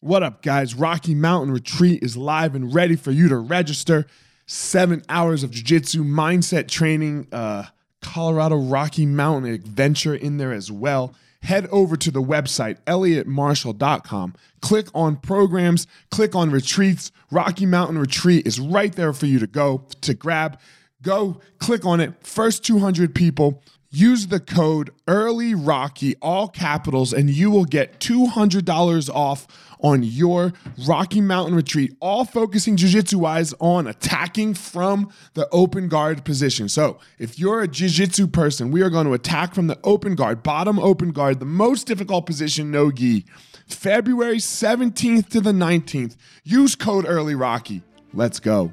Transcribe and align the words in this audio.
What 0.00 0.22
up, 0.22 0.42
guys? 0.42 0.74
Rocky 0.74 1.14
Mountain 1.14 1.54
Retreat 1.54 2.02
is 2.02 2.18
live 2.18 2.54
and 2.54 2.72
ready 2.72 2.96
for 2.96 3.12
you 3.12 3.30
to 3.30 3.36
register. 3.38 4.06
Seven 4.44 5.02
hours 5.08 5.42
of 5.42 5.50
jiu-jitsu 5.50 6.04
mindset 6.04 6.68
training, 6.68 7.26
uh, 7.32 7.64
Colorado 8.02 8.56
Rocky 8.56 9.06
Mountain 9.06 9.50
adventure 9.50 10.14
in 10.14 10.36
there 10.36 10.52
as 10.52 10.70
well. 10.70 11.14
Head 11.42 11.66
over 11.68 11.96
to 11.96 12.10
the 12.10 12.22
website, 12.22 12.76
elliottmarshall.com. 12.84 14.34
Click 14.60 14.88
on 14.94 15.16
programs, 15.16 15.86
click 16.10 16.34
on 16.34 16.50
retreats. 16.50 17.10
Rocky 17.30 17.64
Mountain 17.64 17.96
Retreat 17.96 18.46
is 18.46 18.60
right 18.60 18.94
there 18.94 19.14
for 19.14 19.24
you 19.24 19.38
to 19.38 19.46
go 19.46 19.86
to 20.02 20.12
grab. 20.12 20.60
Go 21.00 21.40
click 21.58 21.86
on 21.86 22.00
it. 22.00 22.12
First 22.20 22.64
200 22.66 23.14
people 23.14 23.62
Use 23.90 24.26
the 24.26 24.40
code 24.40 24.90
Early 25.06 25.54
Rocky, 25.54 26.16
all 26.20 26.48
capitals, 26.48 27.12
and 27.12 27.30
you 27.30 27.50
will 27.50 27.64
get 27.64 28.00
$200 28.00 29.10
off 29.10 29.46
on 29.80 30.02
your 30.02 30.52
Rocky 30.86 31.20
Mountain 31.20 31.54
retreat, 31.54 31.96
all 32.00 32.24
focusing 32.24 32.76
jiu-jitsu 32.76 33.18
wise 33.18 33.54
on 33.60 33.86
attacking 33.86 34.54
from 34.54 35.10
the 35.34 35.48
open 35.52 35.88
guard 35.88 36.24
position. 36.24 36.68
So, 36.68 36.98
if 37.18 37.38
you're 37.38 37.62
a 37.62 37.68
jiu-jitsu 37.68 38.28
person, 38.28 38.70
we 38.70 38.82
are 38.82 38.90
going 38.90 39.06
to 39.06 39.12
attack 39.12 39.54
from 39.54 39.66
the 39.66 39.78
open 39.84 40.14
guard, 40.14 40.42
bottom 40.42 40.78
open 40.78 41.10
guard, 41.10 41.38
the 41.38 41.44
most 41.46 41.86
difficult 41.86 42.26
position, 42.26 42.70
no 42.70 42.90
gi. 42.90 43.24
February 43.66 44.38
17th 44.38 45.28
to 45.28 45.40
the 45.40 45.52
19th. 45.52 46.16
Use 46.44 46.74
code 46.74 47.04
Early 47.06 47.34
Rocky. 47.34 47.82
Let's 48.14 48.40
go. 48.40 48.72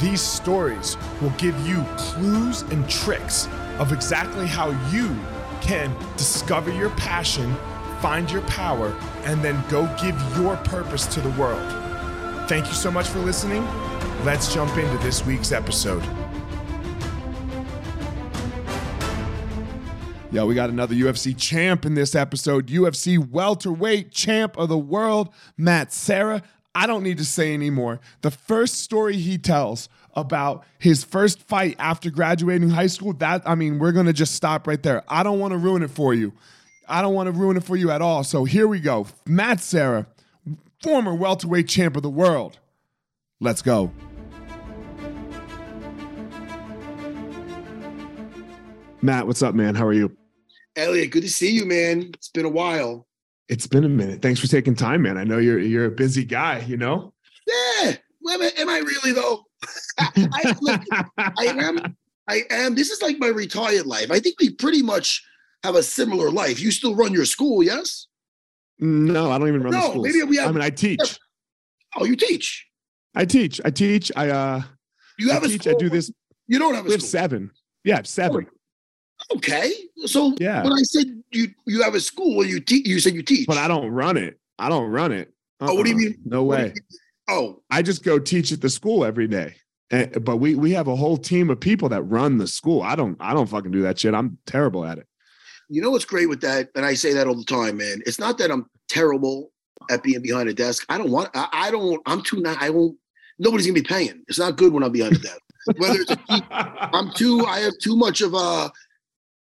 These 0.00 0.22
stories 0.22 0.96
will 1.20 1.30
give 1.30 1.58
you 1.68 1.84
clues 1.98 2.62
and 2.62 2.88
tricks 2.88 3.48
of 3.78 3.92
exactly 3.92 4.46
how 4.46 4.70
you 4.90 5.14
can 5.60 5.94
discover 6.16 6.72
your 6.72 6.88
passion, 6.90 7.54
find 8.00 8.30
your 8.30 8.40
power, 8.42 8.96
and 9.24 9.44
then 9.44 9.62
go 9.68 9.84
give 10.00 10.18
your 10.38 10.56
purpose 10.58 11.06
to 11.08 11.20
the 11.20 11.28
world. 11.38 11.60
Thank 12.48 12.66
you 12.66 12.72
so 12.72 12.90
much 12.90 13.08
for 13.08 13.18
listening. 13.18 13.62
Let's 14.24 14.52
jump 14.54 14.76
into 14.78 14.96
this 15.04 15.24
week's 15.26 15.52
episode. 15.52 16.02
Yo, 20.32 20.46
we 20.46 20.54
got 20.54 20.70
another 20.70 20.94
UFC 20.94 21.36
champ 21.36 21.84
in 21.84 21.94
this 21.94 22.14
episode. 22.14 22.68
UFC 22.68 23.18
welterweight 23.18 24.12
champ 24.12 24.56
of 24.56 24.68
the 24.68 24.78
world, 24.78 25.28
Matt 25.58 25.92
Serra. 25.92 26.42
I 26.74 26.86
don't 26.86 27.02
need 27.02 27.18
to 27.18 27.24
say 27.24 27.52
anymore. 27.52 28.00
The 28.22 28.30
first 28.30 28.74
story 28.78 29.16
he 29.16 29.38
tells 29.38 29.88
about 30.14 30.64
his 30.78 31.02
first 31.04 31.42
fight 31.42 31.76
after 31.78 32.10
graduating 32.10 32.70
high 32.70 32.86
school, 32.86 33.12
that, 33.14 33.42
I 33.44 33.54
mean, 33.54 33.78
we're 33.78 33.92
going 33.92 34.06
to 34.06 34.12
just 34.12 34.34
stop 34.34 34.66
right 34.66 34.82
there. 34.82 35.02
I 35.08 35.22
don't 35.22 35.38
want 35.38 35.52
to 35.52 35.58
ruin 35.58 35.82
it 35.82 35.90
for 35.90 36.14
you. 36.14 36.32
I 36.88 37.02
don't 37.02 37.14
want 37.14 37.26
to 37.26 37.32
ruin 37.32 37.56
it 37.56 37.64
for 37.64 37.76
you 37.76 37.90
at 37.90 38.02
all. 38.02 38.24
So 38.24 38.44
here 38.44 38.66
we 38.66 38.80
go. 38.80 39.06
Matt 39.26 39.60
Serra, 39.60 40.06
former 40.82 41.14
welterweight 41.14 41.68
champ 41.68 41.96
of 41.96 42.02
the 42.02 42.10
world. 42.10 42.58
Let's 43.40 43.62
go. 43.62 43.92
Matt, 49.02 49.26
what's 49.26 49.42
up, 49.42 49.54
man? 49.54 49.74
How 49.74 49.86
are 49.86 49.92
you? 49.92 50.16
Elliot, 50.76 51.10
good 51.10 51.22
to 51.22 51.30
see 51.30 51.50
you, 51.50 51.64
man. 51.64 52.10
It's 52.14 52.28
been 52.28 52.44
a 52.44 52.50
while. 52.50 53.06
It's 53.50 53.66
been 53.66 53.82
a 53.82 53.88
minute. 53.88 54.22
Thanks 54.22 54.38
for 54.38 54.46
taking 54.46 54.76
time, 54.76 55.02
man. 55.02 55.18
I 55.18 55.24
know 55.24 55.38
you're 55.38 55.58
you're 55.58 55.86
a 55.86 55.90
busy 55.90 56.24
guy, 56.24 56.60
you 56.60 56.76
know? 56.76 57.12
Yeah. 57.48 57.96
Am 58.30 58.68
I 58.68 58.78
really 58.78 59.12
though? 59.12 59.42
I, 59.98 60.54
look, 60.60 60.80
I 61.18 61.46
am. 61.46 61.96
I 62.28 62.42
am. 62.48 62.76
This 62.76 62.90
is 62.90 63.02
like 63.02 63.18
my 63.18 63.26
retired 63.26 63.86
life. 63.86 64.12
I 64.12 64.20
think 64.20 64.36
we 64.38 64.50
pretty 64.50 64.82
much 64.82 65.24
have 65.64 65.74
a 65.74 65.82
similar 65.82 66.30
life. 66.30 66.60
You 66.60 66.70
still 66.70 66.94
run 66.94 67.12
your 67.12 67.24
school, 67.24 67.60
yes? 67.60 68.06
No, 68.78 69.32
I 69.32 69.38
don't 69.38 69.48
even 69.48 69.64
run 69.64 69.72
no, 69.72 69.80
the 69.80 69.90
schools. 69.90 70.06
Maybe 70.06 70.22
we 70.22 70.36
have, 70.36 70.50
I 70.50 70.52
mean, 70.52 70.62
I 70.62 70.70
teach. 70.70 71.18
Oh, 71.96 72.04
you 72.04 72.14
teach? 72.14 72.68
I 73.16 73.24
teach. 73.24 73.60
I 73.64 73.70
teach. 73.70 74.12
I 74.14 74.28
uh. 74.28 74.62
You 75.18 75.30
have 75.30 75.42
I 75.42 75.46
a 75.46 75.48
teach. 75.48 75.62
School? 75.62 75.74
I 75.74 75.78
do 75.78 75.88
this. 75.90 76.12
You 76.46 76.60
don't 76.60 76.74
have 76.74 76.84
a 76.84 76.86
we 76.86 76.92
have 76.92 77.02
seven. 77.02 77.50
Yeah, 77.82 78.02
seven. 78.04 78.46
Okay, 79.36 79.72
so 80.06 80.34
yeah. 80.40 80.62
when 80.62 80.72
I 80.72 80.82
said 80.82 81.06
you 81.30 81.48
you 81.66 81.82
have 81.82 81.94
a 81.94 82.00
school, 82.00 82.44
you 82.44 82.60
teach. 82.60 82.86
You 82.86 82.98
said 82.98 83.14
you 83.14 83.22
teach, 83.22 83.46
but 83.46 83.58
I 83.58 83.68
don't 83.68 83.90
run 83.90 84.16
it. 84.16 84.38
I 84.58 84.68
don't 84.68 84.90
run 84.90 85.12
it. 85.12 85.32
Uh-uh. 85.60 85.70
Oh, 85.70 85.74
what 85.74 85.84
do 85.84 85.90
you 85.90 85.96
uh-uh. 85.96 86.02
mean? 86.02 86.18
No 86.24 86.42
way. 86.44 86.74
Oh, 87.28 87.62
I 87.70 87.82
just 87.82 88.02
go 88.02 88.18
teach 88.18 88.50
at 88.50 88.60
the 88.60 88.70
school 88.70 89.04
every 89.04 89.28
day. 89.28 89.54
And, 89.92 90.24
but 90.24 90.36
we 90.36 90.54
we 90.54 90.72
have 90.72 90.88
a 90.88 90.96
whole 90.96 91.16
team 91.16 91.50
of 91.50 91.60
people 91.60 91.88
that 91.90 92.02
run 92.02 92.38
the 92.38 92.46
school. 92.46 92.82
I 92.82 92.94
don't 92.94 93.16
I 93.20 93.34
don't 93.34 93.48
fucking 93.48 93.70
do 93.72 93.82
that 93.82 93.98
shit. 93.98 94.14
I'm 94.14 94.38
terrible 94.46 94.84
at 94.84 94.98
it. 94.98 95.06
You 95.68 95.80
know 95.80 95.90
what's 95.90 96.04
great 96.04 96.28
with 96.28 96.40
that, 96.40 96.68
and 96.74 96.84
I 96.84 96.94
say 96.94 97.12
that 97.12 97.26
all 97.26 97.36
the 97.36 97.44
time, 97.44 97.76
man. 97.76 98.02
It's 98.06 98.18
not 98.18 98.38
that 98.38 98.50
I'm 98.50 98.66
terrible 98.88 99.52
at 99.88 100.02
being 100.02 100.20
behind 100.22 100.48
a 100.48 100.54
desk. 100.54 100.84
I 100.88 100.98
don't 100.98 101.10
want. 101.10 101.30
I, 101.34 101.48
I 101.52 101.70
don't. 101.70 102.00
I'm 102.06 102.22
too. 102.22 102.40
Not, 102.40 102.60
I 102.60 102.70
won't. 102.70 102.96
Nobody's 103.38 103.66
gonna 103.66 103.74
be 103.74 103.82
paying. 103.82 104.22
It's 104.28 104.38
not 104.38 104.56
good 104.56 104.72
when 104.72 104.82
I'm 104.82 104.92
behind 104.92 105.16
a 105.16 105.18
desk. 105.18 105.40
Whether 105.76 106.00
it's 106.00 106.10
a, 106.10 106.18
I'm 106.92 107.12
too. 107.12 107.44
I 107.46 107.60
have 107.60 107.78
too 107.80 107.96
much 107.96 108.20
of 108.20 108.34
a 108.34 108.70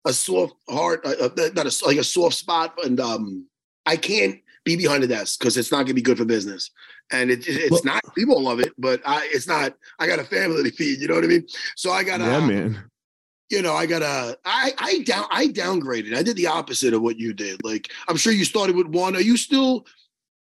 a 0.08 0.12
soft 0.12 0.54
heart, 0.69 1.04
uh, 1.04 1.28
not 1.54 1.66
a, 1.66 1.86
like 1.86 1.98
a 1.98 2.04
soft 2.04 2.36
spot, 2.36 2.74
and 2.84 2.98
um, 2.98 3.46
I 3.86 3.96
can't 3.96 4.41
be 4.64 4.74
behind 4.74 5.02
the 5.02 5.06
desk 5.06 5.38
because 5.38 5.56
it's 5.56 5.70
not 5.70 5.78
going 5.78 5.88
to 5.88 5.94
be 5.94 6.02
good 6.02 6.19
for 6.19 6.24
business. 6.24 6.70
And 7.12 7.30
it, 7.30 7.46
it's 7.46 7.70
well, 7.70 7.80
not. 7.84 8.14
People 8.14 8.42
love 8.42 8.60
it, 8.60 8.72
but 8.78 9.00
I, 9.06 9.28
it's 9.32 9.46
not. 9.46 9.74
I 9.98 10.06
got 10.06 10.19
a 10.19 10.24
family 10.24 10.62
to 10.64 10.70
feed. 10.70 11.00
You 11.00 11.08
know 11.08 11.14
what 11.14 11.24
I 11.24 11.28
mean? 11.28 11.46
So 11.76 11.91
I 11.91 12.02
got. 12.02 12.20
Yeah, 12.20 12.41
man. 12.41 12.82
You 13.50 13.62
know, 13.62 13.74
I 13.74 13.86
got 13.86 14.02
a. 14.02 14.38
I 14.44 14.72
I 14.78 14.98
down. 15.00 15.26
I 15.30 15.46
downgraded. 15.46 16.14
I 16.16 16.22
did 16.22 16.36
the 16.36 16.46
opposite 16.46 16.94
of 16.94 17.02
what 17.02 17.19
you 17.19 17.32
did. 17.32 17.64
Like 17.64 17.90
I'm 18.08 18.16
sure 18.16 18.32
you 18.32 18.44
started 18.44 18.76
with 18.76 18.88
one. 18.88 19.14
Are 19.14 19.20
you 19.20 19.36
still? 19.36 19.86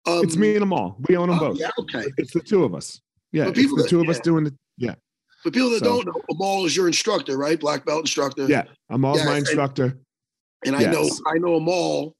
Um, 0.06 0.22
it's 0.22 0.36
me 0.36 0.52
and 0.52 0.62
them 0.62 0.72
all. 0.72 0.96
We 1.08 1.16
own 1.16 1.28
them 1.28 1.38
oh, 1.38 1.48
both. 1.48 1.58
Yeah. 1.58 1.70
Okay. 1.78 2.04
It's 2.19 2.32
the 2.32 2.41
two 2.41 2.64
of 2.64 2.75
us. 2.75 3.00
Yeah. 3.32 3.48
It's 3.48 3.58
the 3.58 3.86
two 3.88 4.00
of 4.00 4.06
yeah. 4.06 4.10
us 4.10 4.20
doing 4.20 4.44
the. 4.44 4.54
Yeah. 4.76 4.94
For 5.44 5.50
people 5.50 5.69
that 5.71 5.81
so, 5.81 6.03
don't 6.03 6.06
know, 6.06 6.22
Amal 6.31 6.65
is 6.65 6.75
your 6.75 6.87
instructor, 6.87 7.37
right? 7.37 7.60
Black 7.60 7.84
belt 7.84 8.00
instructor. 8.00 8.47
Yeah, 8.47 8.65
Amal's 8.88 9.19
yes, 9.19 9.27
my 9.27 9.37
instructor. 9.37 9.99
And, 10.65 10.75
and 10.75 10.81
yes. 10.81 10.87
I 10.87 10.91
know 10.91 11.10
I 11.27 11.38
know 11.38 11.55
Amal 11.56 12.16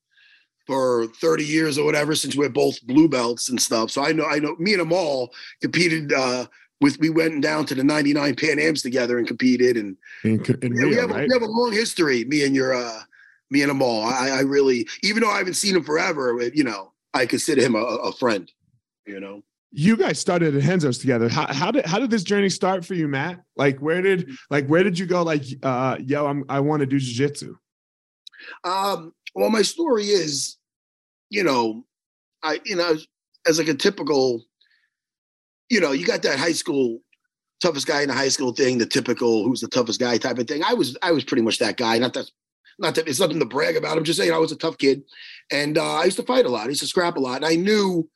for 0.67 1.07
30 1.07 1.43
years 1.43 1.79
or 1.79 1.87
whatever 1.87 2.15
since 2.15 2.37
we're 2.37 2.51
both 2.51 2.87
blue 2.87 3.09
belts 3.09 3.49
and 3.49 3.59
stuff. 3.59 3.91
So 3.91 4.05
I 4.05 4.13
know 4.13 4.27
I 4.27 4.41
know 4.41 4.55
me 4.59 4.75
and 4.75 4.83
Amal 4.83 5.33
competed 5.63 6.13
uh 6.13 6.45
with 6.83 7.01
we 7.01 7.09
went 7.09 7.41
down 7.43 7.65
to 7.65 7.75
the 7.75 7.83
99 7.83 8.35
Pan 8.35 8.59
Ams 8.59 8.83
together 8.83 9.17
and 9.17 9.27
competed 9.27 9.79
and, 9.79 9.97
in 10.23 10.45
yeah, 10.45 10.69
Rio, 10.69 10.89
we, 10.89 10.95
have, 10.97 11.11
right? 11.11 11.27
we 11.27 11.33
have 11.33 11.43
a 11.43 11.47
long 11.47 11.73
history, 11.73 12.27
me 12.27 12.45
and 12.45 12.55
your 12.55 12.75
uh 12.75 13.01
me 13.49 13.63
and 13.63 13.71
Amal. 13.71 14.03
I, 14.03 14.33
I 14.33 14.41
really 14.41 14.87
even 15.03 15.23
though 15.23 15.31
I 15.31 15.39
haven't 15.39 15.55
seen 15.55 15.77
him 15.77 15.83
forever, 15.83 16.43
you 16.53 16.65
know, 16.65 16.93
I 17.15 17.25
consider 17.25 17.63
him 17.63 17.75
a, 17.75 17.79
a 17.79 18.13
friend, 18.13 18.53
you 19.07 19.19
know 19.19 19.43
you 19.77 19.97
guys 19.97 20.21
started 20.21 20.55
at 20.55 20.63
Renzo's 20.63 20.99
together. 20.99 21.29
How, 21.29 21.53
how 21.53 21.73
did 21.73 21.85
how 21.85 21.99
did 21.99 22.09
this 22.09 22.23
journey 22.23 22.49
start 22.49 22.85
for 22.85 22.95
you, 22.95 23.09
Matt? 23.09 23.41
Like 23.57 23.81
where 23.81 24.01
did 24.01 24.31
like 24.49 24.69
where 24.69 24.85
did 24.85 24.97
you 24.97 25.05
go? 25.05 25.23
Like, 25.25 25.43
uh, 25.65 25.97
yo, 26.01 26.27
I'm 26.27 26.45
I 26.49 26.61
want 26.61 26.81
to 26.81 26.87
do 26.87 26.97
jujitsu. 26.97 27.55
Um, 28.63 29.13
well, 29.35 29.51
my 29.51 29.63
story 29.63 30.05
is, 30.05 30.59
you 31.29 31.43
know, 31.43 31.85
I 32.45 32.61
you 32.65 32.77
know, 32.77 32.97
as 33.49 33.59
like 33.59 33.67
a 33.67 33.75
typical, 33.75 34.45
you 35.69 35.81
know, 35.81 35.91
you 35.91 36.07
got 36.07 36.23
that 36.23 36.39
high 36.39 36.53
school 36.53 37.01
toughest 37.61 37.89
guy 37.89 38.03
in 38.03 38.09
the 38.09 38.15
high 38.15 38.29
school 38.29 38.53
thing, 38.53 38.79
the 38.79 38.87
typical 38.87 39.43
who's 39.43 39.61
the 39.61 39.69
toughest 39.69 39.99
guy 39.99 40.19
type 40.19 40.39
of 40.39 40.47
thing. 40.47 40.63
I 40.63 40.75
was 40.75 40.97
I 41.03 41.11
was 41.11 41.25
pretty 41.25 41.43
much 41.43 41.59
that 41.59 41.77
guy. 41.77 41.99
Not 41.99 42.13
that 42.13 42.31
not 42.79 42.95
that 42.95 43.09
it's 43.09 43.19
nothing 43.19 43.41
to 43.41 43.45
brag 43.45 43.77
about. 43.77 43.99
I'm 43.99 44.05
just 44.05 44.21
saying 44.21 44.33
I 44.33 44.39
was 44.39 44.53
a 44.53 44.57
tough 44.57 44.79
kid, 44.79 45.03
and 45.51 45.79
uh, 45.79 45.95
I 45.97 46.05
used 46.05 46.19
to 46.19 46.23
fight 46.23 46.47
a 46.47 46.49
lot. 46.49 46.67
I 46.67 46.69
used 46.69 46.83
to 46.83 46.87
scrap 46.87 47.17
a 47.17 47.21
lot, 47.21 47.37
and 47.37 47.47
I 47.47 47.57
knew 47.57 48.09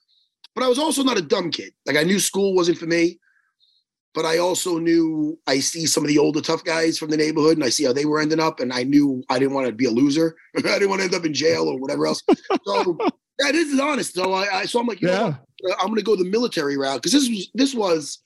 but 0.59 0.65
I 0.65 0.69
was 0.69 0.79
also 0.79 1.05
not 1.05 1.17
a 1.17 1.23
dumb 1.23 1.53
kid. 1.53 1.73
Like 1.87 1.97
I 1.97 2.03
knew 2.03 2.19
school 2.19 2.53
wasn't 2.53 2.79
for 2.79 2.87
me, 2.87 3.21
but 4.13 4.25
I 4.25 4.39
also 4.39 4.79
knew 4.79 5.39
I 5.47 5.61
see 5.61 5.87
some 5.87 6.03
of 6.03 6.09
the 6.09 6.19
older 6.19 6.41
tough 6.41 6.65
guys 6.65 6.99
from 6.99 7.11
the 7.11 7.17
neighborhood 7.17 7.57
and 7.57 7.63
I 7.63 7.69
see 7.69 7.85
how 7.85 7.93
they 7.93 8.07
were 8.07 8.19
ending 8.19 8.41
up. 8.41 8.59
And 8.59 8.73
I 8.73 8.83
knew 8.83 9.23
I 9.31 9.39
didn't 9.39 9.55
want 9.55 9.69
to 9.69 9.73
be 9.73 9.85
a 9.85 9.91
loser. 9.91 10.35
I 10.57 10.63
didn't 10.63 10.89
want 10.89 11.01
to 11.01 11.05
end 11.05 11.15
up 11.15 11.25
in 11.25 11.33
jail 11.33 11.69
or 11.69 11.79
whatever 11.79 12.09
else. 12.09 12.25
So 12.67 12.99
yeah, 13.41 13.53
this 13.53 13.73
is 13.73 13.79
honest. 13.79 14.15
So 14.15 14.33
I, 14.33 14.59
I 14.59 14.65
so 14.65 14.81
I'm 14.81 14.89
like, 14.89 15.01
yeah, 15.01 15.37
know, 15.63 15.75
I'm 15.81 15.87
gonna 15.87 16.03
go 16.03 16.17
the 16.17 16.25
military 16.25 16.77
route 16.77 17.01
because 17.01 17.13
this 17.13 17.29
was 17.29 17.51
this 17.55 17.73
was, 17.73 18.19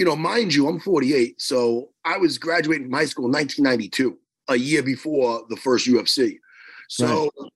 you 0.00 0.04
know, 0.04 0.16
mind 0.16 0.52
you, 0.52 0.66
I'm 0.66 0.80
48. 0.80 1.40
So 1.40 1.90
I 2.04 2.16
was 2.16 2.38
graduating 2.38 2.86
from 2.86 2.92
high 2.92 3.04
school 3.04 3.26
in 3.26 3.32
1992, 3.32 4.18
a 4.48 4.56
year 4.56 4.82
before 4.82 5.44
the 5.48 5.56
first 5.56 5.86
UFC. 5.86 6.38
So, 6.88 7.30
right. 7.38 7.50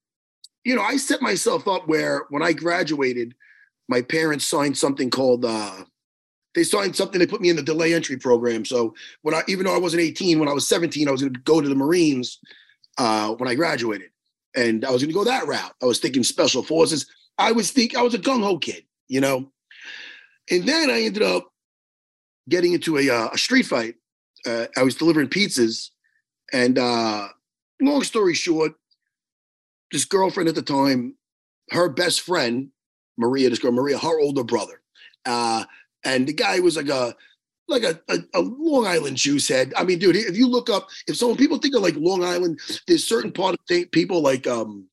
you 0.64 0.76
know, 0.76 0.82
I 0.82 0.96
set 0.96 1.20
myself 1.20 1.66
up 1.66 1.88
where 1.88 2.26
when 2.30 2.44
I 2.44 2.52
graduated, 2.52 3.34
my 3.88 4.02
parents 4.02 4.46
signed 4.46 4.76
something 4.76 5.10
called 5.10 5.44
uh, 5.44 5.84
they 6.56 6.64
signed 6.64 6.96
something. 6.96 7.20
They 7.20 7.26
put 7.26 7.42
me 7.42 7.50
in 7.50 7.56
the 7.56 7.62
delay 7.62 7.92
entry 7.92 8.16
program. 8.16 8.64
So 8.64 8.94
when 9.20 9.34
I, 9.34 9.42
even 9.46 9.66
though 9.66 9.74
I 9.74 9.78
wasn't 9.78 10.02
18, 10.02 10.38
when 10.40 10.48
I 10.48 10.54
was 10.54 10.66
17, 10.66 11.06
I 11.06 11.10
was 11.10 11.20
going 11.20 11.34
to 11.34 11.40
go 11.40 11.60
to 11.60 11.68
the 11.68 11.74
Marines 11.74 12.38
uh, 12.96 13.34
when 13.34 13.46
I 13.46 13.54
graduated, 13.54 14.08
and 14.56 14.84
I 14.84 14.90
was 14.90 15.02
going 15.02 15.10
to 15.10 15.14
go 15.14 15.24
that 15.24 15.46
route. 15.46 15.74
I 15.82 15.84
was 15.84 16.00
thinking 16.00 16.24
special 16.24 16.62
forces. 16.62 17.06
I 17.36 17.52
was 17.52 17.70
think 17.70 17.94
I 17.94 18.00
was 18.00 18.14
a 18.14 18.18
gung 18.18 18.42
ho 18.42 18.56
kid, 18.56 18.84
you 19.06 19.20
know. 19.20 19.52
And 20.50 20.66
then 20.66 20.90
I 20.90 21.02
ended 21.02 21.22
up 21.22 21.52
getting 22.48 22.72
into 22.72 22.96
a, 22.96 23.10
uh, 23.10 23.28
a 23.34 23.38
street 23.38 23.66
fight. 23.66 23.96
Uh, 24.46 24.66
I 24.76 24.82
was 24.82 24.94
delivering 24.94 25.28
pizzas, 25.28 25.90
and 26.54 26.78
uh, 26.78 27.28
long 27.82 28.02
story 28.02 28.32
short, 28.32 28.72
this 29.92 30.06
girlfriend 30.06 30.48
at 30.48 30.54
the 30.54 30.62
time, 30.62 31.16
her 31.70 31.90
best 31.90 32.22
friend, 32.22 32.70
Maria, 33.16 33.50
this 33.50 33.58
girl 33.58 33.72
Maria, 33.72 33.98
her 33.98 34.20
older 34.20 34.44
brother, 34.44 34.80
uh, 35.24 35.64
and 36.04 36.26
the 36.26 36.32
guy 36.32 36.60
was 36.60 36.76
like 36.76 36.88
a 36.88 37.14
like 37.68 37.82
a, 37.82 38.00
a, 38.08 38.18
a, 38.34 38.40
Long 38.40 38.86
Island 38.86 39.16
juice 39.16 39.48
head. 39.48 39.72
I 39.76 39.84
mean, 39.84 39.98
dude, 39.98 40.14
if 40.16 40.36
you 40.36 40.46
look 40.46 40.70
up, 40.70 40.88
if 41.08 41.16
someone 41.16 41.36
people 41.36 41.58
think 41.58 41.74
of 41.74 41.82
like 41.82 41.96
Long 41.96 42.22
Island, 42.22 42.60
there's 42.86 43.02
certain 43.04 43.32
part 43.32 43.54
of 43.54 43.60
th- 43.66 43.90
people 43.90 44.22
like 44.22 44.46
um 44.46 44.86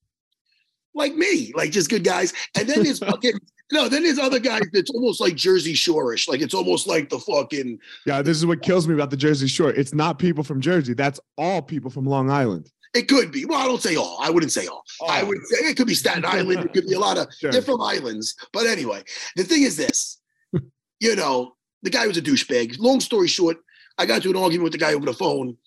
like 0.95 1.15
me, 1.15 1.51
like 1.55 1.71
just 1.71 1.89
good 1.89 2.03
guys, 2.03 2.33
and 2.57 2.67
then 2.67 2.83
there's 2.83 2.99
fucking 3.11 3.33
no, 3.71 3.87
then 3.87 4.03
there's 4.03 4.19
other 4.19 4.39
guys 4.39 4.63
that's 4.71 4.91
almost 4.91 5.21
like 5.21 5.35
Jersey 5.35 5.73
Shore-ish, 5.73 6.27
like 6.27 6.41
it's 6.41 6.53
almost 6.53 6.87
like 6.87 7.09
the 7.09 7.19
fucking 7.19 7.79
yeah. 8.05 8.21
This 8.21 8.37
is 8.37 8.45
what 8.45 8.61
kills 8.61 8.87
me 8.87 8.93
about 8.93 9.09
the 9.09 9.17
Jersey 9.17 9.47
Shore. 9.47 9.71
It's 9.71 9.93
not 9.93 10.19
people 10.19 10.43
from 10.43 10.61
Jersey. 10.61 10.93
That's 10.93 11.19
all 11.37 11.61
people 11.61 11.89
from 11.89 12.05
Long 12.05 12.29
Island. 12.29 12.71
It 12.93 13.07
could 13.07 13.31
be. 13.31 13.45
Well, 13.45 13.59
I 13.59 13.65
don't 13.65 13.81
say 13.81 13.95
all. 13.95 14.17
I 14.21 14.29
wouldn't 14.29 14.51
say 14.51 14.67
all. 14.67 14.83
Oh. 15.01 15.07
I 15.07 15.23
would 15.23 15.43
say 15.47 15.65
it 15.65 15.77
could 15.77 15.87
be 15.87 15.95
Staten 15.95 16.25
Island. 16.27 16.65
It 16.65 16.73
could 16.73 16.85
be 16.85 16.93
a 16.93 16.99
lot 16.99 17.17
of 17.17 17.27
sure. 17.39 17.51
different 17.51 17.81
islands. 17.81 18.35
But 18.51 18.67
anyway, 18.67 19.03
the 19.35 19.43
thing 19.43 19.63
is 19.63 19.75
this 19.75 20.19
you 20.99 21.15
know, 21.15 21.55
the 21.81 21.89
guy 21.89 22.07
was 22.07 22.17
a 22.17 22.21
douchebag. 22.21 22.79
Long 22.79 22.99
story 22.99 23.27
short, 23.27 23.57
I 23.97 24.05
got 24.05 24.17
into 24.17 24.29
an 24.29 24.37
argument 24.43 24.63
with 24.63 24.73
the 24.73 24.79
guy 24.79 24.93
over 24.93 25.05
the 25.05 25.13
phone. 25.13 25.57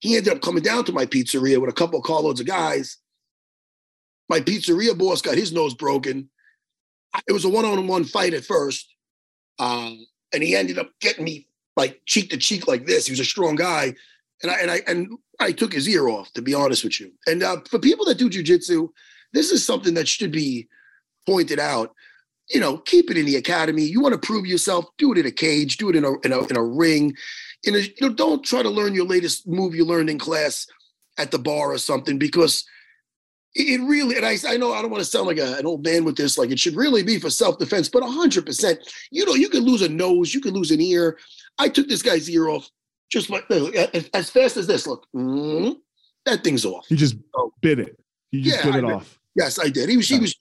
He 0.00 0.16
ended 0.16 0.32
up 0.32 0.42
coming 0.42 0.62
down 0.62 0.84
to 0.84 0.92
my 0.92 1.06
pizzeria 1.06 1.60
with 1.60 1.70
a 1.70 1.74
couple 1.74 1.98
of 1.98 2.04
carloads 2.04 2.40
of 2.40 2.46
guys. 2.46 2.98
My 4.28 4.40
pizzeria 4.40 4.96
boss 4.96 5.22
got 5.22 5.36
his 5.36 5.52
nose 5.52 5.74
broken. 5.74 6.28
It 7.26 7.32
was 7.32 7.44
a 7.44 7.48
one-on-one 7.48 8.04
fight 8.04 8.34
at 8.34 8.44
first, 8.44 8.94
um, 9.58 10.06
and 10.32 10.42
he 10.42 10.54
ended 10.54 10.78
up 10.78 10.90
getting 11.00 11.24
me 11.24 11.48
like 11.74 12.00
cheek 12.06 12.30
to 12.30 12.36
cheek 12.36 12.68
like 12.68 12.84
this. 12.84 13.06
He 13.06 13.12
was 13.12 13.20
a 13.20 13.24
strong 13.24 13.56
guy, 13.56 13.94
and 14.42 14.52
I 14.52 14.56
and 14.56 14.70
I 14.70 14.82
and 14.86 15.18
I 15.40 15.52
took 15.52 15.72
his 15.72 15.88
ear 15.88 16.08
off. 16.08 16.32
To 16.32 16.42
be 16.42 16.54
honest 16.54 16.84
with 16.84 17.00
you, 17.00 17.12
and 17.26 17.42
uh, 17.42 17.58
for 17.70 17.78
people 17.78 18.04
that 18.06 18.18
do 18.18 18.30
jujitsu, 18.30 18.88
this 19.32 19.50
is 19.50 19.64
something 19.64 19.94
that 19.94 20.08
should 20.08 20.32
be 20.32 20.68
pointed 21.26 21.58
out 21.58 21.94
you 22.50 22.60
know, 22.60 22.78
keep 22.78 23.10
it 23.10 23.18
in 23.18 23.26
the 23.26 23.36
academy. 23.36 23.82
You 23.82 24.00
want 24.00 24.14
to 24.14 24.26
prove 24.26 24.46
yourself, 24.46 24.86
do 24.96 25.12
it 25.12 25.18
in 25.18 25.26
a 25.26 25.30
cage, 25.30 25.76
do 25.76 25.90
it 25.90 25.96
in 25.96 26.04
a 26.04 26.18
in 26.20 26.32
a, 26.32 26.46
in 26.46 26.56
a 26.56 26.64
ring. 26.64 27.14
In 27.64 27.74
a, 27.74 27.78
you 27.78 27.92
know, 28.00 28.10
don't 28.10 28.44
try 28.44 28.62
to 28.62 28.70
learn 28.70 28.94
your 28.94 29.06
latest 29.06 29.46
move 29.46 29.74
you 29.74 29.84
learned 29.84 30.10
in 30.10 30.18
class 30.18 30.66
at 31.18 31.30
the 31.30 31.38
bar 31.38 31.72
or 31.72 31.78
something 31.78 32.18
because 32.18 32.64
it 33.54 33.80
really 33.80 34.16
and 34.16 34.24
I, 34.24 34.36
I 34.46 34.56
know 34.56 34.72
I 34.72 34.80
don't 34.80 34.90
want 34.90 35.02
to 35.02 35.10
sound 35.10 35.26
like 35.26 35.38
a, 35.38 35.56
an 35.56 35.66
old 35.66 35.84
man 35.84 36.04
with 36.04 36.16
this 36.16 36.38
like 36.38 36.50
it 36.50 36.60
should 36.60 36.76
really 36.76 37.02
be 37.02 37.18
for 37.18 37.30
self-defense 37.30 37.88
but 37.88 38.04
100% 38.04 38.76
you 39.10 39.26
know 39.26 39.34
you 39.34 39.48
can 39.48 39.64
lose 39.64 39.82
a 39.82 39.88
nose 39.88 40.32
you 40.32 40.40
can 40.40 40.54
lose 40.54 40.70
an 40.70 40.80
ear 40.80 41.18
I 41.58 41.68
took 41.68 41.88
this 41.88 42.02
guy's 42.02 42.30
ear 42.30 42.48
off 42.48 42.70
just 43.10 43.30
like 43.30 43.44
as 43.50 44.30
fast 44.30 44.56
as 44.56 44.66
this 44.66 44.86
look 44.86 45.06
mm, 45.14 45.76
that 46.24 46.44
thing's 46.44 46.64
off 46.64 46.86
you 46.90 46.96
just 46.96 47.16
oh. 47.36 47.52
bit 47.60 47.78
it 47.78 47.98
you 48.30 48.42
just 48.42 48.64
yeah, 48.64 48.70
bit 48.70 48.84
it 48.84 48.88
I, 48.88 48.92
off 48.92 49.18
yes 49.34 49.58
I 49.58 49.68
did 49.68 49.88
he 49.88 49.96
was 49.96 50.08
he 50.08 50.18
was 50.18 50.34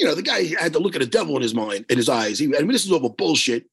you 0.00 0.06
know, 0.06 0.14
the 0.14 0.22
guy 0.22 0.44
had 0.58 0.72
to 0.72 0.78
look 0.78 0.96
at 0.96 1.02
the 1.02 1.06
devil 1.06 1.36
in 1.36 1.42
his 1.42 1.54
mind, 1.54 1.84
in 1.90 1.98
his 1.98 2.08
eyes. 2.08 2.38
He, 2.38 2.46
I 2.46 2.60
mean, 2.60 2.68
this 2.68 2.86
is 2.86 2.90
all 2.90 3.06
bullshit. 3.10 3.66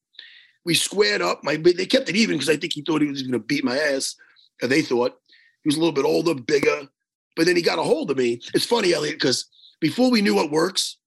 We 0.66 0.74
squared 0.74 1.22
up. 1.22 1.42
My 1.42 1.56
they 1.56 1.86
kept 1.86 2.10
it 2.10 2.16
even 2.16 2.36
because 2.36 2.50
I 2.50 2.58
think 2.58 2.74
he 2.74 2.82
thought 2.82 3.00
he 3.00 3.08
was 3.08 3.22
going 3.22 3.32
to 3.32 3.38
beat 3.38 3.64
my 3.64 3.78
ass. 3.78 4.14
And 4.60 4.70
they 4.70 4.82
thought 4.82 5.18
he 5.62 5.68
was 5.68 5.76
a 5.76 5.78
little 5.78 5.94
bit 5.94 6.04
older, 6.04 6.34
bigger. 6.34 6.82
But 7.34 7.46
then 7.46 7.56
he 7.56 7.62
got 7.62 7.78
a 7.78 7.82
hold 7.82 8.10
of 8.10 8.18
me. 8.18 8.42
It's 8.52 8.66
funny, 8.66 8.92
Elliot, 8.92 9.14
because 9.16 9.46
before 9.80 10.10
we 10.10 10.20
knew 10.20 10.34
what 10.34 10.50
works 10.50 10.98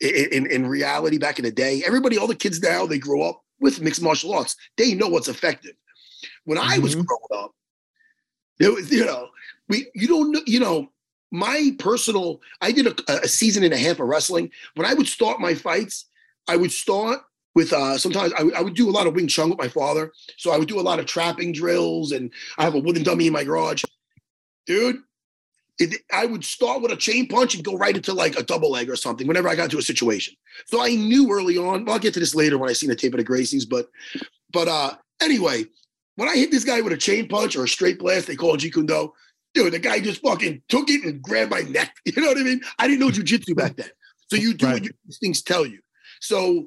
in, 0.00 0.28
in, 0.32 0.46
in 0.50 0.66
reality 0.66 1.16
back 1.16 1.38
in 1.38 1.46
the 1.46 1.50
day, 1.50 1.82
everybody, 1.86 2.18
all 2.18 2.26
the 2.26 2.34
kids 2.34 2.60
now, 2.60 2.84
they 2.84 2.98
grow 2.98 3.22
up 3.22 3.40
with 3.60 3.80
mixed 3.80 4.02
martial 4.02 4.34
arts. 4.34 4.54
They 4.76 4.92
know 4.92 5.08
what's 5.08 5.28
effective. 5.28 5.76
When 6.48 6.56
mm-hmm. 6.56 6.70
I 6.70 6.78
was 6.78 6.94
mm-hmm. 6.94 7.04
growing 7.04 7.44
up, 7.44 7.52
there 8.58 8.72
was, 8.72 8.90
you 8.90 9.04
know, 9.04 9.28
we 9.68 9.86
you 9.94 10.08
don't 10.08 10.32
know, 10.32 10.40
you 10.46 10.60
know, 10.60 10.90
my 11.30 11.76
personal, 11.78 12.40
I 12.62 12.72
did 12.72 12.86
a, 12.86 13.22
a, 13.22 13.28
season 13.28 13.64
and 13.64 13.74
a 13.74 13.76
half 13.76 14.00
of 14.00 14.08
wrestling. 14.08 14.50
When 14.74 14.86
I 14.86 14.94
would 14.94 15.06
start 15.06 15.40
my 15.40 15.54
fights, 15.54 16.06
I 16.48 16.56
would 16.56 16.72
start 16.72 17.20
with 17.54 17.74
uh, 17.74 17.98
sometimes 17.98 18.32
I, 18.32 18.44
I, 18.56 18.62
would 18.62 18.72
do 18.72 18.88
a 18.88 18.90
lot 18.90 19.06
of 19.06 19.14
Wing 19.14 19.28
Chun 19.28 19.50
with 19.50 19.58
my 19.58 19.68
father. 19.68 20.10
So 20.38 20.50
I 20.50 20.56
would 20.56 20.68
do 20.68 20.80
a 20.80 20.88
lot 20.88 20.98
of 20.98 21.04
trapping 21.04 21.52
drills, 21.52 22.12
and 22.12 22.32
I 22.56 22.64
have 22.64 22.74
a 22.74 22.78
wooden 22.78 23.02
dummy 23.02 23.26
in 23.26 23.32
my 23.34 23.44
garage. 23.44 23.84
Dude, 24.64 25.00
it, 25.78 26.00
I 26.10 26.24
would 26.24 26.46
start 26.46 26.80
with 26.80 26.92
a 26.92 26.96
chain 26.96 27.28
punch 27.28 27.56
and 27.56 27.64
go 27.64 27.76
right 27.76 27.94
into 27.94 28.14
like 28.14 28.38
a 28.38 28.42
double 28.42 28.70
leg 28.70 28.88
or 28.88 28.96
something 28.96 29.26
whenever 29.26 29.50
I 29.50 29.54
got 29.54 29.64
into 29.64 29.78
a 29.78 29.82
situation. 29.82 30.34
So 30.64 30.82
I 30.82 30.94
knew 30.94 31.30
early 31.30 31.58
on. 31.58 31.84
Well, 31.84 31.94
I'll 31.94 32.00
get 32.00 32.14
to 32.14 32.20
this 32.20 32.34
later 32.34 32.56
when 32.56 32.70
I 32.70 32.72
seen 32.72 32.88
the 32.88 32.96
tape 32.96 33.12
of 33.12 33.18
the 33.18 33.24
Gracies, 33.24 33.68
but 33.68 33.90
but 34.50 34.66
uh 34.66 34.94
anyway, 35.20 35.66
when 36.18 36.28
I 36.28 36.34
hit 36.34 36.50
this 36.50 36.64
guy 36.64 36.80
with 36.80 36.92
a 36.92 36.96
chain 36.96 37.28
punch 37.28 37.54
or 37.54 37.62
a 37.62 37.68
straight 37.68 38.00
blast, 38.00 38.26
they 38.26 38.34
call 38.34 38.54
it 38.54 38.60
Jeet 38.60 38.72
Kune 38.72 38.86
Do 38.86 39.12
dude, 39.54 39.72
the 39.72 39.78
guy 39.78 40.00
just 40.00 40.20
fucking 40.20 40.60
took 40.68 40.90
it 40.90 41.04
and 41.04 41.22
grabbed 41.22 41.52
my 41.52 41.60
neck. 41.60 41.94
You 42.04 42.20
know 42.20 42.28
what 42.28 42.38
I 42.38 42.42
mean? 42.42 42.60
I 42.76 42.88
didn't 42.88 42.98
know 42.98 43.08
jujitsu 43.08 43.54
back 43.54 43.76
then. 43.76 43.90
So 44.28 44.36
you 44.36 44.52
do 44.52 44.66
right. 44.66 44.72
what 44.74 44.82
your 44.82 44.92
instincts 45.06 45.42
tell 45.42 45.64
you. 45.64 45.78
So 46.20 46.66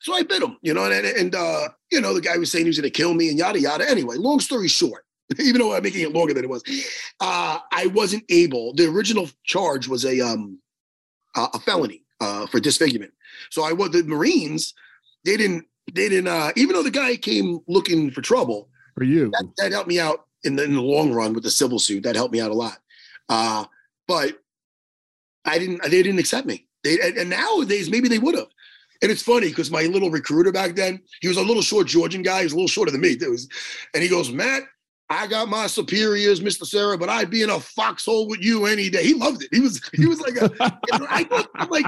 so 0.00 0.14
I 0.14 0.22
bit 0.22 0.42
him, 0.42 0.58
you 0.62 0.74
know, 0.74 0.84
and 0.84 1.04
and 1.04 1.34
uh, 1.34 1.70
you 1.90 2.00
know, 2.00 2.14
the 2.14 2.20
guy 2.20 2.36
was 2.36 2.52
saying 2.52 2.66
he 2.66 2.68
was 2.68 2.78
gonna 2.78 2.88
kill 2.88 3.14
me 3.14 3.30
and 3.30 3.36
yada 3.36 3.58
yada. 3.58 3.88
Anyway, 3.90 4.14
long 4.16 4.38
story 4.38 4.68
short, 4.68 5.04
even 5.40 5.60
though 5.60 5.74
I'm 5.74 5.82
making 5.82 6.02
it 6.02 6.12
longer 6.12 6.32
than 6.32 6.44
it 6.44 6.50
was, 6.50 6.62
uh, 7.20 7.58
I 7.72 7.88
wasn't 7.88 8.22
able. 8.28 8.74
The 8.74 8.86
original 8.88 9.28
charge 9.42 9.88
was 9.88 10.04
a 10.04 10.20
um 10.20 10.60
a 11.34 11.58
felony 11.58 12.04
uh, 12.20 12.46
for 12.46 12.60
disfigurement. 12.60 13.12
So 13.50 13.64
I 13.64 13.72
was 13.72 13.90
the 13.90 14.04
Marines. 14.04 14.72
They 15.24 15.36
didn't. 15.36 15.64
They 15.92 16.08
didn't. 16.08 16.28
Uh, 16.28 16.52
even 16.54 16.76
though 16.76 16.84
the 16.84 16.92
guy 16.92 17.16
came 17.16 17.58
looking 17.66 18.12
for 18.12 18.20
trouble 18.20 18.68
for 18.94 19.04
you, 19.04 19.30
that, 19.30 19.50
that 19.58 19.72
helped 19.72 19.88
me 19.88 20.00
out 20.00 20.26
in 20.44 20.56
the, 20.56 20.64
in 20.64 20.74
the 20.74 20.82
long 20.82 21.12
run 21.12 21.32
with 21.32 21.44
the 21.44 21.50
civil 21.50 21.78
suit. 21.78 22.02
That 22.02 22.16
helped 22.16 22.32
me 22.32 22.40
out 22.40 22.50
a 22.50 22.54
lot. 22.54 22.78
Uh, 23.28 23.64
but 24.06 24.38
I 25.44 25.58
didn't. 25.58 25.82
They 25.82 26.02
didn't 26.02 26.18
accept 26.18 26.46
me. 26.46 26.66
They 26.82 26.98
and 27.00 27.30
nowadays 27.30 27.90
maybe 27.90 28.08
they 28.08 28.18
would 28.18 28.34
have. 28.34 28.48
And 29.02 29.10
it's 29.10 29.22
funny 29.22 29.48
because 29.48 29.70
my 29.70 29.82
little 29.82 30.10
recruiter 30.10 30.52
back 30.52 30.74
then, 30.74 31.00
he 31.20 31.28
was 31.28 31.36
a 31.36 31.42
little 31.42 31.62
short 31.62 31.86
Georgian 31.86 32.22
guy. 32.22 32.38
He 32.38 32.44
was 32.44 32.52
a 32.52 32.56
little 32.56 32.68
shorter 32.68 32.90
than 32.90 33.00
me. 33.00 33.16
Was, 33.20 33.48
and 33.92 34.02
he 34.02 34.08
goes, 34.08 34.30
Matt, 34.30 34.62
I 35.10 35.26
got 35.26 35.48
my 35.48 35.66
superiors, 35.66 36.40
Mr. 36.40 36.64
Serra, 36.64 36.96
but 36.96 37.08
I'd 37.08 37.30
be 37.30 37.42
in 37.42 37.50
a 37.50 37.60
foxhole 37.60 38.28
with 38.28 38.42
you 38.42 38.66
any 38.66 38.88
day. 38.88 39.04
He 39.04 39.14
loved 39.14 39.42
it. 39.42 39.48
He 39.52 39.60
was 39.60 39.80
he 39.92 40.06
was 40.06 40.20
like 40.20 40.36
I'm 41.60 41.68
like 41.68 41.86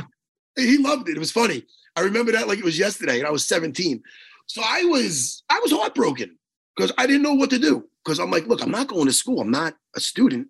he 0.57 0.79
loved 0.79 1.09
it. 1.09 1.17
It 1.17 1.21
was 1.21 1.33
funny. 1.33 1.65
I 1.97 2.03
remember 2.03 2.33
that 2.33 2.49
like 2.49 2.59
it 2.59 2.65
was 2.65 2.79
yesterday, 2.79 3.19
and 3.19 3.27
I 3.27 3.31
was 3.31 3.47
17. 3.47 4.03
So 4.47 4.63
I 4.65 4.85
was 4.85 5.43
I 5.49 5.61
was 5.61 5.73
heartbroken 5.73 6.37
because 6.77 6.93
I 6.99 7.07
didn't 7.07 7.23
know 7.23 7.35
what 7.35 7.51
to 7.51 7.59
do 7.59 7.89
because 8.05 8.19
I'm 8.19 8.31
like, 8.31 8.47
look, 8.47 8.63
I'm 8.63 8.71
not 8.71 8.89
going 8.89 9.07
to 9.07 9.13
school. 9.13 9.41
I'm 9.41 9.51
not 9.51 9.75
a 9.95 10.01
student. 10.01 10.49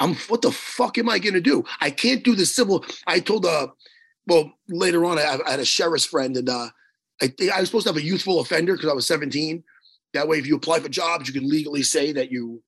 I'm 0.00 0.14
what 0.28 0.42
the 0.42 0.52
fuck 0.52 0.98
am 0.98 1.08
I 1.08 1.18
going 1.18 1.34
to 1.34 1.40
do? 1.40 1.64
I 1.80 1.90
can't 1.90 2.22
do 2.22 2.34
the 2.34 2.46
civil. 2.46 2.84
I 3.06 3.20
told 3.20 3.46
uh, 3.46 3.68
well 4.26 4.52
later 4.68 5.04
on 5.04 5.18
I, 5.18 5.38
I 5.46 5.50
had 5.50 5.60
a 5.60 5.64
sheriff's 5.64 6.04
friend 6.04 6.36
and 6.36 6.48
uh, 6.48 6.68
I 7.20 7.32
I 7.52 7.60
was 7.60 7.68
supposed 7.68 7.86
to 7.86 7.92
have 7.92 7.96
a 7.96 8.04
youthful 8.04 8.40
offender 8.40 8.74
because 8.74 8.90
I 8.90 8.94
was 8.94 9.06
17. 9.06 9.62
That 10.14 10.28
way, 10.28 10.38
if 10.38 10.46
you 10.46 10.56
apply 10.56 10.80
for 10.80 10.88
jobs, 10.88 11.28
you 11.28 11.38
can 11.38 11.48
legally 11.48 11.82
say 11.82 12.12
that 12.12 12.30
you 12.30 12.62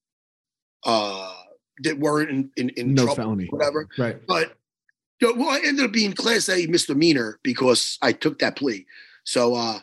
uh 0.85 1.35
that 1.83 1.99
weren't 1.99 2.31
in 2.31 2.51
in, 2.57 2.69
in 2.71 2.95
no 2.95 3.05
trouble, 3.05 3.23
felony, 3.23 3.47
whatever. 3.47 3.89
Right. 3.97 4.27
But 4.27 4.57
you 5.21 5.29
know, 5.29 5.41
well, 5.41 5.51
I 5.51 5.61
ended 5.65 5.85
up 5.85 5.93
being 5.93 6.13
class 6.13 6.49
A 6.49 6.67
misdemeanor 6.67 7.39
because 7.43 7.99
I 8.03 8.13
took 8.13 8.39
that 8.41 8.57
plea. 8.57 8.87
So 9.25 9.55
uh 9.55 9.79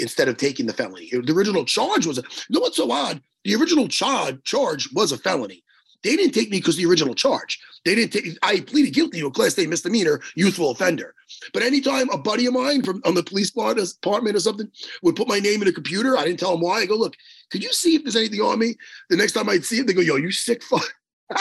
instead 0.00 0.28
of 0.28 0.36
taking 0.36 0.66
the 0.66 0.72
felony. 0.72 1.10
The 1.10 1.32
original 1.32 1.64
charge 1.64 2.06
was, 2.06 2.18
a, 2.18 2.22
you 2.22 2.54
know 2.54 2.60
what's 2.60 2.76
so 2.76 2.90
odd? 2.90 3.22
The 3.44 3.54
original 3.54 3.88
charge 3.88 4.42
charge 4.44 4.88
was 4.92 5.12
a 5.12 5.18
felony. 5.18 5.62
They 6.02 6.16
didn't 6.16 6.32
take 6.32 6.50
me 6.50 6.58
because 6.58 6.76
the 6.76 6.86
original 6.86 7.14
charge. 7.14 7.60
They 7.84 7.94
didn't 7.94 8.12
take. 8.12 8.38
I 8.42 8.60
pleaded 8.60 8.94
guilty 8.94 9.20
to 9.20 9.26
a 9.26 9.30
class 9.30 9.58
A 9.58 9.66
misdemeanor, 9.66 10.20
youthful 10.34 10.70
offender. 10.70 11.14
But 11.52 11.62
anytime 11.62 12.08
a 12.10 12.18
buddy 12.18 12.46
of 12.46 12.54
mine 12.54 12.82
from 12.82 13.02
on 13.04 13.14
the 13.14 13.22
police 13.22 13.50
department 13.50 14.36
or 14.36 14.40
something 14.40 14.70
would 15.02 15.16
put 15.16 15.28
my 15.28 15.38
name 15.38 15.62
in 15.62 15.68
a 15.68 15.72
computer, 15.72 16.16
I 16.16 16.24
didn't 16.24 16.40
tell 16.40 16.54
him 16.54 16.60
why. 16.60 16.80
I 16.80 16.86
go, 16.86 16.96
look, 16.96 17.14
could 17.50 17.62
you 17.62 17.72
see 17.72 17.96
if 17.96 18.02
there's 18.02 18.16
anything 18.16 18.40
on 18.40 18.58
me? 18.58 18.76
The 19.10 19.16
next 19.16 19.32
time 19.32 19.48
I'd 19.48 19.64
see 19.64 19.80
it, 19.80 19.86
they 19.86 19.92
go, 19.92 20.00
yo, 20.00 20.16
you 20.16 20.32
sick 20.32 20.62
fuck. 20.62 20.84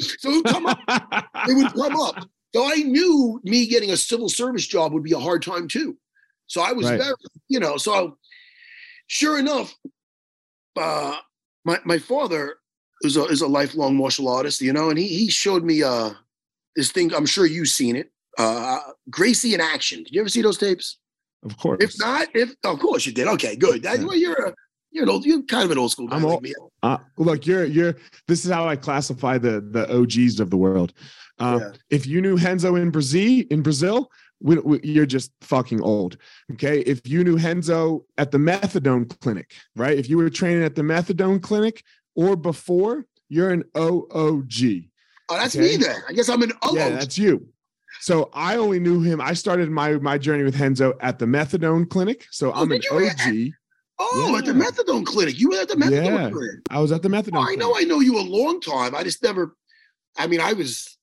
so 0.00 0.30
it 0.30 0.36
would 0.36 0.46
come 0.46 0.66
up. 0.66 0.78
it 0.88 1.56
would 1.56 1.72
come 1.72 2.00
up. 2.00 2.28
So 2.54 2.64
I 2.64 2.76
knew 2.76 3.40
me 3.44 3.66
getting 3.66 3.90
a 3.90 3.96
civil 3.96 4.28
service 4.28 4.66
job 4.66 4.92
would 4.92 5.02
be 5.02 5.12
a 5.12 5.18
hard 5.18 5.42
time 5.42 5.68
too. 5.68 5.96
So 6.48 6.60
I 6.62 6.72
was 6.72 6.86
right. 6.90 6.98
very, 7.00 7.14
you 7.48 7.60
know, 7.60 7.76
so 7.76 8.18
sure 9.06 9.38
enough, 9.38 9.74
uh, 10.76 11.16
my 11.64 11.78
my 11.84 11.98
father 11.98 12.56
is 13.02 13.16
a 13.16 13.24
is 13.26 13.42
a 13.42 13.46
lifelong 13.46 13.96
martial 13.96 14.28
artist, 14.28 14.60
you 14.60 14.72
know, 14.72 14.90
and 14.90 14.98
he 14.98 15.06
he 15.06 15.28
showed 15.30 15.64
me 15.64 15.82
uh 15.82 16.10
this 16.76 16.90
thing. 16.92 17.14
I'm 17.14 17.26
sure 17.26 17.46
you've 17.46 17.68
seen 17.68 17.96
it. 17.96 18.10
uh, 18.38 18.78
Gracie 19.10 19.54
in 19.54 19.60
action. 19.60 20.02
Did 20.04 20.14
you 20.14 20.20
ever 20.20 20.28
see 20.28 20.42
those 20.42 20.58
tapes? 20.58 20.98
Of 21.44 21.56
course. 21.56 21.78
If 21.82 21.92
not, 21.98 22.28
if 22.34 22.54
of 22.64 22.78
course 22.78 23.04
you 23.06 23.12
did. 23.12 23.26
Okay, 23.28 23.56
good. 23.56 23.82
That, 23.82 23.98
Yeah. 23.98 24.04
well, 24.06 24.16
you're 24.16 24.46
a 24.48 24.54
you're 24.90 25.04
an 25.04 25.10
old, 25.10 25.24
you're 25.26 25.42
kind 25.42 25.64
of 25.64 25.70
an 25.70 25.78
old 25.78 25.90
school 25.92 26.06
guy 26.08 26.16
I'm 26.16 26.22
like 26.22 26.32
old- 26.34 26.42
me. 26.42 26.54
Uh, 26.82 26.98
look, 27.18 27.46
you're 27.46 27.64
you're. 27.64 27.96
This 28.26 28.44
is 28.44 28.50
how 28.50 28.66
I 28.68 28.76
classify 28.76 29.38
the 29.38 29.60
the 29.60 29.84
OGs 29.94 30.40
of 30.40 30.48
the 30.50 30.56
world. 30.56 30.92
Uh, 31.40 31.58
Yeah. 31.60 31.72
If 31.90 32.06
you 32.06 32.20
knew 32.20 32.36
Renzo 32.36 32.74
in 32.76 32.90
Brazil, 32.90 33.44
in 33.50 33.62
Brazil, 33.62 34.10
we, 34.40 34.58
we- 34.58 34.80
you're 34.82 35.06
just 35.06 35.32
fucking 35.40 35.80
old. 35.82 36.16
Okay. 36.52 36.80
If 36.80 37.06
you 37.06 37.24
knew 37.24 37.36
Renzo 37.38 38.04
at 38.18 38.30
the 38.30 38.38
methadone 38.38 39.08
clinic, 39.20 39.52
right? 39.76 39.96
If 39.98 40.08
you 40.08 40.16
were 40.16 40.30
training 40.30 40.62
at 40.64 40.74
the 40.74 40.82
methadone 40.82 41.42
clinic 41.42 41.82
or 42.14 42.36
before, 42.36 43.06
you're 43.28 43.50
an 43.50 43.64
OOG. 43.76 44.90
Oh, 45.30 45.36
that's 45.36 45.54
Okay. 45.56 45.76
me 45.76 45.76
then. 45.76 45.96
I 46.08 46.12
guess 46.12 46.28
I'm 46.28 46.42
an 46.42 46.52
oh. 46.62 46.74
Yeah, 46.74 46.90
that's 46.90 47.18
you. 47.18 47.46
So 48.00 48.30
I 48.32 48.56
only 48.56 48.78
knew 48.80 49.00
him. 49.02 49.20
I 49.20 49.32
started 49.34 49.70
my 49.70 49.92
my 49.98 50.16
journey 50.18 50.44
with 50.44 50.58
Renzo 50.58 50.94
at 51.00 51.18
the 51.18 51.26
methadone 51.26 51.88
clinic. 51.88 52.26
So 52.30 52.50
Oh, 52.52 52.62
I'm 52.62 52.72
an? 52.72 52.80
OG. 52.90 53.50
oh, 53.98 54.36
at 54.38 54.44
the 54.46 54.52
methadone 54.52 55.04
clinic. 55.04 55.38
You 55.38 55.50
were 55.50 55.56
at 55.60 55.68
the 55.68 55.74
methadone 55.74 56.04
Yeah. 56.04 56.30
clinic. 56.30 56.60
I 56.70 56.80
was 56.80 56.92
at 56.92 57.02
the 57.02 57.08
methadone. 57.08 57.44
Oh, 57.46 57.50
I 57.50 57.56
know. 57.56 57.74
I 57.76 57.82
know 57.82 58.00
you 58.00 58.18
a 58.18 58.22
long 58.22 58.60
time. 58.60 58.94
I 58.94 59.02
just 59.02 59.22
never. 59.22 59.54
I 60.16 60.26
mean, 60.26 60.40
I 60.40 60.52
was. 60.54 60.96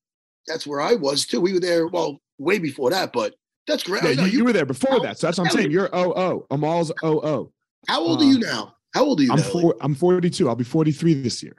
That's 0.48 0.66
where 0.66 0.80
I 0.82 0.96
was 0.96 1.26
too. 1.26 1.42
We 1.42 1.54
were 1.54 1.60
there. 1.60 1.88
Well, 1.88 2.20
way 2.38 2.60
before 2.60 2.90
that, 2.92 3.14
but 3.14 3.34
that's 3.68 3.84
great. 3.84 4.04
Yeah, 4.04 4.14
know 4.14 4.26
you, 4.26 4.40
you 4.40 4.46
were 4.46 4.54
there 4.54 4.66
before 4.66 4.96
Oh, 4.96 5.00
that. 5.04 5.18
So 5.18 5.28
that's 5.28 5.38
what 5.40 5.48
I'm 5.48 5.52
saying. 5.58 5.72
You're 5.72 5.90
OO. 5.96 6.46
Amal's 6.52 6.92
OO. 7.04 7.52
How 7.88 8.00
old 8.02 8.22
are 8.22 8.26
uh, 8.26 8.28
you 8.30 8.40
now? 8.40 8.76
How 8.94 9.04
old 9.04 9.20
are 9.20 9.24
you 9.24 9.32
I'm 9.32 9.40
now? 9.40 9.44
four, 9.46 9.76
I'm 9.82 9.96
42. 9.96 10.48
I'll 10.48 10.56
be 10.56 10.64
43 10.64 11.22
this 11.24 11.42
year. 11.44 11.56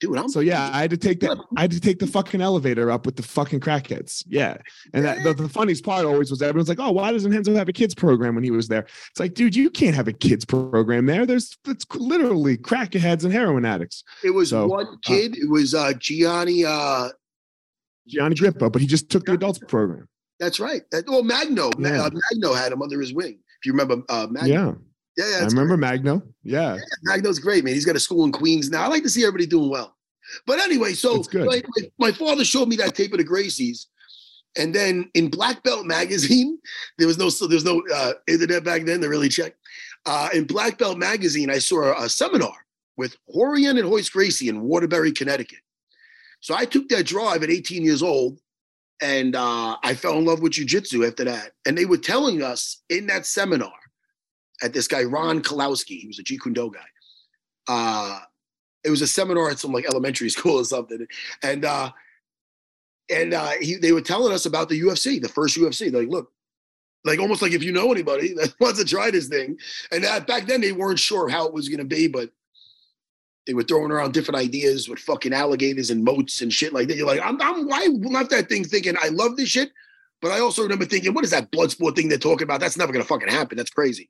dude. 0.00 0.16
I'm 0.16 0.28
So 0.28 0.40
yeah, 0.40 0.70
I 0.72 0.80
had 0.80 0.90
to 0.90 0.96
take 0.96 1.20
that. 1.20 1.36
I 1.56 1.60
had 1.62 1.70
to 1.72 1.80
take 1.80 1.98
the 1.98 2.06
fucking 2.06 2.40
elevator 2.40 2.90
up 2.90 3.04
with 3.06 3.16
the 3.16 3.22
fucking 3.22 3.60
crackheads. 3.60 4.24
Yeah, 4.26 4.56
and 4.94 5.04
that, 5.04 5.22
the, 5.22 5.34
the 5.34 5.48
funniest 5.48 5.84
part 5.84 6.06
always 6.06 6.30
was 6.30 6.40
everyone's 6.40 6.68
like, 6.70 6.80
"Oh, 6.80 6.90
why 6.90 7.12
doesn't 7.12 7.30
Renzo 7.30 7.54
have 7.54 7.68
a 7.68 7.72
kids 7.72 7.94
program 7.94 8.34
when 8.34 8.42
he 8.44 8.50
was 8.50 8.66
there?" 8.68 8.86
It's 9.10 9.20
like, 9.20 9.34
dude, 9.34 9.54
you 9.54 9.68
can't 9.70 9.94
have 9.94 10.08
a 10.08 10.12
kids 10.14 10.44
program 10.46 11.04
there. 11.06 11.26
There's 11.26 11.56
it's 11.68 11.84
literally 11.94 12.56
crackheads 12.56 13.24
and 13.24 13.32
heroin 13.32 13.64
addicts. 13.66 14.02
It 14.24 14.30
was 14.30 14.48
So, 14.50 14.66
one 14.66 14.96
kid. 15.02 15.36
it 15.36 15.48
was 15.50 15.74
uh 15.74 15.92
Gianni. 15.98 16.64
uh 16.64 17.10
Gianni 18.08 18.34
Grippo, 18.34 18.72
but 18.72 18.80
he 18.80 18.88
just 18.88 19.10
took 19.10 19.26
the 19.26 19.32
adults 19.34 19.58
program. 19.60 20.08
That's 20.40 20.58
right. 20.58 20.82
That, 20.90 21.04
well, 21.06 21.22
Magno. 21.22 21.70
Yeah. 21.78 22.02
uh, 22.02 22.10
Magno 22.32 22.54
had 22.54 22.72
him 22.72 22.82
under 22.82 22.98
his 22.98 23.12
wing. 23.12 23.38
If 23.60 23.66
you 23.66 23.72
remember, 23.72 24.02
uh, 24.08 24.26
Magno. 24.30 24.48
Yeah, 24.48 24.72
yeah, 25.24 25.38
yeah. 25.38 25.44
I 25.44 25.46
remember 25.46 25.76
Magno. 25.76 26.22
Yeah, 26.42 26.72
great. 26.72 26.84
Magno's 27.02 27.38
great, 27.38 27.62
man. 27.62 27.74
He's 27.74 27.84
got 27.84 27.94
a 27.94 28.00
school 28.00 28.24
in 28.24 28.32
Queens 28.32 28.70
now. 28.70 28.82
I 28.82 28.88
like 28.88 29.02
to 29.02 29.10
see 29.10 29.22
everybody 29.22 29.46
doing 29.46 29.70
well. 29.70 29.94
But 30.46 30.58
anyway, 30.60 30.94
so 30.94 31.22
good. 31.22 31.46
My, 31.46 31.62
my, 31.98 32.12
father 32.12 32.44
showed 32.44 32.68
me 32.68 32.76
that 32.76 32.94
tape 32.94 33.12
of 33.12 33.18
the 33.18 33.24
Gracies, 33.24 33.86
and 34.56 34.74
then 34.74 35.10
in 35.14 35.28
Black 35.28 35.62
Belt 35.62 35.86
magazine, 35.86 36.58
there 36.98 37.06
was 37.06 37.18
no 37.18 37.28
so 37.28 37.46
there 37.46 37.56
was 37.56 37.64
no 37.64 37.82
uh, 37.94 38.12
internet 38.26 38.64
back 38.64 38.84
then 38.84 39.00
to 39.00 39.08
really 39.08 39.28
check. 39.28 39.54
Uh, 40.06 40.30
in 40.32 40.44
Black 40.44 40.78
Belt 40.78 40.96
magazine, 40.96 41.50
I 41.50 41.58
saw 41.58 42.02
a, 42.02 42.08
seminar 42.08 42.54
with 42.96 43.16
Rorion 43.34 43.78
and 43.78 43.90
Royce 43.90 44.08
Gracie 44.08 44.48
in 44.48 44.62
Waterbury, 44.62 45.12
Connecticut. 45.12 45.58
So 46.40 46.54
I 46.54 46.64
took 46.64 46.88
that 46.88 47.04
drive 47.04 47.42
at 47.42 47.50
18 47.50 47.84
years 47.84 48.02
old, 48.02 48.40
and 49.00 49.34
uh, 49.34 49.76
I 49.82 49.94
fell 49.94 50.18
in 50.18 50.24
love 50.24 50.42
with 50.42 50.52
jujitsu 50.52 51.06
after 51.06 51.24
that. 51.24 51.52
And 51.66 51.76
they 51.76 51.86
were 51.86 51.96
telling 51.96 52.42
us 52.42 52.82
in 52.88 53.06
that 53.06 53.26
seminar 53.26 53.72
at 54.62 54.72
this 54.72 54.86
guy 54.86 55.04
Ron 55.04 55.42
Kalowski, 55.42 56.00
he 56.00 56.06
was 56.06 56.18
a 56.18 56.22
Jeet 56.22 56.40
Kune 56.42 56.52
Do 56.52 56.70
guy. 56.70 56.80
Uh, 57.68 58.20
it 58.84 58.90
was 58.90 59.02
a 59.02 59.06
seminar 59.06 59.50
at 59.50 59.58
some 59.58 59.72
like 59.72 59.86
elementary 59.86 60.28
school 60.30 60.60
or 60.60 60.64
something, 60.64 61.06
and 61.42 61.64
uh, 61.64 61.90
and 63.10 63.34
uh, 63.34 63.52
he, 63.60 63.76
they 63.76 63.92
were 63.92 64.00
telling 64.00 64.32
us 64.32 64.46
about 64.46 64.68
the 64.68 64.80
UFC, 64.80 65.20
the 65.20 65.28
first 65.28 65.58
UFC. 65.58 65.90
They're 65.90 66.02
like, 66.02 66.10
look, 66.10 66.32
like 67.04 67.18
almost 67.18 67.42
like 67.42 67.52
if 67.52 67.62
you 67.62 67.72
know 67.72 67.90
anybody 67.92 68.34
that 68.34 68.54
wants 68.60 68.78
to 68.78 68.84
try 68.84 69.10
this 69.10 69.28
thing, 69.28 69.58
and 69.92 70.04
that, 70.04 70.26
back 70.26 70.46
then 70.46 70.60
they 70.60 70.72
weren't 70.72 70.98
sure 70.98 71.28
how 71.28 71.46
it 71.46 71.52
was 71.52 71.68
going 71.68 71.78
to 71.78 71.84
be, 71.84 72.06
but 72.06 72.30
they 73.50 73.54
were 73.54 73.64
throwing 73.64 73.90
around 73.90 74.14
different 74.14 74.38
ideas 74.38 74.88
with 74.88 75.00
fucking 75.00 75.32
alligators 75.32 75.90
and 75.90 76.04
moats 76.04 76.40
and 76.40 76.52
shit 76.52 76.72
like 76.72 76.86
that. 76.86 76.96
You're 76.96 77.04
like, 77.04 77.20
I'm, 77.20 77.42
I'm 77.42 77.66
why 77.66 77.88
left 78.00 78.30
that 78.30 78.48
thing 78.48 78.62
thinking 78.62 78.94
I 79.02 79.08
love 79.08 79.36
this 79.36 79.48
shit, 79.48 79.72
but 80.22 80.30
I 80.30 80.38
also 80.38 80.62
remember 80.62 80.84
thinking, 80.84 81.14
what 81.14 81.24
is 81.24 81.32
that 81.32 81.50
blood 81.50 81.72
sport 81.72 81.96
thing 81.96 82.08
they're 82.08 82.16
talking 82.16 82.44
about? 82.44 82.60
That's 82.60 82.76
never 82.76 82.92
going 82.92 83.02
to 83.02 83.08
fucking 83.08 83.28
happen. 83.28 83.56
That's 83.56 83.72
crazy. 83.72 84.08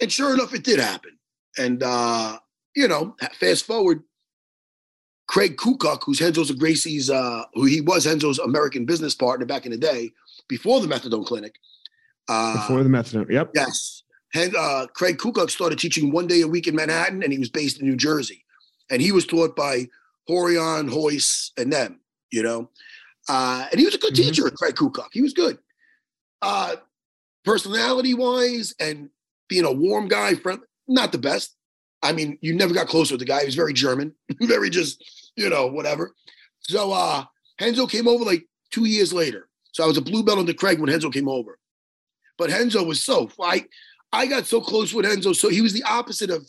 And 0.00 0.10
sure 0.10 0.32
enough, 0.32 0.54
it 0.54 0.64
did 0.64 0.80
happen. 0.80 1.18
And 1.58 1.82
uh, 1.82 2.38
you 2.74 2.88
know, 2.88 3.16
fast 3.38 3.66
forward, 3.66 4.02
Craig 5.26 5.58
Kukuk, 5.58 6.04
who's 6.04 6.22
Renzo's 6.22 6.50
Gracie's, 6.52 7.10
uh, 7.10 7.42
who 7.52 7.66
he 7.66 7.82
was 7.82 8.06
Renzo's 8.06 8.38
American 8.38 8.86
business 8.86 9.14
partner 9.14 9.44
back 9.44 9.66
in 9.66 9.72
the 9.72 9.76
day, 9.76 10.10
before 10.48 10.80
the 10.80 10.86
methadone 10.86 11.26
clinic. 11.26 11.56
Uh, 12.28 12.54
before 12.54 12.82
the 12.82 12.88
methadone. 12.88 13.30
Yep. 13.30 13.50
Yes. 13.54 14.04
And 14.34 14.54
uh, 14.56 14.86
Craig 14.94 15.18
Kukuk 15.18 15.50
started 15.50 15.78
teaching 15.78 16.12
one 16.12 16.26
day 16.26 16.42
a 16.42 16.48
week 16.48 16.66
in 16.66 16.74
Manhattan, 16.76 17.22
and 17.22 17.32
he 17.32 17.38
was 17.38 17.48
based 17.48 17.80
in 17.80 17.88
New 17.88 17.96
Jersey. 17.96 18.44
And 18.90 19.00
he 19.00 19.12
was 19.12 19.26
taught 19.26 19.56
by 19.56 19.88
Rorion, 20.28 20.90
Royce, 20.94 21.52
and 21.56 21.72
them, 21.72 22.00
you 22.30 22.42
know. 22.42 22.70
Uh, 23.28 23.66
and 23.70 23.78
he 23.80 23.86
was 23.86 23.94
a 23.94 23.98
good 23.98 24.12
Mhm. 24.14 24.16
teacher, 24.16 24.50
Craig 24.50 24.74
Kukuk. 24.74 25.08
He 25.12 25.22
was 25.22 25.32
good. 25.32 25.58
Uh, 26.42 26.76
personality 27.44 28.14
wise 28.14 28.74
and 28.80 29.10
being 29.48 29.64
a 29.64 29.72
warm 29.72 30.08
guy, 30.08 30.34
friend, 30.34 30.60
not 30.86 31.12
the 31.12 31.18
best. 31.18 31.56
I 32.02 32.12
mean, 32.12 32.38
you 32.42 32.54
never 32.54 32.74
got 32.74 32.88
close 32.88 33.10
with 33.10 33.20
the 33.20 33.26
guy. 33.26 33.40
He 33.40 33.46
was 33.46 33.54
very 33.54 33.72
German, 33.72 34.14
very 34.42 34.70
just, 34.70 35.02
you 35.36 35.48
know, 35.48 35.66
whatever. 35.66 36.14
So 36.60 36.92
uh 36.92 37.24
Renzo 37.60 37.86
came 37.86 38.06
over 38.06 38.24
like 38.24 38.46
two 38.70 38.84
years 38.84 39.12
later. 39.12 39.48
So 39.72 39.82
I 39.82 39.86
was 39.86 39.96
a 39.96 40.02
blue 40.02 40.22
belt 40.22 40.38
under 40.38 40.54
Craig 40.54 40.78
when 40.78 40.90
Renzo 40.90 41.10
came 41.10 41.28
over. 41.28 41.58
But 42.36 42.50
Renzo 42.50 42.84
was 42.84 43.02
so 43.02 43.30
I 43.42 43.64
I 44.12 44.26
got 44.26 44.46
so 44.46 44.60
close 44.60 44.92
with 44.94 45.06
Renzo. 45.06 45.32
So 45.32 45.48
he 45.48 45.60
was 45.60 45.72
the 45.72 45.82
opposite 45.84 46.30
of 46.30 46.48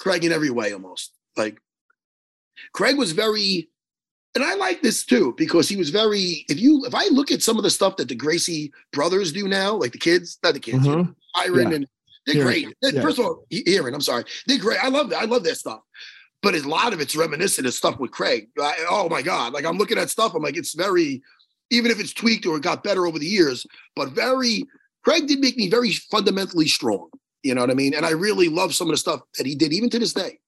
Craig 0.00 0.24
in 0.24 0.32
every 0.32 0.50
way 0.50 0.72
almost. 0.72 1.12
Like 1.36 1.58
Craig 2.72 2.96
was 2.98 3.12
very 3.12 3.68
and 4.34 4.44
I 4.44 4.54
like 4.54 4.82
this 4.82 5.04
too 5.04 5.34
because 5.36 5.68
he 5.68 5.76
was 5.76 5.90
very 5.90 6.44
if 6.48 6.60
you 6.60 6.84
if 6.86 6.94
I 6.94 7.06
look 7.08 7.30
at 7.30 7.42
some 7.42 7.56
of 7.56 7.62
the 7.62 7.70
stuff 7.70 7.96
that 7.96 8.08
the 8.08 8.14
Gracie 8.14 8.72
brothers 8.92 9.32
do 9.32 9.48
now, 9.48 9.74
like 9.74 9.92
the 9.92 9.98
kids, 9.98 10.38
not 10.42 10.54
the 10.54 10.60
kids, 10.60 10.86
Uh-huh. 10.86 11.04
Ryron 11.36 11.70
Yeah. 11.70 11.76
and 11.76 11.86
they're 12.26 12.44
great. 12.44 12.68
They're- 12.82 12.94
yeah. 12.94 13.02
First 13.02 13.18
of 13.18 13.24
all, 13.24 13.46
Aaron, 13.66 13.94
I'm 13.94 14.00
sorry, 14.00 14.24
they're 14.46 14.58
great. 14.58 14.82
I 14.84 14.88
love 14.88 15.10
that. 15.10 15.22
I 15.22 15.24
love 15.24 15.44
their 15.44 15.54
stuff, 15.54 15.80
but 16.42 16.54
a 16.54 16.68
lot 16.68 16.92
of 16.92 17.00
it's 17.00 17.16
reminiscent 17.16 17.66
of 17.66 17.74
stuff 17.74 17.98
with 17.98 18.10
Craig. 18.10 18.48
I- 18.60 18.86
oh 18.90 19.08
my 19.08 19.22
god, 19.22 19.52
like 19.54 19.64
I'm 19.64 19.78
looking 19.78 19.98
at 19.98 20.10
stuff, 20.10 20.34
I'm 20.34 20.42
like, 20.42 20.56
it's 20.56 20.74
very, 20.74 21.22
even 21.70 21.90
if 21.90 21.98
it's 22.00 22.12
tweaked 22.12 22.44
or 22.46 22.56
it 22.58 22.62
got 22.62 22.84
better 22.84 23.06
over 23.06 23.18
the 23.18 23.26
years, 23.26 23.66
but 23.96 24.10
very. 24.10 24.64
Craig 25.04 25.26
did 25.26 25.40
make 25.40 25.56
me 25.56 25.68
very 25.68 25.92
fundamentally 25.92 26.68
strong. 26.68 27.08
You 27.42 27.54
know 27.54 27.60
what 27.60 27.70
I 27.70 27.74
mean? 27.74 27.94
And 27.94 28.04
I 28.04 28.10
really 28.10 28.48
love 28.48 28.74
some 28.74 28.88
of 28.88 28.92
the 28.92 28.98
stuff 28.98 29.20
that 29.36 29.46
he 29.46 29.54
did, 29.54 29.72
even 29.72 29.90
to 29.90 29.98
this 29.98 30.12
day. 30.12 30.38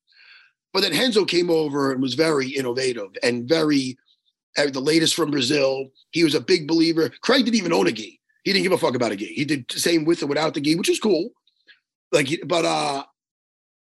But 0.73 0.83
then 0.83 0.93
Renzo 0.93 1.25
came 1.25 1.51
over 1.51 1.93
and 1.93 2.03
was 2.03 2.15
very 2.15 2.49
innovative 2.49 3.11
and 3.23 3.49
very 3.49 3.97
uh, 4.57 4.71
the 4.71 4.81
latest 4.81 5.15
from 5.15 5.31
Brazil. 5.31 5.87
He 6.11 6.25
was 6.25 6.35
a 6.35 6.41
big 6.41 6.67
believer. 6.69 7.11
Craig 7.23 7.45
didn't 7.45 7.57
even 7.57 7.73
own 7.73 7.87
a 7.87 7.93
gi. 7.93 8.21
He 8.45 8.53
didn't 8.53 8.65
give 8.65 8.73
a 8.73 8.79
fuck 8.79 8.95
about 8.95 9.13
a 9.13 9.17
gi. 9.17 9.27
He 9.27 9.45
did 9.45 9.67
the 9.69 9.81
same 9.81 10.05
with 10.05 10.23
or 10.23 10.27
without 10.27 10.55
the 10.55 10.61
gi, 10.61 10.77
which 10.77 10.89
is 10.89 11.01
cool. 11.01 11.31
Like, 12.13 12.29
but 12.47 12.65
uh, 12.65 13.05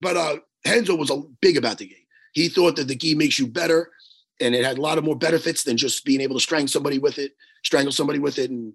but 0.01 0.17
uh, 0.17 0.37
Renzo 0.65 0.95
was 0.95 1.09
a 1.09 1.21
big 1.41 1.57
about 1.57 1.77
the 1.77 1.87
gi. 1.87 2.07
He 2.33 2.49
thought 2.49 2.75
that 2.75 2.87
the 2.87 2.95
gi 2.95 3.15
makes 3.15 3.39
you 3.39 3.47
better, 3.47 3.89
and 4.39 4.55
it 4.55 4.65
had 4.65 4.77
a 4.77 4.81
lot 4.81 4.97
of 4.97 5.03
more 5.03 5.17
benefits 5.17 5.63
than 5.63 5.77
just 5.77 6.05
being 6.05 6.21
able 6.21 6.35
to 6.35 6.41
strangle 6.41 6.67
somebody 6.67 6.99
with 6.99 7.17
it, 7.17 7.33
strangle 7.63 7.91
somebody 7.91 8.19
with 8.19 8.37
it, 8.37 8.51
and 8.51 8.73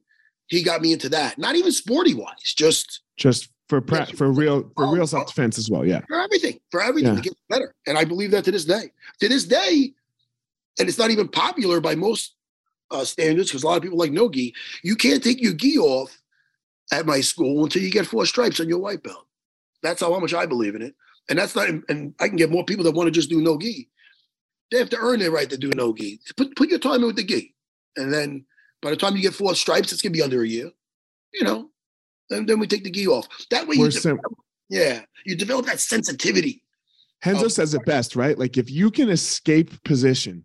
he 0.49 0.63
got 0.63 0.81
me 0.83 0.93
into 0.93 1.09
that. 1.11 1.39
Not 1.39 1.57
even 1.57 1.73
sporty 1.73 2.15
wise, 2.15 2.55
just 2.55 3.01
Just 3.17 3.49
for 3.69 3.81
pra- 3.81 4.07
for 4.07 4.31
real 4.31 4.63
for 4.77 4.85
Oh, 4.87 4.93
real 4.93 5.03
oh. 5.03 5.07
self 5.07 5.27
defense 5.29 5.59
as 5.59 5.69
well. 5.71 5.85
Yeah. 5.85 6.01
for 6.09 6.21
everything, 6.21 6.61
for 6.71 6.83
everything 6.83 7.15
Yeah. 7.15 7.21
to 7.23 7.29
get 7.29 7.37
better. 7.49 7.75
And 7.87 7.99
I 7.99 8.05
believe 8.05 8.31
that 8.33 8.45
to 8.45 8.53
this 8.53 8.65
day. 8.65 8.93
To 9.21 9.29
this 9.29 9.45
day, 9.45 9.93
and 10.79 10.89
it's 10.89 10.99
not 10.99 11.11
even 11.11 11.29
popular 11.29 11.81
by 11.81 11.95
most 11.95 12.35
uh, 12.91 13.05
standards 13.05 13.51
because 13.51 13.65
a 13.65 13.67
lot 13.67 13.77
of 13.77 13.83
people 13.83 13.99
like 13.99 14.13
no 14.13 14.29
gi. 14.31 14.55
You 14.85 14.95
can't 14.95 15.23
take 15.25 15.43
your 15.43 15.55
gi 15.55 15.79
off 15.79 16.17
at 16.93 17.07
my 17.07 17.21
school 17.21 17.65
until 17.65 17.83
you 17.83 17.91
get 17.91 18.07
four 18.07 18.25
stripes 18.27 18.61
on 18.61 18.69
your 18.69 18.79
white 18.79 19.03
belt. 19.03 19.27
That's 19.83 20.01
how 20.01 20.17
much 20.21 20.35
I 20.35 20.47
believe 20.47 20.75
in 20.77 20.83
it. 20.83 20.95
And 21.29 21.37
that's 21.39 21.57
not, 21.57 21.69
and 21.89 22.15
I 22.21 22.29
can 22.29 22.37
get 22.37 22.51
more 22.53 22.65
people 22.65 22.85
that 22.85 22.93
want 22.95 23.09
to 23.09 23.11
just 23.11 23.29
do 23.31 23.41
no 23.41 23.59
gi. 23.59 23.89
They 24.71 24.79
have 24.79 24.91
to 24.91 24.99
earn 25.01 25.19
their 25.19 25.33
right 25.33 25.51
to 25.51 25.57
do 25.59 25.71
no 25.71 25.93
gi. 25.93 26.21
Put, 26.37 26.55
put 26.55 26.69
your 26.69 26.79
time 26.79 27.01
in 27.01 27.07
with 27.07 27.17
the 27.17 27.25
gi. 27.25 27.53
And 27.97 28.13
then 28.13 28.45
by 28.83 28.91
the 28.91 28.97
time 28.97 29.17
you 29.17 29.23
get 29.23 29.35
four 29.35 29.55
stripes, 29.55 29.93
it's 29.93 30.03
going 30.03 30.13
to 30.13 30.17
be 30.17 30.23
under 30.23 30.43
a 30.43 30.49
year. 30.49 30.71
You 31.33 31.45
know, 31.45 31.71
then, 32.31 32.47
then 32.47 32.59
we 32.59 32.67
take 32.67 32.85
the 32.85 32.91
gi 32.91 33.07
off. 33.09 33.29
That 33.51 33.67
way, 33.67 33.77
you 33.77 33.83
We're 33.83 33.91
de- 33.91 34.01
sim- 34.01 34.21
yeah, 34.69 35.03
you 35.25 35.37
develop 35.37 35.67
that 35.67 35.81
sensitivity. 35.81 36.63
Renzo 37.25 37.49
says 37.49 37.75
it 37.75 37.85
best, 37.85 38.15
right? 38.15 38.39
Like 38.39 38.57
if 38.57 38.71
you 38.71 38.91
can 38.91 39.09
escape 39.09 39.83
position 39.85 40.45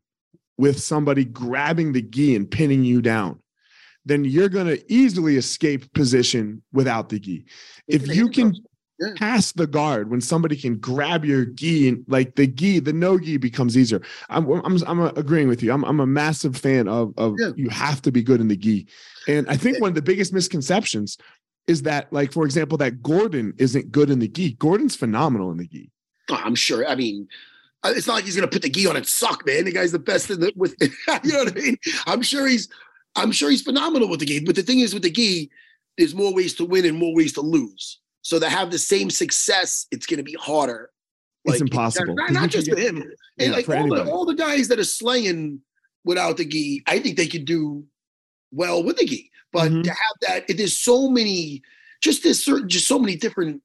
with 0.57 0.81
somebody 0.81 1.25
grabbing 1.25 1.91
the 1.91 2.01
gi 2.01 2.35
and 2.35 2.49
pinning 2.49 2.83
you 2.83 3.01
down, 3.01 3.39
then 4.05 4.25
you're 4.25 4.49
going 4.49 4.67
to 4.67 4.91
easily 4.91 5.37
escape 5.37 5.91
position 5.93 6.63
without 6.71 7.09
the 7.09 7.19
gi. 7.19 7.45
If 7.87 8.07
you 8.07 8.29
can. 8.29 8.53
Yeah. 9.01 9.13
past 9.17 9.57
the 9.57 9.65
guard 9.65 10.11
when 10.11 10.21
somebody 10.21 10.55
can 10.55 10.77
grab 10.77 11.25
your 11.25 11.43
gi 11.45 11.87
and 11.89 12.05
like 12.07 12.35
the 12.35 12.45
gi, 12.45 12.79
the 12.79 12.93
no 12.93 13.17
gi 13.19 13.37
becomes 13.37 13.75
easier. 13.75 13.99
I'm 14.29 14.47
I'm 14.63 14.77
I'm 14.85 14.99
agreeing 15.17 15.47
with 15.47 15.63
you. 15.63 15.71
I'm 15.73 15.83
I'm 15.85 15.99
a 15.99 16.05
massive 16.05 16.55
fan 16.55 16.87
of 16.87 17.13
of 17.17 17.35
Yeah. 17.39 17.51
you 17.55 17.69
have 17.69 18.01
to 18.03 18.11
be 18.11 18.21
good 18.21 18.39
in 18.39 18.47
the 18.47 18.55
gi. 18.55 18.87
And 19.27 19.47
I 19.49 19.57
think 19.57 19.79
one 19.81 19.89
of 19.89 19.95
the 19.95 20.01
biggest 20.03 20.33
misconceptions 20.33 21.17
is 21.67 21.81
that 21.83 22.11
like 22.13 22.31
for 22.31 22.45
example 22.45 22.77
that 22.77 23.01
Gordon 23.01 23.53
isn't 23.57 23.91
good 23.91 24.09
in 24.11 24.19
the 24.19 24.27
gi. 24.27 24.53
Gordon's 24.53 24.95
phenomenal 24.95 25.51
in 25.51 25.57
the 25.57 25.67
gi. 25.67 25.89
Oh, 26.29 26.35
I'm 26.35 26.55
sure. 26.55 26.87
I 26.87 26.93
mean, 26.95 27.27
uh, 27.83 27.93
it's 27.95 28.05
not 28.05 28.13
like 28.13 28.25
he's 28.25 28.35
gonna 28.35 28.47
put 28.47 28.61
the 28.61 28.69
gi 28.69 28.85
on 28.87 28.95
and 28.95 29.07
suck, 29.07 29.43
man. 29.47 29.65
The 29.65 29.71
guy's 29.71 29.91
the 29.91 29.99
best 29.99 30.29
in 30.29 30.39
the 30.41 30.53
with. 30.55 30.75
you 30.81 30.89
know 31.33 31.39
what 31.43 31.57
I 31.57 31.59
mean? 31.59 31.77
I'm 32.05 32.21
sure 32.21 32.45
he's. 32.47 32.69
I'm 33.15 33.31
sure 33.31 33.49
he's 33.49 33.63
phenomenal 33.63 34.07
with 34.09 34.19
the 34.21 34.25
gi. 34.27 34.45
But 34.45 34.55
the 34.55 34.61
thing 34.63 34.79
is, 34.79 34.93
with 34.93 35.03
the 35.03 35.09
gi, 35.09 35.49
there's 35.97 36.13
more 36.15 36.33
ways 36.33 36.53
to 36.55 36.65
win 36.65 36.85
and 36.85 36.97
more 36.97 37.13
ways 37.15 37.33
to 37.33 37.41
lose. 37.41 37.99
So 38.21 38.39
to 38.39 38.49
have 38.49 38.71
the 38.71 38.79
same 38.79 39.09
success, 39.09 39.87
it's 39.91 40.05
gonna 40.05 40.23
be 40.23 40.33
harder. 40.39 40.89
It's 41.45 41.59
impossible, 41.61 42.15
Not, 42.15 42.31
not 42.31 42.49
just 42.49 42.69
for 42.69 42.77
him. 42.79 42.97
Yeah, 43.37 43.45
And 43.45 43.53
like 43.53 43.65
for 43.65 43.75
all 43.75 43.89
the, 43.89 44.11
all 44.11 44.25
the 44.25 44.35
guys 44.35 44.67
that 44.67 44.77
are 44.79 44.83
slaying 44.83 45.61
without 46.03 46.37
the 46.37 46.45
gi, 46.45 46.83
I 46.87 46.99
think 46.99 47.17
they 47.17 47.27
could 47.27 47.45
do 47.45 47.83
well 48.51 48.83
with 48.83 48.97
the 48.97 49.05
gi. 49.05 49.31
But 49.51 49.71
Mhm. 49.71 49.83
to 49.83 49.89
have 49.89 50.15
that, 50.21 50.49
it, 50.49 50.57
there's 50.57 50.77
so 50.77 51.09
many, 51.09 51.63
just 52.01 52.23
there's 52.23 52.43
certain, 52.43 52.69
just 52.69 52.87
so 52.87 52.99
many 52.99 53.15
different. 53.15 53.61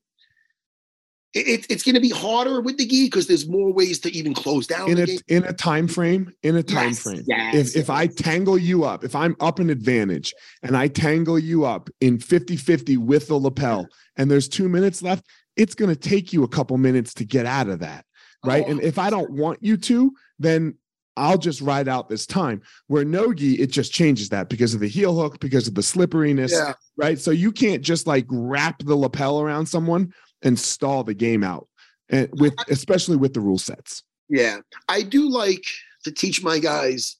It, 1.37 1.47
it- 1.49 1.66
it's 1.69 1.83
going 1.83 1.95
to 1.97 2.00
be 2.00 2.09
harder 2.11 2.61
with 2.62 2.78
the 2.78 2.87
gi 2.87 3.05
because 3.07 3.26
there's 3.26 3.47
more 3.49 3.71
ways 3.73 3.99
to 4.00 4.11
even 4.16 4.33
close 4.33 4.66
down 4.66 4.88
in 4.90 4.99
a 4.99 5.07
gi. 5.07 5.21
in 5.28 5.45
a 5.45 5.52
time 5.52 5.87
frame 5.87 6.33
in 6.43 6.57
a 6.57 6.62
time 6.62 6.88
Yes, 6.88 7.02
frame. 7.02 7.23
yes, 7.26 7.55
if 7.75 7.76
if 7.83 7.90
i 7.90 8.07
tangle 8.07 8.57
you 8.57 8.85
up 8.85 9.05
if 9.05 9.14
i'm 9.14 9.37
up 9.40 9.59
an 9.59 9.69
advantage 9.71 10.33
and 10.62 10.76
i 10.76 10.88
tangle 10.88 11.38
you 11.38 11.64
up 11.64 11.90
in 12.00 12.16
50-50 12.19 12.97
with 12.99 13.28
the 13.28 13.35
lapel 13.37 13.87
and 14.16 14.31
there's 14.31 14.49
two 14.49 14.69
minutes 14.69 15.02
left 15.02 15.25
it's 15.57 15.75
going 15.75 15.95
to 15.95 16.00
take 16.11 16.33
you 16.33 16.43
a 16.43 16.49
couple 16.49 16.76
minutes 16.78 17.12
to 17.14 17.25
get 17.25 17.45
out 17.47 17.69
of 17.69 17.81
that 17.81 18.05
right? 18.45 18.64
Oh, 18.66 18.71
and 18.71 18.81
if 18.81 18.99
i 18.99 19.11
don't 19.11 19.31
want 19.31 19.59
you 19.62 19.76
to 19.76 20.12
then 20.38 20.75
i'll 21.19 21.38
just 21.38 21.61
ride 21.62 21.88
out 21.88 22.09
this 22.11 22.26
time. 22.26 22.61
Where 22.88 23.05
nogi 23.05 23.55
it 23.55 23.71
just 23.73 23.90
changes 23.93 24.28
that 24.31 24.49
because 24.49 24.75
of 24.75 24.81
the 24.81 24.88
heel 24.88 25.14
hook 25.19 25.40
because 25.40 25.66
of 25.66 25.75
the 25.75 25.83
slipperiness 25.83 26.52
yeah, 26.52 26.75
right? 26.99 27.19
So 27.19 27.31
you 27.31 27.52
can't 27.52 27.83
just 27.83 28.07
like 28.07 28.26
wrap 28.31 28.83
the 28.85 28.95
lapel 28.97 29.40
around 29.40 29.64
someone 29.66 30.12
and 30.43 30.59
stall 30.59 31.05
the 31.05 31.14
game 31.14 31.43
out, 31.43 31.69
and 32.09 32.28
with 32.40 32.55
especially 32.69 33.16
with 33.16 33.35
the 33.35 33.40
rule 33.40 33.59
sets. 33.59 34.02
yeah. 34.28 34.59
I 34.88 35.02
do 35.02 35.28
like 35.28 35.64
to 36.05 36.12
teach 36.12 36.43
my 36.43 36.59
guys 36.59 37.16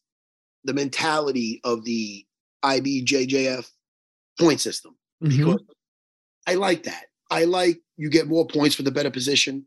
the 0.65 0.75
mentality 0.75 1.61
of 1.65 1.85
the 1.85 2.25
IBJJF 2.65 3.69
point 4.39 4.61
system. 4.61 4.97
Mm-hmm. 5.23 5.45
because 5.45 5.63
I 6.47 6.55
like 6.55 6.83
that. 6.85 7.07
I 7.31 7.45
like 7.45 7.81
you 7.97 8.11
get 8.11 8.29
more 8.29 8.47
points 8.47 8.77
for 8.77 8.83
the 8.83 8.91
better 8.91 9.11
position. 9.11 9.67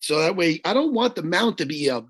So 0.00 0.18
that 0.20 0.36
way, 0.36 0.60
I 0.64 0.72
don't 0.72 0.94
want 0.94 1.14
the 1.14 1.22
mount 1.22 1.58
to 1.58 1.66
be 1.66 1.88
a 1.88 2.02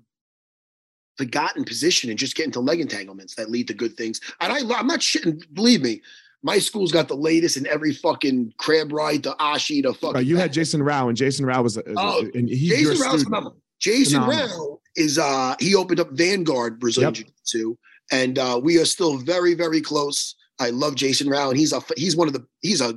forgotten 1.17 1.65
position 1.65 2.09
and 2.09 2.17
just 2.17 2.35
get 2.35 2.45
into 2.45 2.61
leg 2.61 2.79
entanglements 2.79 3.35
that 3.35 3.51
lead 3.51 3.67
to 3.67 3.73
good 3.73 3.97
things. 3.97 4.21
And 4.39 4.53
I, 4.53 4.59
I'm 4.77 4.87
not 4.87 5.01
shitting. 5.01 5.43
Believe 5.53 5.81
me, 5.81 6.01
my 6.43 6.57
school's 6.59 6.91
got 6.91 7.07
the 7.07 7.15
latest 7.15 7.57
in 7.57 7.67
every 7.67 7.93
fucking 7.93 8.53
crab 8.57 8.91
ride 8.91 9.23
to 9.23 9.31
Ashi 9.39 9.83
to 9.83 9.93
fucking. 9.93 10.13
Right, 10.15 10.25
you 10.25 10.37
had 10.37 10.51
Jason 10.53 10.81
Rao, 10.83 11.07
and 11.07 11.15
Jason 11.17 11.45
Rao 11.45 11.61
was, 11.61 11.77
a, 11.77 11.83
Oh, 11.97 12.27
and 12.33 12.49
he's 12.49 12.63
your 12.81 12.91
Jason 12.91 13.05
Rao's 13.05 13.21
student. 13.21 13.23
phenomenal. 13.25 13.57
Jason 13.79 14.21
Phenomenal. 14.23 14.69
Rao 14.71 14.79
is 14.95 15.17
uh 15.17 15.55
he 15.59 15.73
opened 15.75 15.99
up 15.99 16.09
Vanguard 16.11 16.79
Brazilian 16.79 17.13
Yep. 17.15 17.25
Jiu-Jitsu, 17.25 17.75
and 18.11 18.37
uh, 18.39 18.59
we 18.61 18.79
are 18.79 18.85
still 18.85 19.17
very 19.17 19.53
very 19.53 19.81
close. 19.81 20.35
I 20.59 20.69
love 20.69 20.95
Jason 20.95 21.27
Rao, 21.29 21.49
and 21.49 21.57
he's 21.57 21.73
a 21.73 21.81
he's 21.97 22.15
one 22.15 22.27
of 22.27 22.33
the 22.33 22.45
he's 22.61 22.81
a 22.81 22.93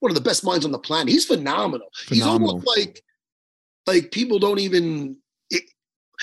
one 0.00 0.10
of 0.10 0.14
the 0.16 0.20
best 0.20 0.44
minds 0.44 0.64
on 0.64 0.72
the 0.72 0.78
planet. 0.78 1.08
He's 1.12 1.24
phenomenal. 1.26 1.88
He's 2.08 2.22
almost 2.26 2.66
like 2.66 3.00
like 3.86 4.10
people 4.10 4.38
don't 4.38 4.58
even. 4.58 5.16
It, 5.50 5.62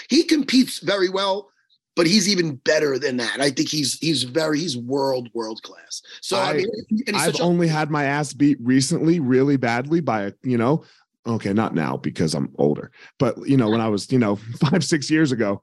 he 0.09 0.23
competes 0.23 0.79
very 0.79 1.09
well, 1.09 1.50
but 1.95 2.07
he's 2.07 2.29
even 2.29 2.55
better 2.55 2.97
than 2.97 3.17
that. 3.17 3.39
I 3.39 3.49
think 3.49 3.69
he's 3.69 3.97
he's 3.99 4.23
very 4.23 4.59
he's 4.59 4.77
world 4.77 5.29
world 5.33 5.61
class. 5.63 6.01
So 6.21 6.37
I, 6.37 6.49
I- 6.49 6.53
mean, 6.53 6.67
I've 7.15 7.39
a- 7.39 7.43
only 7.43 7.67
had 7.67 7.89
my 7.91 8.05
ass 8.05 8.33
beat 8.33 8.57
recently, 8.61 9.19
really 9.19 9.57
badly 9.57 9.99
by 10.01 10.23
a, 10.23 10.31
you 10.43 10.57
know, 10.57 10.83
okay, 11.27 11.53
not 11.53 11.75
now 11.75 11.97
because 11.97 12.33
I'm 12.33 12.51
older, 12.57 12.91
but 13.19 13.37
you 13.47 13.57
know, 13.57 13.69
when 13.69 13.81
I 13.81 13.87
was, 13.89 14.11
you 14.11 14.19
know, 14.19 14.35
five, 14.59 14.83
six 14.83 15.09
years 15.09 15.31
ago, 15.31 15.61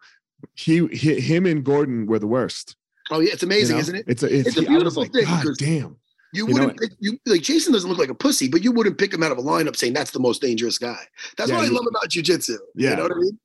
he, 0.54 0.86
he 0.88 1.20
him 1.20 1.46
and 1.46 1.64
Gordon 1.64 2.06
were 2.06 2.18
the 2.18 2.26
worst. 2.26 2.76
oh 3.10 3.20
yeah, 3.20 3.32
it's 3.32 3.42
you 3.42 3.48
amazing, 3.48 3.76
know? 3.76 3.80
isn't 3.80 3.94
it? 3.96 4.04
It's 4.06 4.22
a, 4.22 4.26
it's, 4.38 4.48
It's 4.48 4.58
a 4.58 4.62
beautiful 4.62 5.02
like, 5.02 5.12
thing 5.12 5.24
God 5.24 5.46
damn. 5.58 5.96
You 6.34 6.46
You 6.46 6.52
wouldn't 6.52 6.78
pick 6.78 6.90
you 7.00 7.18
like 7.24 7.40
Jason 7.40 7.72
doesn't 7.72 7.88
look 7.88 7.98
like 7.98 8.10
a 8.10 8.14
pussy, 8.14 8.48
but 8.48 8.62
you 8.62 8.70
wouldn't 8.70 8.98
pick 8.98 9.14
him 9.14 9.22
out 9.22 9.32
of 9.32 9.38
a 9.38 9.42
lineup 9.42 9.74
saying 9.76 9.94
that's 9.94 10.10
the 10.10 10.20
most 10.20 10.42
dangerous 10.42 10.76
guy. 10.76 10.98
That's 11.38 11.48
Yeah, 11.48 11.56
what 11.56 11.64
I 11.64 11.68
love 11.70 11.86
about 11.88 12.10
jujitsu. 12.10 12.58
Yeah. 12.74 12.90
You 12.90 12.96
know 12.96 13.02
what 13.04 13.12
I 13.12 13.18
mean? 13.18 13.38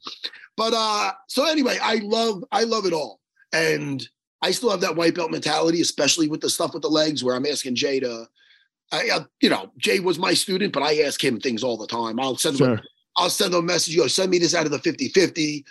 But 0.58 0.74
uh 0.76 1.12
so 1.28 1.50
anyway, 1.50 1.78
I 1.82 1.96
love 2.04 2.44
I 2.52 2.64
love 2.64 2.86
it 2.86 2.94
all. 2.94 3.20
And 3.54 4.08
I 4.42 4.52
still 4.52 4.72
have 4.72 4.82
that 4.82 4.96
white 4.96 5.16
belt 5.16 5.32
mentality, 5.32 5.82
especially 5.82 6.28
with 6.28 6.42
the 6.42 6.50
stuff 6.50 6.74
with 6.74 6.82
the 6.84 6.90
legs 6.90 7.24
where 7.24 7.36
I'm 7.36 7.46
asking 7.46 7.76
Jay 7.76 8.00
to 8.00 8.28
I, 8.92 9.10
uh, 9.10 9.24
you 9.42 9.50
know, 9.50 9.72
Jay 9.78 10.00
was 10.00 10.20
my 10.20 10.34
student, 10.36 10.72
but 10.74 10.84
I 10.84 11.00
ask 11.02 11.24
him 11.24 11.40
things 11.40 11.64
all 11.64 11.78
the 11.78 11.88
time. 11.88 12.20
I'll 12.20 12.38
send 12.38 12.60
him, 12.60 12.74
a- 12.74 12.78
Sure. 12.78 12.86
I'll 13.18 13.30
send 13.30 13.54
him 13.54 13.60
a 13.60 13.64
message, 13.64 13.96
yo, 13.96 14.06
send 14.08 14.30
me 14.30 14.38
this 14.38 14.54
out 14.54 14.66
of 14.68 14.72
the 14.72 14.78
50-50. 14.80 15.64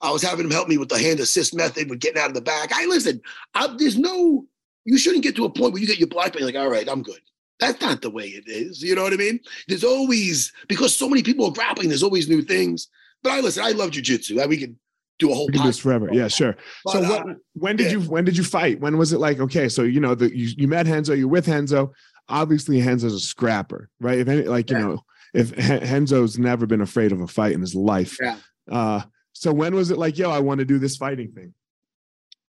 I 0.00 0.10
was 0.10 0.22
having 0.22 0.46
him 0.46 0.50
help 0.50 0.66
me 0.68 0.78
with 0.78 0.88
the 0.88 0.98
hand 0.98 1.20
assist 1.20 1.54
method 1.54 1.90
with 1.90 1.98
getting 2.00 2.20
out 2.22 2.28
of 2.28 2.34
the 2.34 2.40
back. 2.40 2.70
I 2.72 2.86
listen, 2.86 3.20
I, 3.54 3.66
there's 3.76 3.98
no, 3.98 4.46
you 4.86 4.96
shouldn't 4.96 5.24
get 5.24 5.36
to 5.36 5.44
a 5.44 5.50
point 5.50 5.72
where 5.74 5.80
you 5.82 5.86
get 5.86 5.98
your 5.98 6.08
black 6.08 6.32
belt, 6.32 6.40
you're 6.40 6.46
like, 6.46 6.56
all 6.56 6.70
right, 6.70 6.88
I'm 6.88 7.02
good. 7.02 7.20
That's 7.58 7.80
not 7.82 8.00
the 8.00 8.08
way 8.10 8.28
it 8.28 8.44
is. 8.46 8.82
You 8.82 8.94
know 8.94 9.02
what 9.02 9.12
I 9.12 9.16
mean? 9.16 9.40
There's 9.68 9.84
always, 9.84 10.50
because 10.68 10.96
so 10.96 11.06
many 11.08 11.22
people 11.22 11.44
are 11.46 11.52
grappling, 11.52 11.88
there's 11.88 12.02
always 12.02 12.28
new 12.30 12.40
things. 12.40 12.88
But 13.22 13.32
I 13.32 13.40
listen, 13.40 13.64
I 13.64 13.70
love 13.70 13.90
jujitsu. 13.90 14.46
We 14.48 14.56
could 14.56 14.76
do 15.18 15.30
a 15.30 15.34
whole 15.34 15.46
We 15.46 15.52
can 15.52 15.62
do 15.62 15.68
this 15.68 15.78
forever. 15.78 16.08
Yeah, 16.12 16.28
sure. 16.28 16.56
But, 16.84 16.92
so 16.92 17.02
uh, 17.02 17.08
what, 17.08 17.36
when 17.54 17.76
did 17.76 17.86
yeah. 17.86 17.98
you 17.98 18.00
when 18.02 18.24
did 18.24 18.36
you 18.36 18.44
fight? 18.44 18.80
When 18.80 18.96
was 18.98 19.12
it 19.12 19.18
like 19.18 19.40
okay? 19.40 19.68
So 19.68 19.82
you 19.82 20.00
know 20.00 20.14
the 20.14 20.34
you, 20.36 20.48
you 20.56 20.68
met 20.68 20.86
Renzo, 20.86 21.12
you're 21.14 21.28
with 21.28 21.48
Renzo. 21.48 21.92
Obviously, 22.28 22.80
Renzo's 22.80 23.14
a 23.14 23.20
scrapper, 23.20 23.88
right? 24.00 24.18
If 24.18 24.28
any 24.28 24.42
like 24.42 24.70
you 24.70 24.76
Yeah. 24.76 24.82
know 24.82 25.04
if 25.34 25.50
Hen- 25.56 25.82
Renzo's 25.82 26.38
never 26.38 26.66
been 26.66 26.80
afraid 26.80 27.12
of 27.12 27.20
a 27.20 27.26
fight 27.26 27.52
in 27.52 27.60
his 27.60 27.74
life. 27.74 28.16
Yeah. 28.20 28.36
Uh, 28.70 29.02
so 29.32 29.52
when 29.52 29.74
was 29.74 29.90
it 29.90 29.98
like 29.98 30.18
yo, 30.18 30.30
I 30.30 30.38
want 30.40 30.58
to 30.60 30.64
do 30.64 30.78
this 30.78 30.96
fighting 30.96 31.32
thing? 31.32 31.54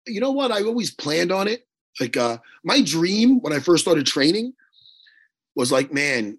you 0.07 0.19
know 0.19 0.31
what? 0.31 0.51
I 0.51 0.63
always 0.63 0.91
planned 0.91 1.31
on 1.31 1.47
it. 1.47 1.67
Like 1.99 2.17
uh 2.17 2.37
my 2.63 2.81
dream 2.81 3.39
when 3.41 3.53
I 3.53 3.59
first 3.59 3.83
started 3.83 4.05
training 4.05 4.53
was 5.55 5.71
like, 5.71 5.93
man, 5.93 6.37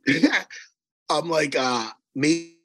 I'm 1.11 1.29
like, 1.29 1.55
uh 1.57 1.91
maybe 2.15 2.57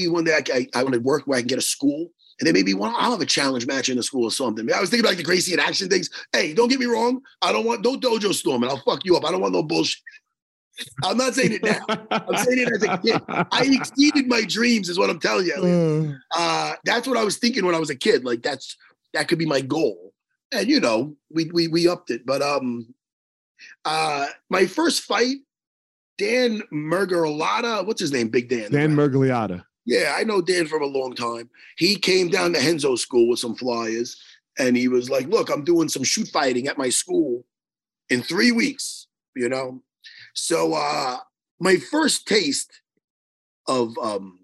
one 0.00 0.24
day 0.24 0.34
I, 0.34 0.42
I, 0.52 0.68
I 0.74 0.82
want 0.82 0.94
to 0.94 1.00
work 1.00 1.26
where 1.26 1.38
I 1.38 1.40
can 1.40 1.48
get 1.48 1.58
a 1.58 1.62
school. 1.62 2.10
And 2.38 2.46
then 2.46 2.52
maybe 2.52 2.74
one, 2.74 2.92
I'll 2.98 3.12
have 3.12 3.22
a 3.22 3.26
challenge 3.26 3.66
match 3.66 3.88
in 3.88 3.96
the 3.96 4.02
school 4.02 4.24
or 4.24 4.30
something. 4.30 4.70
I 4.70 4.80
was 4.80 4.90
thinking 4.90 5.08
like 5.08 5.16
the 5.16 5.22
Gracie 5.22 5.52
and 5.52 5.60
action 5.60 5.88
things. 5.88 6.10
Hey, 6.32 6.52
don't 6.52 6.68
get 6.68 6.78
me 6.78 6.84
wrong. 6.84 7.22
I 7.40 7.50
don't 7.50 7.64
want 7.64 7.82
no 7.82 7.96
dojo 7.96 8.18
storm 8.18 8.34
storming. 8.34 8.68
I'll 8.68 8.82
fuck 8.84 9.06
you 9.06 9.16
up. 9.16 9.24
I 9.24 9.30
don't 9.30 9.40
want 9.40 9.54
no 9.54 9.62
bullshit. 9.62 10.02
I'm 11.02 11.16
not 11.16 11.34
saying 11.34 11.52
it 11.54 11.62
now. 11.62 11.80
I'm 12.10 12.36
saying 12.36 12.58
it 12.58 12.72
as 12.72 12.82
a 12.82 12.98
kid. 12.98 13.22
I 13.28 13.62
exceeded 13.80 14.28
my 14.28 14.42
dreams, 14.42 14.90
is 14.90 14.98
what 14.98 15.08
I'm 15.08 15.18
telling 15.18 15.46
you. 15.46 15.54
Uh, 15.54 16.38
uh, 16.38 16.74
that's 16.84 17.08
what 17.08 17.16
I 17.16 17.24
was 17.24 17.38
thinking 17.38 17.64
when 17.64 17.74
I 17.74 17.78
was 17.78 17.88
a 17.88 17.96
kid. 17.96 18.24
Like 18.24 18.42
that's 18.42 18.76
that 19.14 19.28
could 19.28 19.38
be 19.38 19.46
my 19.46 19.62
goal. 19.62 20.12
And 20.52 20.68
you 20.68 20.80
know, 20.80 21.16
we 21.30 21.50
we 21.52 21.68
we 21.68 21.88
upped 21.88 22.10
it. 22.10 22.26
But 22.26 22.42
um 22.42 22.94
uh 23.84 24.26
my 24.50 24.66
first 24.66 25.02
fight, 25.02 25.36
Dan 26.18 26.62
Miragliotta, 26.72 27.86
what's 27.86 28.00
his 28.00 28.12
name? 28.12 28.28
Big 28.28 28.48
Dan. 28.48 28.70
Dan 28.70 28.94
Miragliotta. 28.94 29.64
Yeah, 29.86 30.14
I 30.16 30.24
know 30.24 30.42
Dan 30.42 30.66
from 30.66 30.82
a 30.82 30.86
long 30.86 31.14
time. 31.14 31.48
He 31.78 31.94
came 31.96 32.28
down 32.28 32.52
to 32.52 32.58
Renzo 32.58 32.96
school 32.96 33.28
with 33.28 33.38
some 33.38 33.54
flyers 33.54 34.20
and 34.58 34.76
he 34.76 34.88
was 34.88 35.08
like, 35.08 35.28
Look, 35.28 35.48
I'm 35.48 35.64
doing 35.64 35.88
some 35.88 36.02
shoot 36.02 36.28
fighting 36.28 36.66
at 36.66 36.76
my 36.76 36.88
school 36.88 37.44
in 38.10 38.22
three 38.22 38.52
weeks, 38.52 39.06
you 39.34 39.48
know. 39.48 39.82
So 40.34 40.74
uh 40.74 41.18
my 41.60 41.76
first 41.76 42.26
taste 42.26 42.82
of 43.68 43.96
um 43.98 44.40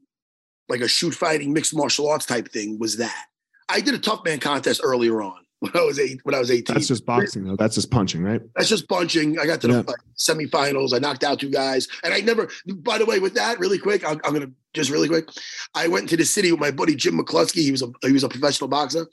like 0.68 0.80
a 0.80 0.88
shoot 0.88 1.14
fighting 1.14 1.52
mixed 1.52 1.74
martial 1.74 2.08
arts 2.08 2.24
type 2.24 2.48
thing 2.48 2.78
was 2.78 2.96
that. 2.98 3.26
I 3.68 3.80
did 3.80 3.94
a 3.94 3.98
tough 3.98 4.24
man 4.24 4.38
contest 4.38 4.80
earlier 4.84 5.22
on 5.22 5.41
when 5.62 5.72
I 5.76 5.84
was 5.84 5.98
eight 6.00 6.20
when 6.24 6.34
I 6.34 6.40
was 6.40 6.50
18. 6.50 6.74
That's 6.74 6.88
just 6.88 7.06
boxing 7.06 7.44
though. 7.44 7.54
That's 7.56 7.76
just 7.76 7.90
punching, 7.90 8.22
right? 8.22 8.40
That's 8.56 8.68
just 8.68 8.88
punching. 8.88 9.38
I 9.38 9.46
got 9.46 9.60
to 9.60 9.68
the 9.68 9.72
Yeah. 9.74 9.82
like, 9.86 9.96
semifinals. 10.18 10.92
I 10.92 10.98
knocked 10.98 11.22
out 11.22 11.38
two 11.38 11.50
guys, 11.50 11.86
and 12.02 12.12
I 12.12 12.20
never. 12.20 12.48
By 12.66 12.98
the 12.98 13.06
way, 13.06 13.20
with 13.20 13.34
that, 13.34 13.60
really 13.60 13.78
quick, 13.78 14.04
I'm, 14.04 14.20
I'm 14.24 14.32
gonna 14.32 14.50
just 14.74 14.90
really 14.90 15.06
quick. 15.08 15.28
I 15.74 15.86
went 15.86 16.08
to 16.08 16.16
the 16.16 16.24
city 16.24 16.50
with 16.50 16.60
my 16.60 16.72
buddy 16.72 16.96
Jim 16.96 17.16
McCluskey. 17.18 17.62
He 17.62 17.70
was 17.70 17.82
a 17.82 17.92
he 18.02 18.12
was 18.12 18.24
a 18.24 18.28
professional 18.28 18.68
boxer, 18.68 19.06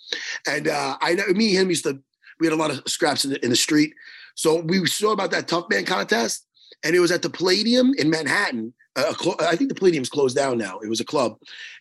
and 0.47 0.67
uh, 0.67 0.97
I 1.01 1.13
know 1.13 1.27
me 1.27 1.49
and 1.55 1.63
him 1.65 1.69
used 1.69 1.83
to. 1.83 2.01
We 2.39 2.47
had 2.47 2.53
a 2.53 2.55
lot 2.57 2.71
of 2.71 2.81
scraps 2.87 3.25
in 3.25 3.31
the, 3.31 3.43
in 3.43 3.51
the 3.51 3.55
street, 3.55 3.93
so 4.35 4.61
we 4.61 4.85
saw 4.87 5.11
about 5.11 5.29
that 5.31 5.47
tough 5.47 5.65
man 5.69 5.85
contest, 5.85 6.45
and 6.83 6.95
it 6.95 6.99
was 6.99 7.11
at 7.11 7.21
the 7.21 7.29
Palladium 7.29 7.93
in 7.97 8.09
Manhattan. 8.09 8.73
Uh, 8.95 9.13
I 9.41 9.55
think 9.55 9.69
the 9.69 9.75
Palladium's 9.75 10.09
closed 10.09 10.35
down 10.35 10.57
now. 10.57 10.79
It 10.79 10.89
was 10.89 10.99
a 10.99 11.05
club, 11.05 11.37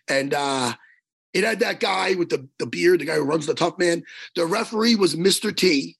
and 0.08 0.34
uh, 0.34 0.74
it 1.34 1.44
had 1.44 1.60
that 1.60 1.80
guy 1.80 2.14
with 2.14 2.28
the 2.30 2.48
the 2.58 2.66
beard, 2.66 3.00
the 3.00 3.04
guy 3.04 3.14
who 3.16 3.22
runs 3.24 3.46
the 3.46 3.54
tough 3.54 3.78
man. 3.78 4.02
The 4.34 4.46
referee 4.46 4.96
was 4.96 5.14
Mr. 5.16 5.54
T. 5.54 5.96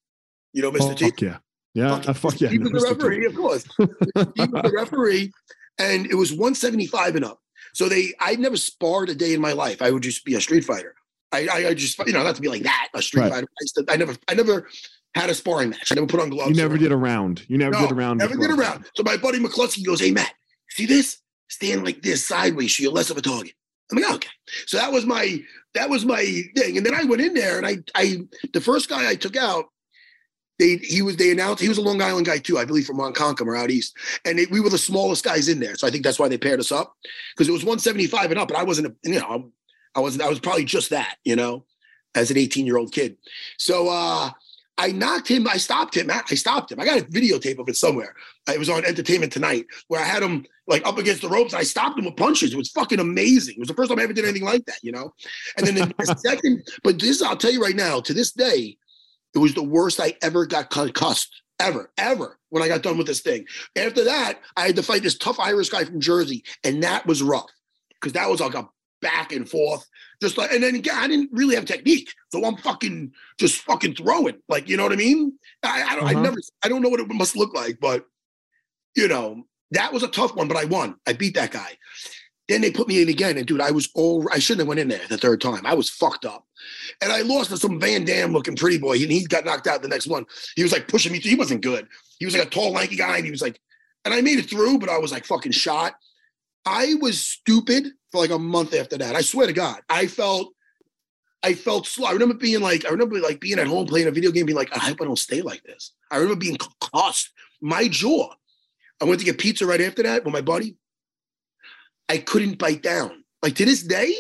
You 0.53 0.63
know 0.63 0.71
Mr. 0.73 0.93
Oh, 0.93 0.95
T. 0.95 1.05
fuck 1.07 1.21
yeah. 1.21 1.37
Yeah, 1.75 2.01
Fuck, 2.01 2.17
fuck 2.17 2.41
yeah. 2.41 2.49
He 2.49 2.59
was 2.59 2.71
the 2.73 2.79
Mr. 2.79 2.83
T. 2.83 2.95
referee, 2.95 3.27
of 3.27 3.35
course. 3.37 3.65
he 3.79 3.85
was 3.85 4.63
the 4.63 4.73
referee. 4.75 5.33
and 5.79 6.07
it 6.07 6.15
was 6.15 6.33
175 6.33 7.17
and 7.17 7.25
up. 7.25 7.41
So 7.75 7.89
they, 7.89 8.15
I 8.19 8.35
never 8.37 8.57
sparred 8.57 9.11
a 9.11 9.15
day 9.15 9.35
in 9.35 9.41
my 9.41 9.53
life. 9.53 9.83
I 9.83 9.91
would 9.91 10.03
just 10.03 10.25
be 10.25 10.35
a 10.35 10.41
street 10.41 10.65
fighter. 10.65 10.95
I, 11.31 11.47
I, 11.47 11.69
I 11.69 11.75
just, 11.75 11.99
you 12.07 12.13
know, 12.15 12.23
not 12.25 12.35
to 12.37 12.41
be 12.41 12.49
like 12.49 12.63
that, 12.63 12.89
a 12.95 13.03
street 13.03 13.21
Right. 13.21 13.31
fighter. 13.33 13.47
I, 13.89 13.93
I 13.93 13.97
never, 13.97 14.17
I 14.29 14.35
never 14.35 14.67
had 15.15 15.29
a 15.31 15.35
sparring 15.35 15.71
match. 15.71 15.93
I 15.93 15.95
never 15.95 16.07
put 16.07 16.21
on 16.21 16.31
gloves. 16.31 16.51
You 16.51 16.57
never 16.57 16.75
or- 16.75 16.79
did 16.79 16.91
a 16.91 16.97
round. 16.97 17.45
You 17.49 17.59
never 17.59 17.73
No, 17.73 17.81
did 17.83 17.91
a 17.93 17.95
round. 17.95 18.19
Never 18.19 18.35
before. 18.35 18.49
did 18.49 18.59
a 18.59 18.61
round. 18.61 18.87
So 18.97 19.03
my 19.05 19.17
buddy 19.19 19.39
McCluskey 19.39 19.85
goes, 19.85 20.01
"Hey 20.01 20.11
Matt, 20.11 20.33
see 20.71 20.87
this? 20.87 21.19
Stand 21.49 21.85
like 21.85 22.03
this 22.03 22.27
sideways, 22.27 22.75
so 22.77 22.83
you're 22.83 22.93
less 22.93 23.11
of 23.11 23.19
a 23.19 23.23
target." 23.23 23.53
I'm 23.91 24.03
like, 24.03 24.15
"Okay." 24.15 24.29
So 24.67 24.77
that 24.77 24.93
was 24.93 25.07
my 25.07 25.41
that 25.75 25.91
was 25.91 26.05
my 26.05 26.43
thing, 26.57 26.77
and 26.77 26.85
then 26.85 26.95
I 26.95 27.05
went 27.05 27.23
in 27.23 27.35
there, 27.35 27.59
and 27.59 27.67
I 27.67 27.79
I 27.95 28.19
the 28.53 28.61
first 28.61 28.89
guy 28.89 29.09
I 29.09 29.15
took 29.15 29.37
out. 29.37 29.67
They, 30.59 30.77
he 30.79 31.03
was 31.03 31.17
they 31.17 31.31
announced 31.31 31.63
he 31.63 31.69
was 31.69 31.79
a 31.79 31.83
Long 31.83 32.03
Island 32.03 32.27
guy 32.27 32.39
too, 32.39 32.59
I 32.59 32.65
believe 32.65 32.85
from 32.85 32.99
Ronkonkoma 32.99 33.47
or 33.47 33.55
out 33.57 33.71
east, 33.71 33.97
and 34.25 34.41
we 34.51 34.61
were 34.61 34.71
the 34.71 34.77
smallest 34.79 35.25
guys 35.25 35.49
in 35.49 35.61
there, 35.61 35.77
so 35.77 35.87
I 35.87 35.91
think 35.91 36.03
that's 36.03 36.19
why 36.19 36.29
they 36.29 36.37
paired 36.37 36.59
us 36.59 36.73
up 36.73 36.95
because 37.33 37.49
it 37.49 37.53
was 37.53 37.63
175 37.63 38.33
and 38.33 38.41
up, 38.41 38.49
and 38.49 38.57
I 38.57 38.65
wasn't, 38.65 38.89
a, 38.89 39.09
you 39.09 39.21
know, 39.21 39.53
I 39.95 40.01
wasn't, 40.01 40.25
I 40.25 40.29
was 40.29 40.41
probably 40.41 40.65
just 40.65 40.91
that, 40.91 41.15
you 41.25 41.37
know, 41.37 41.65
as 42.17 42.33
an 42.33 42.39
18 42.39 42.67
year 42.67 42.77
old 42.77 42.93
kid. 42.93 43.19
So 43.57 43.89
uh 43.89 44.31
I 44.79 44.93
knocked 44.93 45.29
him. 45.29 45.47
I 45.49 45.57
stopped 45.57 45.97
him. 45.97 46.09
I 46.11 46.35
stopped 46.35 46.71
him. 46.71 46.79
I 46.79 46.85
got 46.85 47.01
a 47.01 47.05
videotape 47.05 47.59
of 47.59 47.69
it 47.69 47.77
somewhere. 47.77 48.15
Uh, 48.49 48.53
it 48.53 48.59
was 48.59 48.71
on 48.71 48.85
Entertainment 48.85 49.33
Tonight 49.33 49.67
where 49.89 50.01
I 50.01 50.05
had 50.05 50.23
him 50.23 50.47
like 50.69 50.87
up 50.87 50.99
against 50.99 51.23
the 51.23 51.29
ropes. 51.29 51.53
I 51.53 51.65
stopped 51.65 51.99
him 51.99 52.05
with 52.05 52.17
punches. 52.17 52.53
It 52.53 52.57
was 52.57 52.71
fucking 52.71 53.01
amazing. 53.01 53.57
It 53.57 53.61
was 53.61 53.69
the 53.69 53.75
first 53.75 53.91
time 53.91 53.99
I 53.99 54.05
ever 54.05 54.13
did 54.13 54.25
anything 54.25 54.45
like 54.45 54.65
that, 54.67 54.79
you 54.83 54.93
know. 54.93 55.13
And 55.57 55.67
then 55.67 55.75
the 55.75 56.15
second, 56.25 56.63
but 56.85 56.99
this 57.01 57.21
I'll 57.21 57.37
tell 57.37 57.53
you 57.53 57.63
right 57.63 57.77
now. 57.77 58.01
To 58.01 58.15
this 58.15 58.33
day, 58.33 58.77
it 59.35 59.39
was 59.39 59.55
the 59.55 59.63
worst 59.63 60.01
I 60.01 60.15
ever 60.23 60.47
got 60.47 60.71
concussed 60.71 61.43
ever, 61.59 61.91
ever. 61.99 62.39
When 62.51 62.63
I 62.63 62.69
got 62.69 62.83
done 62.83 62.97
with 62.97 63.07
this 63.07 63.21
thing. 63.21 63.45
After 63.77 64.05
that, 64.05 64.41
I 64.57 64.63
had 64.63 64.77
to 64.77 64.83
fight 64.83 65.03
this 65.03 65.19
tough 65.19 65.39
Irish 65.39 65.69
guy 65.69 65.85
from 65.85 66.01
Jersey, 66.01 66.45
and 66.65 66.83
that 66.83 67.05
was 67.05 67.23
rough 67.23 67.51
because 68.01 68.15
that 68.15 68.31
was 68.31 68.41
like 68.41 68.55
a 68.55 68.67
back 69.03 69.33
and 69.33 69.49
forth, 69.49 69.87
just 70.21 70.37
like. 70.39 70.53
And 70.53 70.63
then 70.63 70.75
again, 70.75 70.97
I 70.97 71.09
didn't 71.09 71.31
really 71.33 71.55
have 71.55 71.65
technique, 71.65 72.13
so 72.33 72.45
I'm 72.45 72.57
fucking 72.57 73.13
just 73.39 73.63
fucking 73.63 73.95
throwing. 73.95 74.37
Like, 74.49 74.69
you 74.69 74.77
know 74.77 74.83
what 74.85 74.93
I 74.93 74.97
mean? 74.97 75.39
I, 75.63 75.83
I, 75.83 75.97
don't, 75.97 76.05
I 76.09 76.13
Uh-huh. 76.13 76.23
never, 76.23 76.37
I 76.63 76.69
don't 76.69 76.83
know 76.83 76.89
what 76.89 77.01
it 77.01 77.09
must 77.09 77.37
look 77.37 77.55
like, 77.55 77.79
but 77.81 78.05
you 78.97 79.09
know, 79.09 79.45
that 79.73 79.93
was 79.93 80.03
a 80.03 80.09
tough 80.09 80.35
one. 80.35 80.49
But 80.49 80.57
I 80.57 80.65
won. 80.65 80.97
I 81.07 81.13
beat 81.13 81.35
that 81.35 81.53
guy. 81.53 81.77
Then 82.49 82.63
they 82.63 82.71
put 82.71 82.89
me 82.89 83.03
in 83.03 83.11
again, 83.11 83.37
and 83.37 83.47
dude, 83.47 83.61
I 83.61 83.71
was 83.71 83.91
all. 83.95 84.27
I 84.33 84.39
shouldn't 84.39 84.61
have 84.61 84.69
went 84.69 84.81
in 84.81 84.89
there 84.89 85.07
the 85.09 85.19
third 85.19 85.41
time. 85.41 85.67
I 85.67 85.75
was 85.75 85.91
fucked 85.91 86.25
up, 86.25 86.47
and 87.03 87.13
I 87.13 87.21
lost 87.21 87.51
to 87.51 87.59
some 87.59 87.79
Van 87.79 88.07
Damme 88.07 88.33
looking 88.33 88.57
pretty 88.57 88.79
boy, 88.79 88.95
and 88.95 89.13
he 89.13 89.27
got 89.27 89.45
knocked 89.45 89.67
out 89.67 89.83
the 89.83 89.89
next 89.89 90.07
one. 90.07 90.25
He 90.57 90.63
was 90.63 90.73
like 90.73 90.89
pushing 90.89 91.13
me. 91.13 91.19
He 91.19 91.35
wasn't 91.35 91.61
good. 91.61 91.87
He 92.19 92.25
was 92.25 92.35
like 92.35 92.47
a 92.47 92.51
tall, 92.51 92.73
lanky 92.73 92.97
guy, 92.97 93.17
and 93.17 93.25
he 93.27 93.31
was 93.31 93.43
like, 93.43 93.61
and 94.07 94.15
I 94.15 94.23
made 94.23 94.39
it 94.39 94.49
through, 94.49 94.79
but 94.79 94.89
I 94.89 94.97
was 94.97 95.13
like 95.13 95.27
fucking 95.27 95.53
shot. 95.53 95.95
I 96.69 96.95
was 97.01 97.19
stupid 97.21 97.87
for 98.13 98.21
like 98.21 98.31
a 98.31 98.39
month 98.39 98.75
after 98.75 98.99
that. 98.99 99.15
I 99.17 99.23
swear 99.23 99.47
to 99.47 99.53
God, 99.55 99.81
I 99.89 100.07
felt, 100.07 100.53
I 101.43 101.55
felt 101.55 101.87
slow. 101.87 102.07
I 102.07 102.13
remember 102.13 102.35
being 102.35 102.61
like, 102.61 102.85
I 102.85 102.91
remember 102.91 103.19
like 103.21 103.41
being 103.41 103.59
at 103.59 103.67
home 103.67 103.87
playing 103.87 104.07
a 104.07 104.11
video 104.11 104.31
game, 104.31 104.45
being 104.47 104.57
like, 104.57 104.75
I 104.77 104.79
hope 104.81 104.99
I 105.01 105.05
don't 105.05 105.19
stay 105.19 105.41
like 105.41 105.63
this. 105.63 105.95
I 106.11 106.17
remember 106.17 106.37
being 106.37 106.59
concussed, 106.59 107.31
my 107.63 107.89
jaw. 107.89 108.35
I 109.01 109.05
went 109.07 109.21
to 109.21 109.25
get 109.25 109.39
pizza 109.39 109.65
right 109.65 109.81
after 109.81 110.03
that 110.03 110.25
with 110.25 110.33
my 110.35 110.41
buddy. 110.43 110.77
I 112.09 112.19
couldn't 112.19 112.59
bite 112.59 112.83
down. 112.83 113.25
Like 113.43 113.55
to 113.57 113.65
this 113.65 113.83
day, 113.83 114.15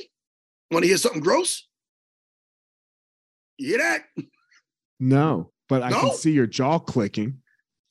want 0.70 0.84
to 0.84 0.88
hear 0.88 0.96
something 0.96 1.20
gross? 1.20 1.66
You 3.58 3.70
hear 3.70 3.78
that? 3.78 4.24
No, 5.00 5.52
but 5.68 5.82
I 5.82 5.90
No? 5.90 6.00
can 6.00 6.14
see 6.16 6.30
your 6.32 6.46
jaw 6.46 6.78
clicking. 6.78 7.42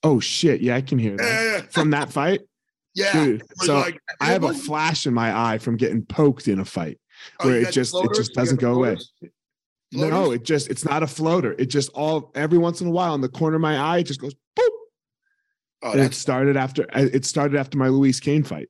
Oh 0.04 0.20
shit! 0.20 0.62
Yeah, 0.62 0.76
I 0.76 0.82
can 0.82 1.00
hear 1.00 1.18
that 1.18 1.24
Yeah, 1.24 1.62
from 1.72 1.90
that 1.90 2.14
fight, 2.14 2.42
yeah. 2.98 3.14
dude. 3.14 3.44
So 3.58 3.76
like- 3.80 4.00
I 4.20 4.26
have 4.28 4.44
a 4.44 4.54
flash 4.54 5.06
in 5.06 5.14
my 5.14 5.54
eye 5.54 5.58
from 5.58 5.78
getting 5.78 6.04
poked 6.04 6.48
in 6.48 6.60
a 6.60 6.66
fight. 6.66 7.00
oh, 7.40 7.48
where 7.48 7.62
it 7.62 7.72
just- 7.72 7.96
it 7.96 8.10
just 8.16 8.34
doesn't 8.34 8.60
go 8.60 8.74
away. 8.74 8.96
floaters? 8.96 9.14
No, 9.94 10.32
it 10.32 10.44
just 10.44 10.70
it's 10.70 10.84
not 10.84 11.02
a 11.04 11.08
floater. 11.08 11.56
It 11.58 11.68
just 11.68 11.90
all 11.94 12.32
every 12.36 12.58
once 12.58 12.82
in 12.82 12.88
a 12.88 12.92
while 12.92 13.16
in 13.16 13.22
the 13.22 13.30
corner 13.30 13.56
of 13.56 13.62
my 13.62 13.78
eye, 13.78 14.00
it 14.00 14.04
just 14.04 14.20
goes 14.20 14.34
boop. 14.60 14.68
Oh, 15.84 15.92
and 15.92 16.02
it 16.02 16.14
started 16.14 16.58
after 16.58 16.86
it 16.94 17.24
started 17.24 17.58
after 17.58 17.78
my 17.78 17.88
Luis 17.88 18.20
Kane 18.20 18.44
fight. 18.44 18.70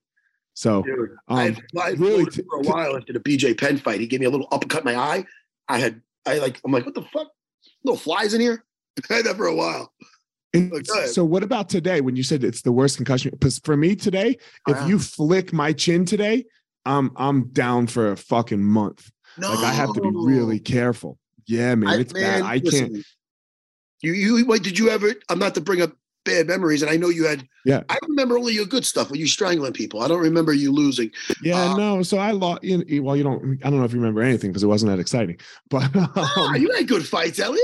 So 0.54 0.84
dude. 0.84 1.12
um, 1.28 1.38
I 1.38 1.44
had, 1.44 2.00
really 2.00 2.26
for 2.26 2.58
a 2.58 2.62
while 2.62 2.98
after 2.98 3.14
the 3.14 3.20
BJ 3.20 3.58
Penn 3.58 3.78
fight. 3.78 4.00
He 4.00 4.08
gave 4.08 4.20
me 4.20 4.26
a 4.26 4.30
little 4.30 4.48
uppercut 4.52 4.86
in 4.86 4.86
my 4.86 4.96
eye. 4.96 5.26
I 5.70 5.80
had, 5.80 6.02
I 6.26 6.40
like, 6.40 6.60
I'm 6.66 6.72
like, 6.72 6.86
what 6.86 6.96
the 6.96 7.04
fuck? 7.04 7.28
Little 7.84 7.98
flies 8.00 8.34
in 8.34 8.42
here. 8.42 8.64
I 9.10 9.14
had 9.16 9.26
that 9.26 9.38
for 9.38 9.48
a 9.48 9.56
while. 9.56 9.92
And 10.54 10.72
Look, 10.72 10.88
go 10.88 10.98
ahead. 10.98 11.10
so 11.10 11.26
what 11.26 11.44
about 11.44 11.70
today 11.70 12.02
when 12.02 12.16
you 12.16 12.24
said 12.24 12.44
it's 12.44 12.62
the 12.62 12.72
worst 12.72 12.98
concussion? 12.98 13.32
Because 13.32 13.60
for 13.60 13.76
me 13.76 13.96
today, 13.96 14.38
if 14.68 14.88
you 14.88 14.98
flick 15.00 15.52
my 15.52 15.74
chin 15.74 16.06
today, 16.06 16.46
I'm 16.86 17.12
I'm 17.16 17.50
down 17.50 17.88
for 17.88 18.12
a 18.12 18.18
fucking 18.18 18.64
month. 18.64 19.12
No, 19.38 19.54
Like 19.54 19.66
I 19.66 19.74
have 19.74 19.94
to 19.94 20.02
be 20.02 20.10
really 20.14 20.60
careful. 20.60 21.20
Yeah, 21.46 21.76
man, 21.76 22.00
it's 22.00 22.14
bad. 22.14 22.42
I 22.44 22.58
listen, 22.58 22.94
can't. 22.94 23.06
You, 24.02 24.14
you, 24.14 24.46
wait, 24.46 24.64
did 24.64 24.78
you 24.78 24.90
ever? 24.90 25.14
I'm 25.30 25.40
not 25.40 25.56
to 25.56 25.62
bring 25.62 25.82
up 25.82 25.92
bad 26.24 26.48
memories, 26.48 26.82
and 26.82 26.92
I 26.92 26.98
know 26.98 27.10
you 27.10 27.26
had. 27.26 27.48
Yeah. 27.66 27.84
I 27.90 27.98
remember 28.08 28.38
only 28.38 28.54
your 28.54 28.66
good 28.66 28.86
stuff 28.86 29.10
when 29.10 29.20
you 29.20 29.28
strangling 29.28 29.74
people. 29.74 30.02
I 30.02 30.08
don't 30.08 30.22
remember 30.22 30.54
you 30.54 30.72
losing. 30.72 31.12
Yeah, 31.42 31.72
uh, 31.72 31.78
no. 31.78 32.04
So 32.04 32.18
I 32.18 32.32
lost. 32.32 32.64
You 32.64 32.78
know, 32.78 33.02
well, 33.02 33.16
you 33.16 33.24
don't. 33.24 33.60
I 33.64 33.70
don't 33.70 33.80
know 33.80 33.86
if 33.86 33.94
you 33.94 34.00
remember 34.00 34.22
anything 34.22 34.52
because 34.52 34.64
it 34.64 34.68
wasn't 34.68 34.92
that 34.92 35.00
exciting. 35.00 35.40
But 35.70 35.90
Ah, 35.96 36.50
um, 36.50 36.56
you 36.56 36.72
had 36.72 36.88
good 36.88 37.08
fights, 37.08 37.40
Elliot. 37.40 37.64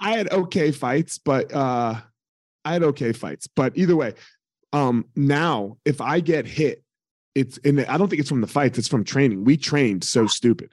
I 0.00 0.16
had 0.16 0.30
okay 0.32 0.70
fights, 0.72 1.18
but 1.18 1.52
uh, 1.52 2.00
I 2.64 2.72
had 2.74 2.82
okay 2.82 3.12
fights. 3.12 3.46
But 3.46 3.76
either 3.76 3.96
way, 3.96 4.14
um, 4.72 5.04
now 5.16 5.76
if 5.84 6.00
I 6.00 6.20
get 6.20 6.46
hit, 6.46 6.82
it's 7.34 7.58
and 7.64 7.80
I 7.86 7.96
don't 7.96 8.08
think 8.08 8.20
it's 8.20 8.28
from 8.28 8.40
the 8.40 8.46
fights. 8.46 8.78
It's 8.78 8.88
from 8.88 9.04
training. 9.04 9.44
We 9.44 9.56
trained 9.56 10.04
so 10.04 10.26
stupid. 10.26 10.72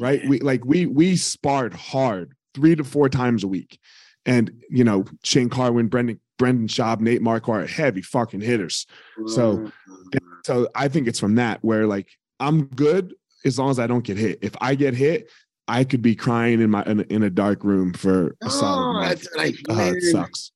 right? 0.00 0.20
We 0.28 0.40
like 0.40 0.64
we 0.64 0.86
we 0.86 1.16
sparred 1.16 1.74
hard 1.74 2.32
three 2.54 2.74
to 2.76 2.84
four 2.84 3.08
times 3.08 3.44
a 3.44 3.48
week, 3.48 3.78
and 4.26 4.50
you 4.70 4.84
know 4.84 5.04
Shane 5.24 5.48
Carwin, 5.50 5.88
Brendan 5.88 6.20
Brendan 6.38 6.68
Schaub, 6.68 7.00
Nate 7.00 7.20
Marquardt, 7.20 7.68
heavy 7.68 8.02
fucking 8.02 8.40
hitters. 8.40 8.86
So- 9.26 9.70
So 10.46 10.68
I 10.74 10.88
think 10.88 11.06
it's 11.06 11.20
from 11.20 11.34
that 11.34 11.58
where 11.62 11.86
like 11.86 12.08
I'm 12.40 12.64
good 12.64 13.14
as 13.44 13.58
long 13.58 13.70
as 13.70 13.78
I 13.78 13.86
don't 13.86 14.02
get 14.04 14.16
hit. 14.16 14.38
If 14.40 14.54
I 14.58 14.74
get 14.74 14.94
hit, 14.94 15.30
I 15.68 15.84
could 15.84 16.00
be 16.00 16.14
crying 16.16 16.62
in 16.62 16.70
my 16.70 16.82
in 16.84 17.00
a, 17.00 17.02
in 17.04 17.22
a 17.22 17.28
dark 17.30 17.62
room 17.62 17.92
for 17.92 18.34
a 18.42 18.48
solid 18.48 18.80
Oh, 18.88 18.92
month. 18.94 19.20
that's, 19.36 19.36
I, 19.38 19.72
Uh, 19.72 19.92
it 19.94 20.02
sucks. 20.12 20.52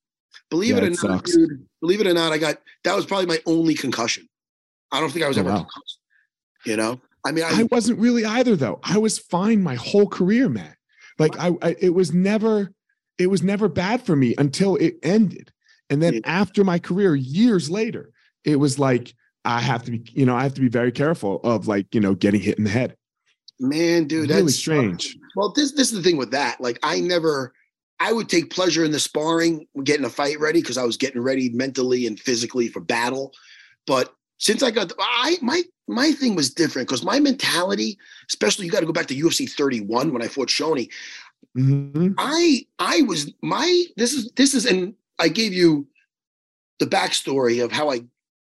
Believe 0.50 0.70
Yeah, 0.76 0.82
it 0.82 0.82
or 0.84 0.92
it 0.92 1.02
not, 1.02 1.24
dude. 1.24 1.66
Believe 1.80 2.00
it 2.00 2.06
or 2.06 2.14
not, 2.14 2.32
I 2.32 2.38
got 2.38 2.58
that 2.84 2.94
was 2.94 3.06
probably 3.06 3.26
my 3.26 3.40
only 3.46 3.74
concussion. 3.74 4.28
I 4.92 5.00
don't 5.00 5.10
think 5.10 5.24
I 5.24 5.28
was 5.28 5.36
Oh, 5.38 5.40
ever 5.40 5.50
wow. 5.50 5.56
concussed. 5.56 5.98
You 6.66 6.76
know, 6.76 7.00
I 7.26 7.32
mean, 7.32 7.44
I, 7.44 7.60
I 7.60 7.62
wasn't 7.70 7.98
really 7.98 8.24
either 8.24 8.56
though. 8.56 8.80
I 8.82 8.98
was 8.98 9.18
fine 9.18 9.62
my 9.62 9.74
whole 9.74 10.08
career, 10.08 10.48
Matt. 10.48 10.76
Like 11.18 11.38
I, 11.38 11.52
I 11.62 11.76
it 11.80 11.94
was 11.94 12.12
never 12.12 12.72
it 13.18 13.28
was 13.28 13.42
never 13.42 13.68
bad 13.68 14.02
for 14.02 14.16
me 14.16 14.34
until 14.38 14.76
it 14.76 14.96
ended. 15.02 15.52
And 15.90 16.02
then 16.02 16.14
Yeah. 16.14 16.20
after 16.24 16.64
my 16.64 16.78
career 16.78 17.14
years 17.14 17.70
later, 17.70 18.10
it 18.44 18.56
was 18.56 18.78
like 18.78 19.14
I 19.44 19.60
have 19.60 19.84
to 19.84 19.90
be, 19.90 20.02
you 20.12 20.24
know, 20.24 20.34
I 20.34 20.42
have 20.42 20.54
to 20.54 20.60
be 20.62 20.68
very 20.68 20.90
careful 20.90 21.40
of 21.44 21.68
like, 21.68 21.94
you 21.94 22.00
know, 22.00 22.14
getting 22.14 22.40
hit 22.40 22.56
in 22.58 22.64
the 22.64 22.70
head. 22.70 22.96
man, 23.60 24.06
dude, 24.06 24.28
really 24.30 24.42
that's 24.44 24.56
strange. 24.56 25.16
Well, 25.36 25.52
this 25.54 25.72
this 25.72 25.92
is 25.92 25.98
the 25.98 26.02
thing 26.02 26.16
with 26.16 26.30
that. 26.30 26.60
Like, 26.60 26.78
I 26.82 27.00
never, 27.00 27.52
I 28.00 28.12
would 28.12 28.28
take 28.28 28.50
pleasure 28.50 28.84
in 28.84 28.90
the 28.90 29.00
sparring, 29.00 29.66
getting 29.84 30.04
a 30.04 30.10
fight 30.10 30.38
ready 30.40 30.60
because 30.60 30.78
I 30.78 30.84
was 30.84 30.96
getting 30.96 31.22
ready 31.22 31.50
mentally 31.50 32.06
and 32.06 32.18
physically 32.18 32.68
for 32.68 32.80
battle. 32.80 33.32
But 33.86 34.14
since 34.38 34.62
I 34.62 34.70
got, 34.70 34.92
I 34.98 35.36
my 35.40 35.62
my 35.86 36.12
thing 36.12 36.34
was 36.34 36.52
different 36.52 36.88
because 36.88 37.04
my 37.04 37.20
mentality, 37.20 37.98
especially 38.28 38.66
you 38.66 38.72
got 38.72 38.80
to 38.80 38.86
go 38.86 38.92
back 38.92 39.06
to 39.06 39.14
UFC 39.14 39.48
31 39.50 40.12
when 40.12 40.22
I 40.22 40.28
fought 40.28 40.48
Shonie. 40.48 40.90
Mhm. 41.56 42.14
I 42.18 42.66
I 42.78 43.02
was 43.02 43.32
my 43.42 43.84
this 43.96 44.12
is 44.12 44.30
this 44.32 44.54
is 44.54 44.66
and 44.66 44.94
I 45.18 45.28
gave 45.28 45.52
you 45.52 45.86
the 46.80 46.86
backstory 46.86 47.62
of 47.62 47.70
how 47.70 47.90
I 47.90 48.00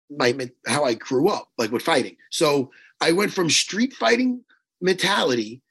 my 0.09 0.49
how 0.65 0.83
I 0.83 0.93
grew 0.93 1.29
up 1.29 1.49
like 1.57 1.71
with 1.71 1.83
fighting. 1.83 2.17
So 2.31 2.71
I 2.99 3.11
went 3.11 3.31
from 3.31 3.49
street 3.49 3.93
fighting 3.93 4.43
mentality, 4.81 5.61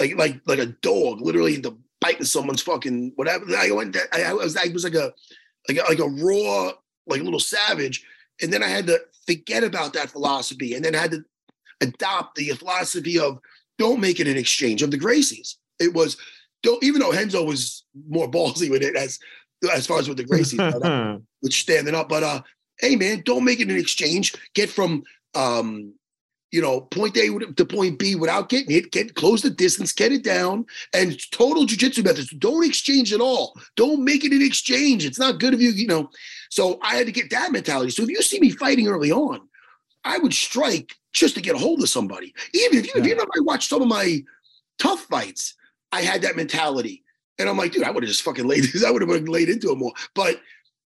like 0.00 0.16
like 0.16 0.40
like 0.46 0.58
a 0.58 0.66
dog, 0.66 1.20
literally 1.20 1.56
the 1.56 1.76
biting 2.04 2.24
someone's 2.24 2.60
fucking 2.60 3.12
whatever. 3.16 3.46
I 3.56 3.70
went 3.70 3.96
I, 4.12 4.24
I 4.24 4.32
was 4.34 4.56
I 4.56 4.68
was 4.72 4.84
like 4.84 4.94
a 4.94 5.12
like 5.68 5.78
a, 5.78 5.82
like 5.88 5.98
a 5.98 6.08
raw 6.08 6.72
like 7.06 7.20
a 7.20 7.24
little 7.24 7.40
savage, 7.40 8.04
and 8.42 8.52
then 8.52 8.62
I 8.62 8.68
had 8.68 8.86
to 8.88 9.00
forget 9.26 9.64
about 9.64 9.94
that 9.94 10.10
philosophy, 10.10 10.74
and 10.74 10.84
then 10.84 10.94
had 10.94 11.12
to 11.12 11.24
adopt 11.80 12.36
the 12.36 12.50
philosophy 12.50 13.18
of 13.18 13.38
don't 13.78 14.00
make 14.00 14.20
it 14.20 14.28
an 14.28 14.36
exchange 14.36 14.82
of 14.82 14.90
the 14.90 14.98
Gracies. 14.98 15.56
It 15.80 15.94
was 15.94 16.16
don't 16.62 16.82
even 16.84 17.00
though 17.00 17.12
Renzo 17.12 17.42
was 17.42 17.84
more 18.08 18.30
ballsy 18.30 18.70
with 18.70 18.82
it 18.82 18.96
as 18.96 19.18
as 19.72 19.86
far 19.86 19.98
as 19.98 20.08
with 20.08 20.18
the 20.18 20.24
Gracies, 20.24 20.58
but, 20.72 20.86
uh, 20.86 21.18
with 21.42 21.52
standing 21.52 21.94
up. 21.94 22.10
But 22.10 22.22
uh, 22.22 22.42
hey 22.80 22.96
man, 22.96 23.22
don't 23.24 23.44
make 23.44 23.60
it 23.60 23.70
an 23.70 23.78
exchange. 23.78 24.34
Get 24.54 24.68
from 24.68 25.04
um, 25.34 25.94
you 26.54 26.62
know, 26.62 26.82
point 26.82 27.16
A 27.16 27.36
to 27.56 27.64
point 27.64 27.98
B 27.98 28.14
without 28.14 28.48
getting 28.48 28.70
hit. 28.70 28.92
Get 28.92 29.16
close 29.16 29.42
the 29.42 29.50
distance, 29.50 29.92
get 29.92 30.12
it 30.12 30.22
down, 30.22 30.64
and 30.92 31.18
total 31.32 31.66
jujitsu 31.66 32.04
methods. 32.04 32.30
Don't 32.30 32.64
exchange 32.64 33.12
at 33.12 33.20
all. 33.20 33.58
Don't 33.74 34.04
make 34.04 34.24
it 34.24 34.30
an 34.30 34.40
exchange. 34.40 35.04
It's 35.04 35.18
not 35.18 35.40
good 35.40 35.52
of 35.52 35.60
you, 35.60 35.70
you 35.70 35.88
know. 35.88 36.10
So 36.50 36.78
I 36.80 36.94
had 36.94 37.06
to 37.06 37.12
get 37.12 37.30
that 37.30 37.50
mentality. 37.50 37.90
So 37.90 38.04
if 38.04 38.08
you 38.08 38.22
see 38.22 38.38
me 38.38 38.50
fighting 38.50 38.86
early 38.86 39.10
on, 39.10 39.40
I 40.04 40.18
would 40.18 40.32
strike 40.32 40.94
just 41.12 41.34
to 41.34 41.40
get 41.40 41.56
a 41.56 41.58
hold 41.58 41.82
of 41.82 41.88
somebody. 41.88 42.32
Even 42.54 42.78
if 42.78 42.86
you, 42.86 42.92
if 43.00 43.04
you 43.04 43.16
know, 43.16 43.24
I 43.24 43.40
watched 43.40 43.68
some 43.68 43.82
of 43.82 43.88
my 43.88 44.22
tough 44.78 45.00
fights, 45.06 45.56
I 45.90 46.02
had 46.02 46.22
that 46.22 46.36
mentality. 46.36 47.02
And 47.40 47.48
I'm 47.48 47.56
like, 47.56 47.72
dude, 47.72 47.82
I 47.82 47.90
would 47.90 48.04
have 48.04 48.08
just 48.08 48.22
fucking 48.22 48.46
laid 48.46 48.62
this. 48.62 48.84
I 48.86 48.92
would 48.92 49.02
have 49.02 49.10
laid 49.10 49.48
into 49.48 49.72
him 49.72 49.78
more. 49.78 49.92
But 50.14 50.40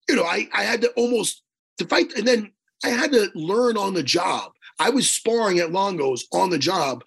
you 0.09 0.17
know, 0.17 0.25
I 0.25 0.49
I 0.53 0.63
had 0.63 0.81
to 0.81 0.91
almost 0.97 1.43
to 1.77 1.87
fight, 1.87 2.11
and 2.17 2.27
then 2.27 2.51
I 2.83 2.89
had 2.89 3.13
to 3.13 3.29
learn 3.35 3.77
on 3.77 3.93
the 3.93 4.03
job. 4.03 4.51
I 4.79 4.89
was 4.89 5.09
sparring 5.09 5.59
at 5.59 5.71
Longo's 5.71 6.27
on 6.33 6.49
the 6.49 6.57
job, 6.57 7.03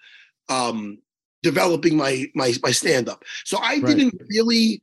um, 0.48 0.98
developing 1.42 1.96
my 1.96 2.26
my 2.34 2.52
my 2.62 2.70
stand 2.70 3.08
up. 3.08 3.24
So 3.44 3.58
I 3.58 3.78
right. 3.78 3.84
didn't 3.84 4.20
really 4.30 4.82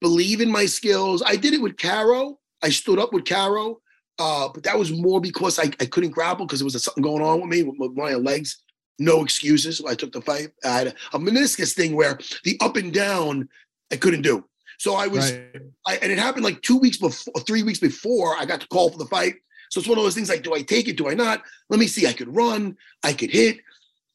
believe 0.00 0.40
in 0.40 0.50
my 0.50 0.66
skills. 0.66 1.22
I 1.24 1.36
did 1.36 1.54
it 1.54 1.62
with 1.62 1.76
Karo. 1.76 2.38
I 2.62 2.70
stood 2.70 2.98
up 2.98 3.12
with 3.12 3.24
Karo, 3.24 3.80
uh, 4.18 4.48
but 4.52 4.62
that 4.64 4.78
was 4.78 4.92
more 4.92 5.20
because 5.20 5.58
I, 5.58 5.64
I 5.80 5.86
couldn't 5.86 6.10
grapple 6.10 6.46
because 6.46 6.60
there 6.60 6.66
was 6.66 6.82
something 6.82 7.02
going 7.02 7.22
on 7.22 7.40
with 7.40 7.50
me 7.50 7.62
with, 7.62 7.76
with 7.78 7.96
my 7.96 8.14
legs. 8.14 8.62
No 8.98 9.22
excuses. 9.22 9.80
I 9.86 9.94
took 9.94 10.12
the 10.12 10.20
fight. 10.20 10.48
I 10.64 10.68
had 10.68 10.86
a, 10.88 10.94
a 11.14 11.18
meniscus 11.18 11.72
thing 11.74 11.94
where 11.94 12.18
the 12.44 12.58
up 12.60 12.76
and 12.76 12.92
down 12.92 13.48
I 13.92 13.96
couldn't 13.96 14.22
do. 14.22 14.44
So 14.78 14.94
I 14.94 15.06
was, 15.06 15.32
right. 15.32 15.62
I, 15.86 15.96
and 15.96 16.12
it 16.12 16.18
happened 16.18 16.44
like 16.44 16.62
two 16.62 16.78
weeks 16.78 16.98
before, 16.98 17.34
three 17.40 17.62
weeks 17.62 17.80
before 17.80 18.36
I 18.36 18.44
got 18.44 18.60
to 18.60 18.68
call 18.68 18.90
for 18.90 18.98
the 18.98 19.06
fight. 19.06 19.34
So 19.70 19.80
it's 19.80 19.88
one 19.88 19.98
of 19.98 20.04
those 20.04 20.14
things 20.14 20.28
like, 20.28 20.42
do 20.42 20.54
I 20.54 20.62
take 20.62 20.88
it? 20.88 20.96
Do 20.96 21.08
I 21.08 21.14
not? 21.14 21.42
Let 21.68 21.80
me 21.80 21.86
see. 21.86 22.06
I 22.06 22.12
could 22.12 22.34
run. 22.34 22.76
I 23.02 23.12
could 23.12 23.30
hit. 23.30 23.58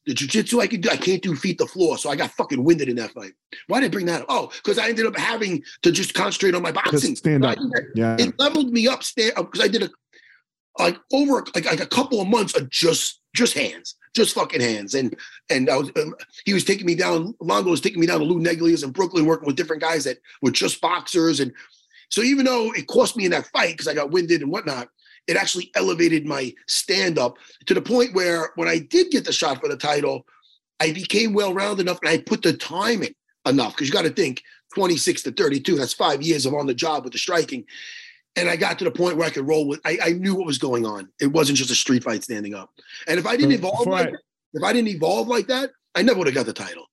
The 0.06 0.14
jujitsu 0.14 0.60
I 0.60 0.66
could 0.66 0.82
do. 0.82 0.90
I 0.90 0.96
can't 0.96 1.22
do 1.22 1.34
feet 1.34 1.58
to 1.58 1.66
floor. 1.66 1.96
So 1.96 2.10
I 2.10 2.16
got 2.16 2.30
fucking 2.32 2.62
winded 2.62 2.88
in 2.88 2.96
that 2.96 3.12
fight. 3.12 3.32
Why 3.68 3.80
did 3.80 3.86
I 3.86 3.88
bring 3.90 4.06
that 4.06 4.22
up? 4.22 4.26
Oh, 4.28 4.50
because 4.62 4.78
I 4.78 4.88
ended 4.88 5.06
up 5.06 5.16
having 5.16 5.62
to 5.82 5.90
just 5.90 6.12
concentrate 6.12 6.54
on 6.54 6.62
my 6.62 6.72
boxing. 6.72 7.12
Just 7.12 7.18
stand 7.18 7.44
up. 7.44 7.56
Yeah. 7.94 8.16
It 8.18 8.38
leveled 8.38 8.70
me 8.70 8.86
up 8.86 9.02
stand 9.02 9.32
up 9.36 9.50
because 9.50 9.64
I 9.64 9.68
did 9.68 9.84
a 9.84 9.90
like 10.78 10.98
over 11.12 11.44
like, 11.54 11.64
like 11.64 11.80
a 11.80 11.86
couple 11.86 12.20
of 12.20 12.28
months 12.28 12.54
of 12.56 12.68
just 12.68 13.20
just 13.34 13.54
hands 13.54 13.96
just 14.14 14.34
fucking 14.34 14.60
hands. 14.60 14.94
And 14.94 15.16
and 15.50 15.68
I 15.68 15.76
was 15.76 15.90
um, 15.96 16.14
he 16.44 16.54
was 16.54 16.64
taking 16.64 16.86
me 16.86 16.94
down. 16.94 17.34
Longo 17.40 17.70
was 17.70 17.80
taking 17.80 18.00
me 18.00 18.06
down 18.06 18.20
to 18.20 18.24
Lou 18.24 18.40
Neglia's 18.40 18.82
in 18.82 18.90
Brooklyn, 18.90 19.26
working 19.26 19.46
with 19.46 19.56
different 19.56 19.82
guys 19.82 20.04
that 20.04 20.18
were 20.40 20.50
just 20.50 20.80
boxers. 20.80 21.40
And 21.40 21.52
so 22.08 22.22
even 22.22 22.44
though 22.44 22.72
it 22.72 22.86
cost 22.86 23.16
me 23.16 23.24
in 23.24 23.32
that 23.32 23.46
fight 23.48 23.72
because 23.72 23.88
I 23.88 23.94
got 23.94 24.10
winded 24.10 24.42
and 24.42 24.50
whatnot, 24.50 24.88
it 25.26 25.36
actually 25.36 25.70
elevated 25.74 26.26
my 26.26 26.52
stand 26.66 27.18
up 27.18 27.38
to 27.66 27.74
the 27.74 27.82
point 27.82 28.14
where 28.14 28.50
when 28.56 28.68
I 28.68 28.78
did 28.78 29.10
get 29.10 29.24
the 29.24 29.32
shot 29.32 29.60
for 29.60 29.68
the 29.68 29.76
title, 29.76 30.26
I 30.80 30.92
became 30.92 31.32
well 31.32 31.54
rounded 31.54 31.82
enough 31.82 32.00
and 32.02 32.10
I 32.10 32.18
put 32.18 32.42
the 32.42 32.52
time 32.52 33.02
in 33.02 33.14
enough 33.46 33.72
because 33.72 33.88
you 33.88 33.92
got 33.92 34.02
to 34.02 34.10
think 34.10 34.42
26 34.74 35.22
to 35.22 35.32
32. 35.32 35.76
That's 35.76 35.92
five 35.92 36.22
years 36.22 36.46
of 36.46 36.54
on 36.54 36.66
the 36.66 36.74
job 36.74 37.04
with 37.04 37.12
the 37.12 37.18
striking 37.18 37.64
and 38.36 38.48
I 38.48 38.56
got 38.56 38.78
to 38.78 38.84
the 38.84 38.90
point 38.90 39.16
where 39.16 39.26
I 39.26 39.30
could 39.30 39.46
roll 39.46 39.66
with. 39.66 39.80
I, 39.84 39.98
I, 40.02 40.10
knew 40.10 40.34
what 40.34 40.46
was 40.46 40.58
going 40.58 40.84
on. 40.84 41.08
It 41.20 41.28
wasn't 41.28 41.58
just 41.58 41.70
a 41.70 41.74
street 41.74 42.02
fight 42.02 42.24
standing 42.24 42.54
up. 42.54 42.70
And 43.06 43.18
if 43.18 43.26
I 43.26 43.36
didn't 43.36 43.52
evolve 43.52 43.86
like 43.86 44.10
that, 44.10 44.20
if 44.54 44.62
I 44.62 44.72
didn't 44.72 44.88
evolve 44.88 45.28
like 45.28 45.46
that, 45.48 45.70
I 45.94 46.02
never 46.02 46.18
would 46.18 46.26
have 46.26 46.34
got 46.34 46.46
the 46.46 46.52
title 46.52 46.86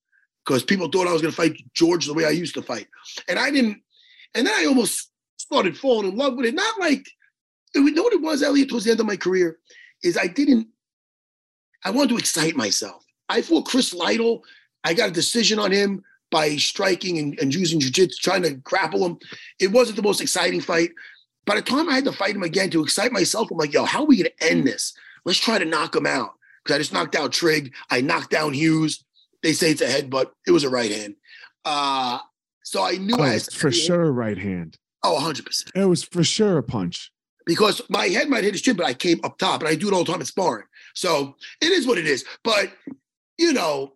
because 0.45 0.63
people 0.63 0.87
thought 0.87 1.07
I 1.07 1.13
was 1.13 1.21
going 1.21 1.31
to 1.31 1.37
fight 1.37 1.55
George 1.73 2.05
the 2.05 2.13
way 2.13 2.25
I 2.25 2.29
used 2.29 2.55
to 2.55 2.61
fight, 2.61 2.87
and 3.27 3.39
I 3.39 3.51
didn't. 3.51 3.81
And 4.33 4.47
then 4.47 4.53
I 4.53 4.65
almost 4.65 5.11
started 5.37 5.77
falling 5.77 6.11
in 6.11 6.17
love 6.17 6.35
with 6.35 6.45
it. 6.45 6.55
Not 6.55 6.79
like 6.79 7.05
you 7.75 7.91
know 7.91 8.03
what 8.03 8.13
it 8.13 8.21
was, 8.21 8.43
Elliot. 8.43 8.69
Towards 8.69 8.85
the 8.85 8.91
end 8.91 8.99
of 8.99 9.05
my 9.05 9.17
career, 9.17 9.57
is 10.03 10.17
I 10.17 10.27
didn't. 10.27 10.67
I 11.83 11.91
wanted 11.91 12.09
to 12.09 12.17
excite 12.17 12.55
myself. 12.55 13.03
I 13.29 13.41
fought 13.41 13.67
Chris 13.67 13.93
Lytle. 13.93 14.43
I 14.83 14.93
got 14.93 15.09
a 15.09 15.13
decision 15.13 15.59
on 15.59 15.71
him 15.71 16.03
by 16.31 16.55
striking 16.55 17.19
and, 17.19 17.39
and 17.39 17.53
using 17.53 17.79
jiu-jitsu, 17.79 18.17
trying 18.21 18.43
to 18.43 18.53
grapple 18.55 19.05
him. 19.05 19.17
It 19.59 19.71
wasn't 19.71 19.97
the 19.97 20.03
most 20.03 20.21
exciting 20.21 20.61
fight. 20.61 20.91
By 21.45 21.55
the 21.55 21.61
time 21.61 21.89
I 21.89 21.95
had 21.95 22.05
to 22.05 22.11
fight 22.11 22.35
him 22.35 22.43
again 22.43 22.69
to 22.71 22.83
excite 22.83 23.11
myself, 23.11 23.49
I'm 23.51 23.57
like, 23.57 23.73
yo, 23.73 23.83
how 23.83 24.01
are 24.01 24.05
we 24.05 24.17
gonna 24.17 24.29
end 24.41 24.65
this? 24.65 24.93
Let's 25.25 25.39
try 25.39 25.59
to 25.59 25.65
knock 25.65 25.95
him 25.95 26.05
out. 26.05 26.33
Because 26.63 26.75
I 26.75 26.79
just 26.79 26.93
knocked 26.93 27.15
out 27.15 27.31
Trigg. 27.31 27.73
I 27.89 28.01
knocked 28.01 28.29
down 28.29 28.53
Hughes. 28.53 29.03
They 29.41 29.53
say 29.53 29.71
it's 29.71 29.81
a 29.81 29.87
headbutt. 29.87 30.27
It 30.45 30.51
was 30.51 30.63
a 30.63 30.69
right 30.69 30.91
hand. 30.91 31.15
Uh, 31.65 32.19
so 32.63 32.83
I 32.83 32.97
knew 32.97 33.15
oh, 33.17 33.23
I 33.23 33.39
for 33.39 33.71
sure 33.71 34.11
right 34.11 34.37
hand. 34.37 34.77
Oh, 35.03 35.19
100%. 35.19 35.71
It 35.75 35.85
was 35.85 36.03
for 36.03 36.23
sure 36.23 36.59
a 36.59 36.63
punch. 36.63 37.11
Because 37.45 37.81
my 37.89 38.07
head 38.07 38.29
might 38.29 38.43
hit 38.43 38.53
his 38.53 38.61
chin, 38.61 38.75
but 38.75 38.85
I 38.85 38.93
came 38.93 39.19
up 39.23 39.37
top, 39.37 39.61
and 39.61 39.69
I 39.69 39.75
do 39.75 39.87
it 39.87 39.93
all 39.93 40.03
the 40.03 40.11
time 40.11 40.21
in 40.21 40.25
sparring. 40.25 40.65
So 40.93 41.35
it 41.61 41.71
is 41.71 41.87
what 41.87 41.97
it 41.97 42.05
is. 42.05 42.25
But, 42.43 42.71
you 43.37 43.53
know, 43.53 43.93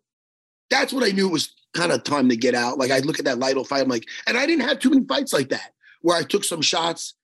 that's 0.69 0.91
what 0.91 1.03
I 1.03 1.11
knew 1.11 1.29
was 1.29 1.53
kind 1.73 1.91
of 1.91 2.03
time 2.03 2.29
to 2.29 2.35
get 2.35 2.55
out. 2.55 2.77
Like 2.77 2.91
I'd 2.91 3.05
look 3.05 3.19
at 3.19 3.25
that 3.25 3.39
Lytle 3.39 3.65
fight, 3.65 3.81
I'm 3.81 3.89
like, 3.89 4.07
and 4.27 4.37
I 4.37 4.45
didn't 4.45 4.67
have 4.67 4.79
too 4.79 4.89
many 4.89 5.05
fights 5.05 5.33
like 5.33 5.49
that 5.49 5.73
where 6.01 6.17
I 6.17 6.23
took 6.23 6.43
some 6.43 6.61
shots 6.61 7.15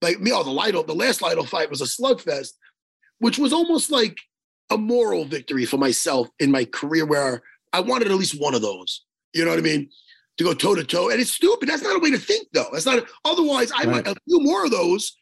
like 0.00 0.20
me, 0.20 0.30
oh, 0.32 0.44
the 0.44 0.50
Lytle, 0.50 0.84
the 0.84 0.94
last 0.94 1.22
Lytle 1.22 1.44
fight 1.44 1.70
was 1.70 1.80
a 1.80 1.84
slugfest, 1.84 2.52
which 3.18 3.38
was 3.38 3.52
almost 3.52 3.90
like 3.90 4.16
a 4.70 4.78
moral 4.78 5.24
victory 5.24 5.64
for 5.64 5.76
myself 5.76 6.28
in 6.38 6.50
my 6.50 6.64
career 6.64 7.04
where 7.04 7.42
I 7.72 7.80
wanted 7.80 8.08
at 8.08 8.16
least 8.16 8.40
one 8.40 8.54
of 8.54 8.62
those. 8.62 9.04
You 9.34 9.44
know 9.44 9.50
what 9.50 9.58
I 9.58 9.62
mean? 9.62 9.90
To 10.38 10.44
go 10.44 10.54
toe 10.54 10.74
to 10.74 10.84
toe. 10.84 11.10
And 11.10 11.20
it's 11.20 11.32
stupid. 11.32 11.68
That's 11.68 11.82
not 11.82 11.96
a 11.96 11.98
way 11.98 12.10
to 12.12 12.18
think, 12.18 12.48
though. 12.52 12.68
That's 12.72 12.86
not, 12.86 13.04
otherwise, 13.24 13.72
I 13.72 13.84
right. 13.84 13.88
might, 13.88 14.06
a 14.06 14.14
few 14.28 14.40
more 14.40 14.64
of 14.64 14.70
those, 14.70 15.16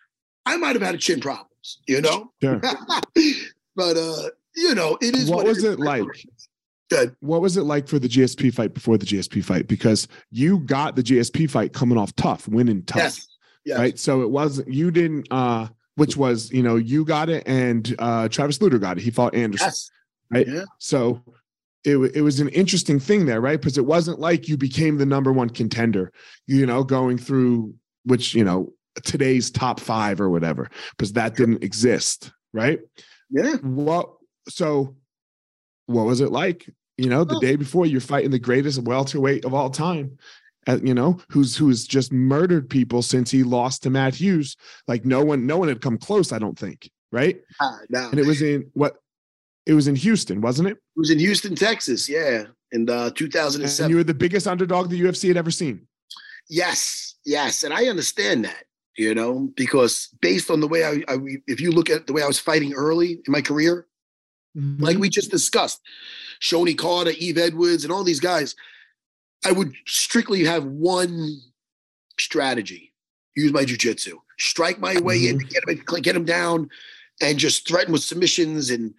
I 0.47 0.57
might 0.57 0.75
have 0.75 0.83
had 0.83 0.95
a 0.95 0.99
chin 0.99 1.21
problems, 1.21 1.79
you 1.87 2.01
know? 2.01 2.33
Sure. 2.43 2.61
but, 3.77 3.97
uh, 3.97 4.31
you 4.55 4.75
know, 4.75 4.97
it 5.03 5.15
is 5.15 5.29
what, 5.29 5.39
what 5.39 5.47
was 5.47 5.65
it, 5.65 5.75
it 5.75 5.81
like? 5.81 6.05
Good. 6.89 7.17
What 7.21 7.43
was 7.43 7.57
it 7.57 7.63
like 7.63 7.89
for 7.89 7.99
the 7.99 8.09
GSP 8.09 8.55
fight 8.55 8.73
before 8.73 8.97
the 8.97 9.07
GSP 9.07 9.45
fight? 9.45 9.67
Because 9.67 10.07
you 10.31 10.61
got 10.61 10.95
the 10.95 11.03
GSP 11.03 11.51
fight 11.51 11.73
coming 11.73 11.99
off 11.99 12.15
tough, 12.15 12.47
winning 12.49 12.85
tough. 12.85 12.99
Yes. 12.99 13.29
Yes. 13.65 13.79
Right. 13.79 13.99
So 13.99 14.23
it 14.23 14.31
wasn't 14.31 14.73
you 14.73 14.93
didn't 14.93 15.27
uh 15.33 15.67
which 15.97 16.17
was, 16.17 16.53
you 16.53 16.63
know, 16.63 16.77
you 16.77 17.05
got 17.05 17.29
it 17.29 17.43
and 17.47 17.95
uh 17.99 18.29
Travis 18.29 18.63
Lutter 18.63 18.79
got 18.79 18.99
it. 18.99 19.03
He 19.03 19.11
fought 19.11 19.35
Anderson. 19.35 19.67
Yes. 19.67 19.91
Right. 20.31 20.47
Yeah. 20.47 20.65
So 20.79 21.23
it, 21.83 21.97
it 22.15 22.23
was 22.23 22.39
an 22.39 22.49
interesting 22.51 23.01
thing 23.01 23.27
there, 23.27 23.41
right? 23.41 23.61
Because 23.61 23.79
it 23.79 23.87
wasn't 23.87 24.21
like 24.21 24.49
you 24.49 24.57
became 24.57 24.99
the 24.99 25.07
number 25.07 25.33
one 25.33 25.51
contender, 25.51 26.13
you 26.47 26.67
know, 26.67 26.85
going 26.85 27.19
through 27.19 27.75
which, 28.05 28.35
you 28.35 28.45
know, 28.45 28.73
today's 29.05 29.51
top 29.51 29.81
five 29.81 30.21
or 30.21 30.31
whatever, 30.31 30.69
because 30.91 31.13
that 31.15 31.37
didn't 31.37 31.63
exist, 31.63 32.33
right? 32.53 32.81
Yeah. 33.31 33.57
What 33.57 34.11
so 34.49 34.97
what 35.87 36.07
was 36.07 36.21
it 36.21 36.33
like? 36.33 36.69
You 36.97 37.11
know, 37.11 37.25
the 37.25 37.39
day 37.41 37.57
before 37.57 37.85
you're 37.85 38.01
fighting 38.01 38.31
the 38.31 38.39
greatest 38.39 38.83
welterweight 38.83 39.45
of 39.45 39.53
all 39.53 39.69
time 39.69 40.19
uh, 40.67 40.79
you 40.83 40.95
know, 40.95 41.19
who's 41.31 41.57
who's 41.57 41.87
just 41.87 42.13
murdered 42.13 42.69
people 42.69 43.03
since 43.03 43.31
he 43.31 43.43
lost 43.43 43.83
to 43.85 43.91
Matt 43.91 44.15
Hughes. 44.15 44.57
Like 44.89 45.05
no 45.05 45.25
one, 45.25 45.47
no 45.47 45.59
one 45.59 45.69
had 45.69 45.81
come 45.81 45.97
close. 45.97 46.33
I 46.33 46.39
don't 46.39 46.59
think, 46.59 46.91
right? 47.13 47.41
Uh, 47.61 47.79
no. 47.89 48.11
And 48.11 48.19
it 48.19 48.27
was 48.27 48.43
in 48.43 48.71
what? 48.75 48.97
It 49.65 49.75
was 49.75 49.89
in 49.89 49.97
Houston, 49.97 50.41
wasn't 50.41 50.69
it? 50.69 50.73
It 50.73 50.99
was 50.99 51.11
in 51.11 51.19
Houston, 51.19 51.55
Texas. 51.55 52.09
Yeah, 52.09 52.45
in 52.73 52.89
uh, 52.89 53.11
2007. 53.11 53.85
And 53.85 53.91
you 53.91 53.97
were 53.97 54.05
the 54.05 54.15
biggest 54.15 54.47
underdog 54.47 54.91
the 54.91 55.01
UFC 55.01 55.29
had 55.29 55.37
ever 55.37 55.51
seen. 55.51 55.87
Yes, 56.49 57.17
yes, 57.25 57.65
and 57.65 57.73
I 57.73 57.87
understand 57.87 58.45
that. 58.45 58.65
You 58.97 59.15
know, 59.15 59.51
because 59.57 60.09
based 60.23 60.51
on 60.51 60.61
the 60.61 60.69
way 60.69 60.85
I, 60.85 61.03
I 61.13 61.19
if 61.47 61.61
you 61.61 61.71
look 61.71 61.91
at 61.91 62.07
the 62.07 62.13
way 62.15 62.23
I 62.23 62.27
was 62.27 62.39
fighting 62.39 62.73
early 62.73 63.13
in 63.27 63.33
my 63.33 63.43
career, 63.43 63.87
mm-hmm. 64.57 64.83
like 64.83 64.97
we 64.97 65.11
just 65.11 65.31
discussed, 65.31 65.81
Shonie 66.41 66.79
Carter, 66.79 67.11
Yves 67.11 67.39
Edwards, 67.39 67.85
and 67.85 67.93
all 67.93 68.05
these 68.05 68.21
guys 68.21 68.55
I 69.45 69.53
would 69.53 69.75
strictly 69.87 70.45
have 70.45 70.65
one 70.65 71.41
strategy: 72.19 72.93
use 73.37 73.53
my 73.53 73.65
jujitsu, 73.65 74.15
strike 74.39 74.79
my 74.79 74.99
way 75.01 75.21
mm-hmm. 75.21 75.41
in, 75.41 75.47
get 75.47 75.69
him, 75.69 76.03
get 76.03 76.17
him 76.17 76.25
down, 76.25 76.69
and 77.21 77.39
just 77.39 77.67
threaten 77.69 77.93
with 77.93 78.03
submissions 78.03 78.71
and. 78.71 78.95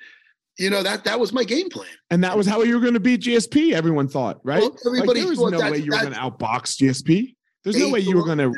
You 0.60 0.72
know 0.72 0.82
that 0.82 1.04
that 1.04 1.20
was 1.20 1.32
my 1.34 1.44
game 1.44 1.70
plan, 1.70 1.88
and 2.10 2.24
that 2.24 2.36
was 2.36 2.48
how 2.48 2.64
you 2.64 2.74
were 2.74 2.82
going 2.82 2.96
to 2.96 3.00
beat 3.00 3.22
GSP. 3.22 3.74
Everyone 3.74 4.08
thought, 4.08 4.40
right? 4.44 4.60
Well, 4.60 4.76
everybody 4.88 5.08
like, 5.08 5.18
there 5.20 5.28
was 5.28 5.52
no 5.52 5.60
that, 5.60 5.72
way 5.72 5.78
you 5.78 5.92
were 5.92 6.00
going 6.00 6.14
to 6.14 6.18
outbox 6.20 6.82
GSP. 6.82 7.36
There's 7.71 7.84
no 7.84 7.89
way 7.89 7.99
you 7.99 8.15
were 8.15 8.23
going 8.23 8.38
to. 8.38 8.53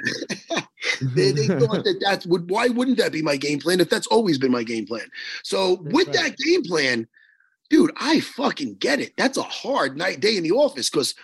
they, 1.01 1.31
they 1.31 1.47
thought 1.47 1.83
that 1.83 1.97
that's 1.99 2.25
would. 2.27 2.49
Why 2.49 2.67
wouldn't 2.67 2.97
that 2.97 3.11
be 3.11 3.23
my 3.23 3.37
game 3.37 3.59
plan 3.59 3.79
if 3.79 3.89
that's 3.89 4.07
always 4.07 4.37
been 4.37 4.51
my 4.51 4.63
game 4.63 4.85
plan? 4.85 5.09
So 5.43 5.77
that's 5.77 5.93
with 5.93 6.07
right. 6.07 6.15
that 6.17 6.37
game 6.37 6.63
plan, 6.63 7.07
dude, 7.69 7.91
I 7.97 8.19
fucking 8.19 8.75
get 8.75 8.99
it. 8.99 9.13
That's 9.17 9.37
a 9.37 9.43
hard 9.43 9.97
night 9.97 10.19
day 10.19 10.37
in 10.37 10.43
the 10.43 10.51
office 10.51 10.91
because 10.91 11.15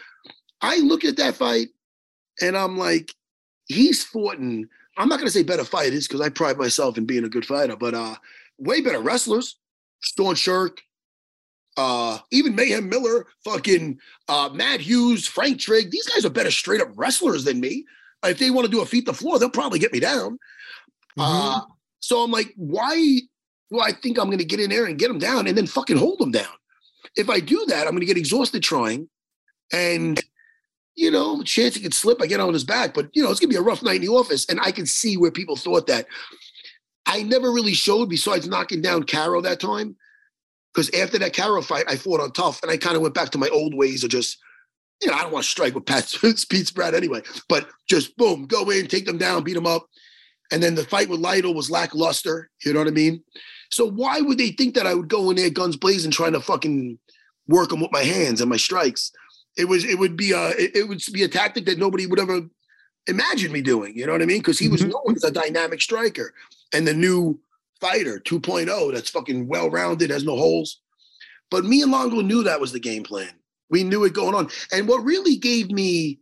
I 0.61 0.77
look 0.79 1.05
at 1.05 1.17
that 1.17 1.35
fight 1.35 1.67
and 2.41 2.57
I'm 2.57 2.75
like, 2.75 3.13
he's 3.67 4.03
fought 4.03 4.37
in, 4.37 4.67
I'm 4.97 5.09
not 5.09 5.17
going 5.17 5.27
to 5.27 5.33
say 5.33 5.43
better 5.43 5.63
fighters 5.63 6.07
because 6.07 6.21
I 6.21 6.29
pride 6.29 6.57
myself 6.57 6.97
in 6.97 7.05
being 7.05 7.23
a 7.23 7.29
good 7.29 7.45
fighter, 7.45 7.75
but 7.75 7.93
uh, 7.93 8.15
way 8.57 8.81
better 8.81 8.99
wrestlers. 8.99 9.57
Sean 9.99 10.35
Sherk, 10.35 10.79
uh, 11.77 12.19
even 12.31 12.55
Mayhem 12.55 12.89
Miller, 12.89 13.27
fucking 13.43 13.99
uh, 14.27 14.49
Matt 14.53 14.79
Hughes, 14.81 15.27
Frank 15.27 15.59
Trigg. 15.59 15.91
These 15.91 16.07
guys 16.07 16.25
are 16.25 16.29
better 16.29 16.51
straight 16.51 16.81
up 16.81 16.89
wrestlers 16.95 17.43
than 17.43 17.59
me. 17.59 17.85
If 18.23 18.39
they 18.39 18.49
want 18.49 18.65
to 18.65 18.71
do 18.71 18.81
a 18.81 18.85
feet 18.85 19.05
the 19.05 19.13
floor, 19.13 19.37
they'll 19.37 19.49
probably 19.49 19.79
get 19.79 19.93
me 19.93 19.99
down. 19.99 20.39
Mm-hmm. 21.17 21.21
Uh, 21.21 21.61
so 21.99 22.23
I'm 22.23 22.31
like, 22.31 22.53
why 22.55 23.21
do 23.71 23.79
I 23.79 23.91
think 23.91 24.17
I'm 24.17 24.27
going 24.27 24.39
to 24.39 24.45
get 24.45 24.59
in 24.59 24.69
there 24.69 24.85
and 24.85 24.97
get 24.97 25.07
them 25.07 25.19
down 25.19 25.47
and 25.47 25.57
then 25.57 25.67
fucking 25.67 25.97
hold 25.97 26.19
them 26.19 26.31
down? 26.31 26.53
If 27.15 27.29
I 27.29 27.39
do 27.39 27.63
that, 27.67 27.85
I'm 27.85 27.91
going 27.91 28.01
to 28.01 28.05
get 28.05 28.17
exhausted 28.17 28.63
trying. 28.63 29.09
And 29.71 30.21
you 30.95 31.11
know, 31.11 31.43
chance 31.43 31.75
he 31.75 31.81
could 31.81 31.93
slip, 31.93 32.21
I 32.21 32.25
get 32.25 32.39
on 32.39 32.53
his 32.53 32.63
back. 32.63 32.93
But, 32.93 33.09
you 33.13 33.21
know, 33.21 33.29
it's 33.29 33.39
going 33.39 33.49
to 33.49 33.53
be 33.53 33.59
a 33.59 33.61
rough 33.61 33.83
night 33.83 33.97
in 33.97 34.01
the 34.01 34.13
office. 34.13 34.45
And 34.47 34.59
I 34.61 34.71
can 34.71 34.85
see 34.85 35.17
where 35.17 35.31
people 35.31 35.55
thought 35.55 35.87
that. 35.87 36.07
I 37.05 37.21
never 37.21 37.51
really 37.51 37.73
showed 37.73 38.09
besides 38.09 38.47
knocking 38.47 38.81
down 38.81 39.03
Karo 39.03 39.41
that 39.41 39.59
time. 39.59 39.95
Because 40.75 40.89
after 40.99 41.17
that 41.19 41.33
Karo 41.33 41.61
fight, 41.61 41.85
I 41.87 41.95
fought 41.95 42.19
on 42.19 42.31
tough 42.33 42.61
and 42.61 42.69
I 42.69 42.75
kind 42.75 42.97
of 42.97 43.01
went 43.01 43.13
back 43.13 43.29
to 43.29 43.37
my 43.37 43.47
old 43.47 43.73
ways 43.73 44.03
of 44.03 44.09
just, 44.09 44.37
you 45.01 45.07
know, 45.07 45.13
I 45.13 45.21
don't 45.21 45.31
want 45.31 45.45
to 45.45 45.49
strike 45.49 45.73
with 45.73 45.85
Pat 45.85 46.13
Pete 46.49 46.67
Spratt 46.67 46.93
anyway, 46.93 47.21
but 47.47 47.69
just 47.87 48.15
boom, 48.17 48.45
go 48.45 48.69
in, 48.69 48.87
take 48.87 49.05
them 49.05 49.17
down, 49.17 49.43
beat 49.43 49.53
them 49.53 49.65
up. 49.67 49.87
And 50.51 50.61
then 50.61 50.75
the 50.75 50.83
fight 50.83 51.09
with 51.09 51.21
Lytle 51.21 51.53
was 51.53 51.71
lackluster. 51.71 52.49
You 52.65 52.73
know 52.73 52.79
what 52.79 52.89
I 52.89 52.91
mean? 52.91 53.23
So 53.71 53.89
why 53.89 54.19
would 54.21 54.37
they 54.37 54.49
think 54.51 54.75
that 54.75 54.85
I 54.85 54.93
would 54.93 55.07
go 55.07 55.29
in 55.29 55.37
there 55.37 55.49
guns 55.49 55.77
blazing 55.77 56.11
trying 56.11 56.33
to 56.33 56.41
fucking 56.41 56.99
work 57.47 57.69
them 57.69 57.79
with 57.79 57.91
my 57.91 58.03
hands 58.03 58.41
and 58.41 58.49
my 58.49 58.57
strikes? 58.57 59.11
It 59.57 59.65
was 59.65 59.85
it 59.85 59.97
would 59.97 60.17
be 60.17 60.33
a 60.33 60.49
it, 60.49 60.75
it 60.75 60.87
would 60.87 61.01
be 61.13 61.23
a 61.23 61.27
tactic 61.29 61.65
that 61.65 61.79
nobody 61.79 62.05
would 62.05 62.19
ever 62.19 62.41
imagine 63.07 63.51
me 63.51 63.61
doing. 63.61 63.97
You 63.97 64.05
know 64.05 64.11
what 64.11 64.21
I 64.21 64.25
mean? 64.25 64.39
Because 64.39 64.59
he 64.59 64.67
was 64.67 64.81
Mhm. 64.81 64.91
known 64.91 65.15
as 65.15 65.23
a 65.23 65.31
dynamic 65.31 65.81
striker 65.81 66.33
and 66.73 66.85
the 66.85 66.93
new 66.93 67.39
fighter 67.85 68.19
2.0 68.19 68.93
that's 68.93 69.09
fucking 69.09 69.47
well 69.47 69.69
rounded, 69.69 70.09
has 70.09 70.23
no 70.23 70.35
holes. 70.35 70.81
But 71.51 71.65
me 71.65 71.81
and 71.81 71.91
Longo 71.91 72.21
knew 72.21 72.43
that 72.43 72.59
was 72.59 72.71
the 72.71 72.79
game 72.79 73.03
plan. 73.03 73.29
We 73.69 73.83
knew 73.83 74.03
it 74.05 74.13
going 74.13 74.35
on. 74.35 74.49
And 74.71 74.87
what 74.87 75.03
really 75.03 75.35
gave 75.35 75.69
me 75.71 76.19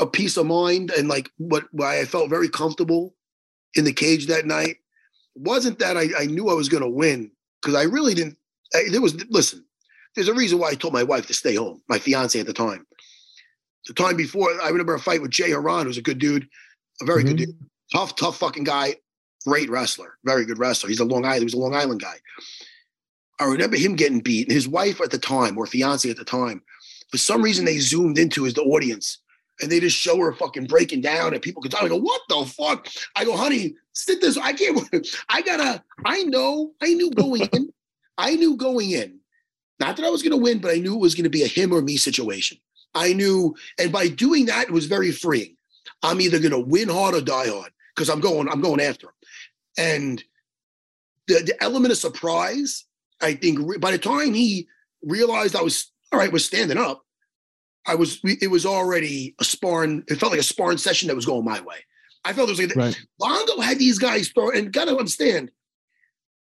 a 0.00 0.06
peace 0.06 0.36
of 0.36 0.46
mind 0.46 0.90
and 0.90 1.08
like 1.08 1.30
what 1.38 1.64
why 1.72 2.00
I 2.00 2.04
felt 2.04 2.30
very 2.30 2.48
comfortable 2.48 3.14
in 3.74 3.84
the 3.84 3.92
cage 3.92 4.26
that 4.26 4.46
night 4.46 4.76
wasn't 5.34 5.78
that 5.78 5.96
I, 5.96 6.08
I 6.18 6.26
knew 6.26 6.48
I 6.48 6.54
was 6.54 6.68
going 6.68 6.82
to 6.82 6.88
win 6.88 7.30
because 7.60 7.74
I 7.74 7.82
really 7.84 8.14
didn't. 8.14 8.36
I, 8.74 8.84
there 8.90 9.00
was 9.00 9.14
listen. 9.30 9.64
There's 10.14 10.28
a 10.28 10.34
reason 10.34 10.58
why 10.58 10.68
I 10.70 10.74
told 10.74 10.92
my 10.92 11.02
wife 11.02 11.26
to 11.28 11.34
stay 11.34 11.54
home, 11.54 11.82
my 11.88 11.98
fiance 11.98 12.38
at 12.38 12.46
the 12.46 12.52
time. 12.52 12.86
The 13.86 13.94
time 13.94 14.16
before, 14.16 14.50
I 14.62 14.68
remember 14.68 14.94
a 14.94 15.00
fight 15.00 15.22
with 15.22 15.30
Jay 15.30 15.50
Hieron, 15.50 15.84
who's 15.84 15.98
a 15.98 16.02
good 16.02 16.18
dude, 16.18 16.46
a 17.00 17.04
very 17.04 17.24
good 17.24 17.36
Mhm. 17.36 17.46
dude, 17.46 17.58
tough, 17.92 18.14
tough 18.16 18.38
fucking 18.38 18.64
guy, 18.64 18.96
great 19.46 19.70
wrestler, 19.70 20.18
very 20.24 20.44
good 20.44 20.58
wrestler. 20.58 20.88
He's 20.88 21.00
a 21.00 21.04
Long 21.04 21.24
Island, 21.24 21.40
he 21.40 21.44
was 21.44 21.54
a 21.54 21.58
Long 21.58 21.74
Island 21.74 22.00
guy. 22.00 22.16
I 23.40 23.44
remember 23.44 23.76
him 23.76 23.96
getting 23.96 24.20
beat, 24.20 24.48
and 24.48 24.54
his 24.54 24.68
wife 24.68 25.00
at 25.00 25.10
the 25.10 25.18
time, 25.18 25.58
or 25.58 25.66
fiance 25.66 26.08
at 26.08 26.16
the 26.16 26.24
time, 26.24 26.62
for 27.10 27.18
some 27.18 27.42
reason 27.42 27.64
they 27.64 27.78
zoomed 27.78 28.18
into 28.18 28.44
his 28.44 28.54
the 28.54 28.62
audience 28.62 29.18
and 29.60 29.70
they 29.70 29.80
just 29.80 29.96
show 29.96 30.18
her 30.18 30.32
fucking 30.32 30.66
breaking 30.66 31.00
down, 31.00 31.32
and 31.32 31.42
people 31.42 31.62
could 31.62 31.70
tell. 31.70 31.84
I 31.84 31.88
go, 31.88 31.96
"What 31.96 32.22
the 32.28 32.44
fuck?" 32.46 32.88
I 33.16 33.24
go, 33.24 33.36
"Honey, 33.36 33.74
sit 33.92 34.20
this. 34.20 34.36
I 34.36 34.52
can't. 34.52 34.80
I 35.28 35.42
gotta. 35.42 35.82
I 36.04 36.22
know. 36.24 36.72
I 36.80 36.94
knew 36.94 37.10
going 37.10 37.48
in. 37.52 37.72
I 38.18 38.34
knew 38.36 38.56
going 38.56 38.90
in. 38.90 39.20
Not 39.78 39.96
that 39.96 40.06
I 40.06 40.10
was 40.10 40.22
gonna 40.22 40.36
win, 40.36 40.58
but 40.58 40.70
I 40.70 40.78
knew 40.78 40.94
it 40.94 41.00
was 41.00 41.14
gonna 41.14 41.30
be 41.30 41.42
a 41.42 41.46
him 41.46 41.72
or 41.72 41.82
me 41.82 41.96
situation. 41.96 42.58
I 42.94 43.12
knew, 43.12 43.54
and 43.78 43.92
by 43.92 44.08
doing 44.08 44.46
that, 44.46 44.64
it 44.64 44.72
was 44.72 44.86
very 44.86 45.12
freeing. 45.12 45.56
I'm 46.02 46.20
either 46.20 46.38
gonna 46.38 46.60
win 46.60 46.88
hard 46.88 47.14
or 47.14 47.20
die 47.20 47.48
hard 47.48 47.72
because 47.94 48.10
I'm 48.10 48.20
going. 48.20 48.48
I'm 48.48 48.60
going 48.60 48.80
after 48.80 49.08
him, 49.08 49.14
and 49.78 50.22
the 51.28 51.34
the 51.44 51.62
element 51.62 51.92
of 51.92 51.98
surprise. 51.98 52.84
I 53.20 53.34
think 53.34 53.58
re- 53.62 53.78
by 53.78 53.92
the 53.92 53.98
time 53.98 54.34
he 54.34 54.66
realized 55.02 55.54
I 55.56 55.62
was 55.62 55.90
all 56.12 56.18
right, 56.18 56.32
we're 56.32 56.38
standing 56.38 56.78
up. 56.78 57.02
I 57.86 57.94
was. 57.94 58.22
we- 58.22 58.38
It 58.40 58.48
was 58.48 58.66
already 58.66 59.34
a 59.40 59.44
sparring. 59.44 60.04
It 60.08 60.16
felt 60.16 60.32
like 60.32 60.40
a 60.40 60.44
sparring 60.44 60.78
session 60.78 61.08
that 61.08 61.16
was 61.16 61.26
going 61.26 61.44
my 61.44 61.60
way. 61.60 61.76
I 62.24 62.32
felt 62.32 62.48
it 62.48 62.52
was 62.52 62.60
like 62.60 62.76
Right. 62.76 63.00
Longo 63.20 63.60
had 63.60 63.78
these 63.78 63.98
guys 63.98 64.28
throw, 64.28 64.50
and 64.50 64.72
gotta 64.72 64.96
understand, 64.96 65.50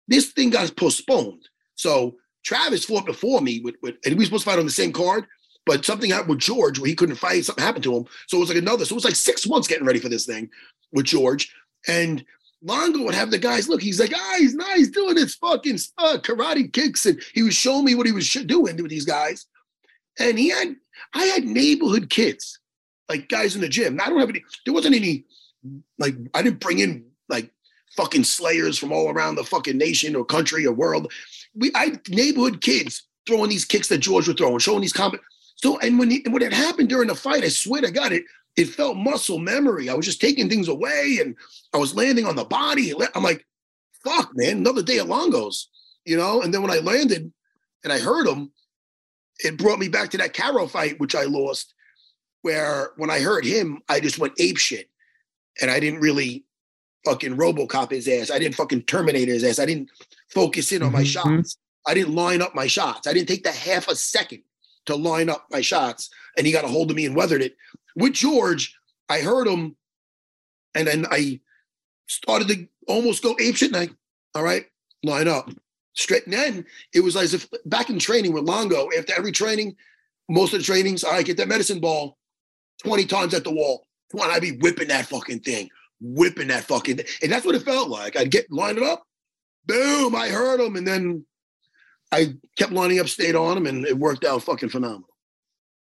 this 0.07 0.31
thing 0.31 0.49
got 0.51 0.75
postponed. 0.77 1.47
So 1.75 2.15
Travis 2.45 2.85
fought 2.85 3.05
before 3.05 3.41
me 3.41 3.59
with, 3.61 3.75
with 3.81 3.95
and 4.05 4.13
we 4.15 4.19
were 4.19 4.25
supposed 4.25 4.43
to 4.45 4.49
fight 4.51 4.59
on 4.59 4.65
the 4.65 4.71
same 4.71 4.93
card, 4.93 5.25
but 5.65 5.83
something 5.83 6.11
happened 6.11 6.29
with 6.29 6.39
George 6.39 6.79
where 6.79 6.88
he 6.88 6.95
couldn't 6.95 7.15
fight. 7.15 7.43
Something 7.43 7.63
happened 7.63 7.83
to 7.85 7.95
him. 7.97 8.05
So 8.27 8.38
it 8.38 8.41
was 8.41 8.49
like 8.49 8.57
another. 8.57 8.85
So 8.85 8.93
it 8.93 8.95
was 8.95 9.05
like 9.05 9.15
six 9.15 9.47
months 9.47 9.67
getting 9.67 9.85
ready 9.85 9.99
for 9.99 10.09
this 10.09 10.25
thing 10.25 10.49
with 10.93 11.05
George. 11.05 11.53
And 11.88 12.23
Longo 12.65 13.04
would 13.04 13.13
have 13.13 13.30
the 13.30 13.38
guys 13.38 13.69
look. 13.69 13.82
He's 13.82 13.99
like, 13.99 14.12
ah, 14.15 14.36
he's 14.39 14.56
nice 14.56 14.88
doing 14.88 15.17
his 15.17 15.36
fucking 15.36 15.78
uh, 15.99 16.17
karate 16.17 16.73
kicks, 16.73 17.06
and 17.06 17.21
he 17.34 17.43
was 17.43 17.54
showing 17.54 17.86
me 17.86 17.93
what 17.93 18.08
he 18.08 18.12
was 18.12 18.32
doing 18.34 18.75
with 18.75 18.89
these 18.89 19.06
guys. 19.06 19.45
And 20.19 20.39
he 20.39 20.49
had, 20.49 20.75
I 21.13 21.25
had 21.25 21.43
neighborhood 21.43 22.10
kids, 22.10 22.60
like 23.08 23.30
guys 23.30 23.54
in 23.54 23.62
the 23.62 23.69
gym. 23.69 23.99
I 24.01 24.10
don't 24.10 24.19
have 24.19 24.30
any. 24.30 24.43
There 24.65 24.73
wasn't 24.73 24.95
any, 24.95 25.25
like 25.99 26.15
I 26.34 26.41
didn't 26.41 26.60
bring 26.60 26.80
in 26.80 27.06
like 27.30 27.51
fucking 27.95 28.23
slayers 28.23 28.80
from 28.80 28.91
all 28.91 29.10
around 29.10 29.36
the 29.36 29.43
fucking 29.43 29.78
nation 29.78 30.15
or 30.15 30.25
country 30.25 30.65
or 30.65 30.73
world. 30.73 31.12
We, 31.54 31.71
I 31.75 31.86
had 31.86 32.10
neighborhood 32.10 32.62
kids 32.62 33.04
throwing 33.28 33.49
these 33.49 33.65
kicks 33.65 33.89
that 33.89 33.99
George 33.99 34.28
was 34.28 34.38
throwing, 34.38 34.58
showing 34.58 34.82
these 34.82 34.93
comment. 34.93 35.21
So, 35.58 35.78
and 35.80 35.99
when 35.99 36.10
he, 36.10 36.23
and 36.25 36.34
when 36.34 36.43
it 36.43 36.51
happened 36.51 36.89
during 36.89 37.10
the 37.10 37.15
fight, 37.15 37.43
I 37.43 37.49
swear 37.49 37.82
to 37.82 37.91
God, 37.91 38.12
it 38.12 38.23
it 38.55 38.65
felt 38.69 38.97
muscle 38.97 39.39
memory. 39.39 39.89
I 39.89 39.93
was 39.93 40.05
just 40.05 40.21
taking 40.21 40.49
things 40.49 40.67
away, 40.67 41.19
and 41.21 41.35
I 41.73 41.77
was 41.77 41.95
landing 41.95 42.25
on 42.25 42.35
the 42.35 42.45
body. 42.45 42.93
I'm 43.13 43.23
like, 43.23 43.45
fuck, 44.03 44.31
man, 44.35 44.57
another 44.57 44.83
day 44.83 44.99
at 44.99 45.07
Longo's, 45.07 45.69
you 46.05 46.17
know. 46.17 46.41
And 46.41 46.53
then 46.53 46.61
when 46.61 46.71
I 46.71 46.79
landed 46.79 47.31
and 47.83 47.91
I 47.91 47.99
heard 47.99 48.27
him, 48.27 48.51
it 49.39 49.57
brought 49.57 49.79
me 49.79 49.89
back 49.89 50.09
to 50.11 50.17
that 50.19 50.33
Karo 50.33 50.67
fight, 50.67 50.99
which 50.99 51.15
I 51.15 51.23
lost. 51.23 51.73
Where 52.43 52.91
when 52.97 53.09
I 53.09 53.19
heard 53.19 53.43
him, 53.43 53.81
I 53.89 53.99
just 53.99 54.19
went 54.19 54.39
ape 54.39 54.57
shit, 54.57 54.89
and 55.61 55.71
I 55.71 55.79
didn't 55.79 55.99
really 55.99 56.45
fucking 57.03 57.35
RoboCop 57.35 57.91
his 57.91 58.07
ass. 58.07 58.31
I 58.31 58.39
didn't 58.39 58.55
fucking 58.55 58.83
Terminate 58.83 59.27
his 59.27 59.43
ass. 59.43 59.59
I 59.59 59.65
didn't 59.65 59.89
focus 60.29 60.71
in 60.71 60.81
on 60.83 60.91
my 60.91 61.03
Mhm. 61.03 61.07
shots. 61.07 61.57
I 61.87 61.93
didn't 61.93 62.15
line 62.15 62.41
up 62.41 62.55
my 62.55 62.67
shots. 62.67 63.07
I 63.07 63.13
didn't 63.13 63.27
take 63.27 63.43
the 63.43 63.51
half 63.51 63.87
a 63.87 63.95
second 63.95 64.43
to 64.85 64.95
line 64.95 65.29
up 65.29 65.47
my 65.51 65.61
shots, 65.61 66.09
and 66.37 66.45
he 66.45 66.53
got 66.53 66.65
a 66.65 66.67
hold 66.67 66.91
of 66.91 66.97
me 66.97 67.05
and 67.05 67.15
weathered 67.15 67.41
it. 67.41 67.57
With 67.95 68.13
George, 68.13 68.75
I 69.10 69.19
heard 69.19 69.47
him, 69.47 69.75
and 70.73 70.88
then 70.88 71.05
I 71.10 71.39
started 72.08 72.47
to 72.49 72.67
almost 72.88 73.23
go 73.23 73.36
ape 73.39 73.55
shit. 73.55 73.73
And 73.73 73.89
I, 73.89 74.38
all 74.38 74.43
right, 74.43 74.65
line 75.03 75.27
up 75.27 75.49
straight. 75.93 76.25
And 76.25 76.34
then 76.34 76.65
it 76.93 77.01
was 77.01 77.15
as 77.15 77.34
if 77.34 77.47
back 77.65 77.89
in 77.89 77.99
training 77.99 78.34
with 78.34 78.43
Longo, 78.43 78.89
after 78.97 79.13
every 79.17 79.31
training, 79.31 79.75
most 80.29 80.53
of 80.53 80.60
the 80.60 80.65
trainings, 80.65 81.03
all 81.03 81.12
right, 81.12 81.25
get 81.25 81.38
that 81.38 81.47
medicine 81.47 81.79
ball 81.79 82.17
20 82.84 83.05
times 83.05 83.34
at 83.34 83.43
the 83.43 83.51
wall. 83.51 83.86
Come 84.12 84.21
I'd 84.21 84.41
be 84.41 84.58
whipping 84.58 84.89
that 84.89 85.08
fucking 85.08 85.39
thing, 85.39 85.69
whipping 85.99 86.47
that 86.49 86.65
fucking 86.65 86.99
And 87.23 87.31
that's 87.31 87.45
what 87.45 87.55
it 87.55 87.63
felt 87.63 87.89
like. 87.89 88.15
I'd 88.15 88.31
get 88.31 88.51
lined 88.51 88.79
up, 88.79 89.03
boom, 89.65 90.15
I 90.15 90.29
heard 90.29 90.60
him. 90.60 90.75
And 90.75 90.86
then 90.86 91.25
I 92.12 92.36
kept 92.58 92.71
lining 92.71 92.99
up, 92.99 93.08
stayed 93.08 93.36
on 93.36 93.58
him, 93.58 93.65
and 93.65 93.86
it 93.86 93.97
worked 93.97 94.25
out 94.25 94.43
fucking 94.43 94.69
phenomenal. 94.69 95.14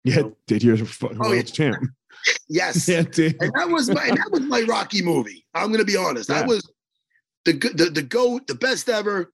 Yeah, 0.07 0.23
did 0.47 0.63
world 0.63 1.17
Oh, 1.19 1.31
yeah. 1.33 1.41
champ. 1.43 1.77
Yes. 2.49 2.87
Yeah, 2.89 3.03
dude. 3.03 3.37
and 3.41 3.51
that 3.55 3.69
was 3.69 3.89
my 3.89 4.07
that 4.09 4.29
was 4.31 4.41
my 4.41 4.61
Rocky 4.61 5.01
movie. 5.01 5.45
I'm 5.53 5.71
gonna 5.71 5.85
be 5.85 5.95
honest. 5.95 6.29
Yeah. 6.29 6.39
That 6.39 6.47
was 6.47 6.61
the 7.45 7.53
the 7.53 7.89
the 7.89 8.01
goat, 8.01 8.47
the 8.47 8.55
best 8.55 8.89
ever. 8.89 9.31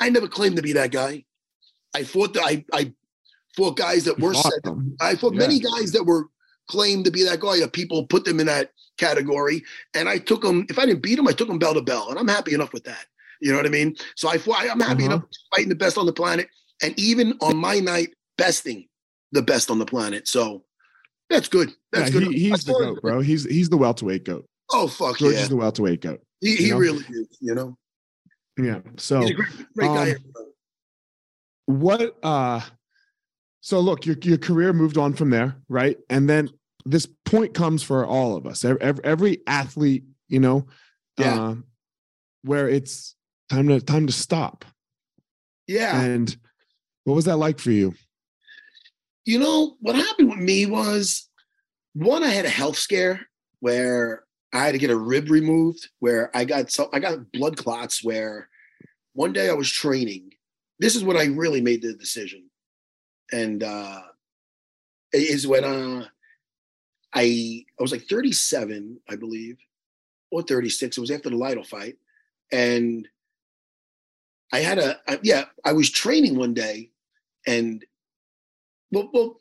I 0.00 0.08
never 0.10 0.26
claimed 0.26 0.56
to 0.56 0.62
be 0.62 0.72
that 0.72 0.90
guy. 0.90 1.24
I 1.94 2.02
fought 2.04 2.32
the 2.34 2.42
I 2.42 2.64
I 2.72 2.92
fought 3.56 3.76
guys 3.76 4.04
that 4.04 4.18
were 4.18 4.34
said, 4.34 4.60
I 5.00 5.14
fought 5.14 5.34
Yeah. 5.34 5.40
many 5.40 5.58
guys 5.60 5.92
that 5.92 6.04
were 6.04 6.24
claimed 6.68 7.04
to 7.04 7.10
be 7.12 7.22
that 7.24 7.38
guy. 7.40 7.60
That 7.60 7.72
people 7.72 8.06
put 8.06 8.24
them 8.24 8.40
in 8.40 8.46
that 8.46 8.72
category, 8.98 9.62
and 9.94 10.08
I 10.08 10.18
took 10.18 10.42
them. 10.42 10.66
If 10.68 10.78
I 10.80 10.86
didn't 10.86 11.02
beat 11.02 11.16
them, 11.16 11.28
I 11.28 11.32
took 11.32 11.48
them 11.48 11.58
bell 11.58 11.74
to 11.74 11.82
bell, 11.82 12.08
and 12.10 12.18
I'm 12.18 12.28
happy 12.28 12.54
enough 12.54 12.72
with 12.72 12.84
that. 12.84 13.06
You 13.40 13.52
know 13.52 13.58
what 13.58 13.66
I 13.66 13.70
mean? 13.70 13.94
So 14.16 14.28
I 14.28 14.38
fought. 14.38 14.62
I'm 14.68 14.80
happy 14.80 15.04
Uh-huh. 15.04 15.16
enough 15.16 15.24
fighting 15.54 15.68
the 15.68 15.74
best 15.76 15.96
on 15.98 16.06
the 16.06 16.12
planet, 16.12 16.48
and 16.82 16.98
even 16.98 17.36
on 17.40 17.56
my 17.56 17.78
night, 17.78 18.14
besting 18.36 18.88
the 19.32 19.42
best 19.42 19.70
on 19.70 19.78
the 19.78 19.86
planet. 19.86 20.28
So 20.28 20.64
that's 21.30 21.48
good. 21.48 21.72
That's 21.92 22.12
yeah, 22.12 22.20
good. 22.20 22.32
he, 22.32 22.50
he's 22.50 22.64
the 22.64 22.72
goat, 22.72 23.02
bro. 23.02 23.20
He's 23.20 23.44
he's 23.44 23.68
the 23.68 23.76
welterweight 23.76 24.24
goat. 24.24 24.46
Oh 24.72 24.86
fuck 24.88 25.18
George 25.18 25.34
yeah! 25.34 25.40
is 25.40 25.48
the 25.48 25.56
welterweight 25.56 26.00
goat. 26.00 26.20
He, 26.40 26.56
he 26.56 26.70
know? 26.70 26.78
really 26.78 27.04
is, 27.10 27.38
you 27.40 27.54
know. 27.54 27.76
Yeah. 28.58 28.80
So 28.96 29.20
He's 29.20 29.32
great, 29.32 29.48
great 29.76 29.86
guy. 29.88 30.10
um, 30.12 30.16
what 31.66 32.16
uh 32.22 32.60
so 33.60 33.80
look 33.80 34.06
your 34.06 34.16
your 34.22 34.38
career 34.38 34.72
moved 34.72 34.96
on 34.96 35.12
from 35.12 35.30
there 35.30 35.56
right 35.68 35.98
and 36.08 36.28
then 36.28 36.48
this 36.84 37.06
point 37.24 37.52
comes 37.54 37.82
for 37.82 38.06
all 38.06 38.36
of 38.36 38.46
us 38.46 38.64
every, 38.64 38.80
every 39.02 39.38
athlete 39.48 40.04
you 40.28 40.38
know 40.38 40.66
Yeah. 41.18 41.42
uh, 41.42 41.54
where 42.42 42.68
it's 42.68 43.16
time 43.50 43.66
to 43.68 43.80
time 43.80 44.06
to 44.06 44.12
stop 44.12 44.64
yeah. 45.66 46.00
and 46.00 46.34
what 47.02 47.14
was 47.14 47.24
that 47.24 47.36
like 47.36 47.58
for 47.58 47.72
you 47.72 47.92
You 49.26 49.40
know, 49.40 49.76
what 49.80 49.96
happened 49.96 50.30
with 50.30 50.38
me 50.38 50.66
was 50.66 51.28
one, 51.94 52.22
I 52.22 52.28
had 52.28 52.44
a 52.44 52.50
health 52.50 52.76
scare 52.76 53.26
where 53.58 54.24
I 54.54 54.64
had 54.64 54.72
to 54.72 54.78
get 54.78 54.90
a 54.90 54.96
rib 54.96 55.30
removed, 55.30 55.88
where 55.98 56.34
I 56.34 56.44
got 56.44 56.70
so 56.70 56.88
I 56.92 57.00
got 57.00 57.32
blood 57.32 57.56
clots 57.56 58.04
where 58.04 58.48
one 59.14 59.32
day 59.32 59.50
I 59.50 59.54
was 59.54 59.70
training. 59.70 60.32
This 60.78 60.94
is 60.94 61.02
when 61.02 61.16
I 61.16 61.24
really 61.24 61.60
made 61.60 61.82
the 61.82 61.94
decision. 61.94 62.48
And 63.32 63.64
uh 63.64 64.02
it 65.12 65.22
is 65.22 65.44
when 65.44 65.64
uh 65.64 66.06
I 67.12 67.64
I 67.78 67.82
was 67.82 67.90
like 67.90 68.06
37, 68.08 69.00
I 69.10 69.16
believe, 69.16 69.58
or 70.30 70.42
36. 70.42 70.96
It 70.96 71.00
was 71.00 71.10
after 71.10 71.30
the 71.30 71.36
Lytle 71.36 71.64
fight. 71.64 71.96
And 72.52 73.08
I 74.52 74.60
had 74.60 74.78
a 74.78 75.00
I, 75.08 75.18
yeah, 75.24 75.46
I 75.64 75.72
was 75.72 75.90
training 75.90 76.36
one 76.36 76.54
day 76.54 76.90
and 77.44 77.84
well, 78.92 79.10
well, 79.12 79.40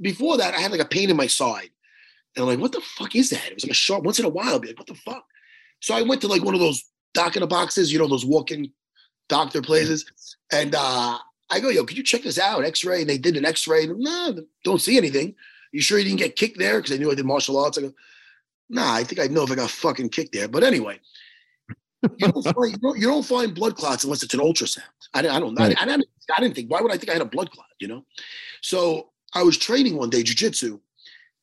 before 0.00 0.36
that, 0.38 0.54
I 0.54 0.60
had 0.60 0.72
like 0.72 0.80
a 0.80 0.86
pain 0.86 1.10
in 1.10 1.16
my 1.16 1.26
side. 1.26 1.70
And 2.34 2.42
I'm 2.42 2.48
like, 2.48 2.58
what 2.58 2.72
the 2.72 2.80
fuck 2.80 3.14
is 3.14 3.30
that? 3.30 3.46
It 3.48 3.54
was 3.54 3.64
like 3.64 3.72
a 3.72 3.74
sharp 3.74 4.04
once 4.04 4.18
in 4.18 4.24
a 4.24 4.28
while. 4.28 4.54
I'd 4.54 4.62
be 4.62 4.68
like, 4.68 4.78
what 4.78 4.86
the 4.86 4.94
fuck? 4.94 5.24
So 5.80 5.94
I 5.94 6.02
went 6.02 6.20
to 6.22 6.28
like 6.28 6.44
one 6.44 6.54
of 6.54 6.60
those 6.60 6.82
doc 7.14 7.36
in 7.36 7.46
boxes, 7.46 7.92
you 7.92 7.98
know, 7.98 8.08
those 8.08 8.24
walk-in 8.24 8.72
doctor 9.28 9.60
places. 9.60 10.04
And 10.50 10.74
uh, 10.74 11.18
I 11.50 11.60
go, 11.60 11.68
yo, 11.68 11.84
could 11.84 11.96
you 11.96 12.02
check 12.02 12.22
this 12.22 12.38
out? 12.38 12.64
X-ray. 12.64 13.02
And 13.02 13.10
they 13.10 13.18
did 13.18 13.36
an 13.36 13.44
X-ray. 13.44 13.86
No, 13.86 14.34
don't 14.64 14.80
see 14.80 14.96
anything. 14.96 15.34
You 15.72 15.80
sure 15.80 15.98
you 15.98 16.04
didn't 16.04 16.18
get 16.18 16.36
kicked 16.36 16.58
there? 16.58 16.78
Because 16.78 16.94
I 16.94 16.98
knew 16.98 17.10
I 17.10 17.14
did 17.14 17.26
martial 17.26 17.58
arts. 17.58 17.78
I 17.78 17.82
go, 17.82 17.92
nah, 18.68 18.94
I 18.94 19.04
think 19.04 19.20
I'd 19.20 19.30
know 19.30 19.42
if 19.42 19.50
I 19.50 19.56
got 19.56 19.70
fucking 19.70 20.08
kicked 20.08 20.32
there. 20.32 20.48
But 20.48 20.64
anyway, 20.64 21.00
you 22.18 22.28
don't, 22.28 22.42
find, 22.42 22.72
you, 22.72 22.78
don't, 22.78 22.98
you 22.98 23.06
don't 23.06 23.24
find 23.24 23.54
blood 23.54 23.76
clots 23.76 24.04
unless 24.04 24.22
it's 24.22 24.34
an 24.34 24.40
ultrasound. 24.40 24.82
I, 25.14 25.20
I 25.20 25.40
don't 25.40 25.54
know. 25.54 25.64
Right. 25.64 25.78
I, 25.78 25.82
I, 25.82 25.86
didn't, 25.86 26.06
I 26.36 26.40
didn't 26.40 26.54
think, 26.54 26.70
why 26.70 26.80
would 26.80 26.92
I 26.92 26.96
think 26.96 27.10
I 27.10 27.14
had 27.14 27.22
a 27.22 27.26
blood 27.26 27.50
clot, 27.50 27.66
you 27.78 27.88
know? 27.88 28.04
So 28.60 29.10
I 29.34 29.42
was 29.42 29.56
training 29.56 29.96
one 29.96 30.10
day, 30.10 30.22
jujitsu, 30.22 30.80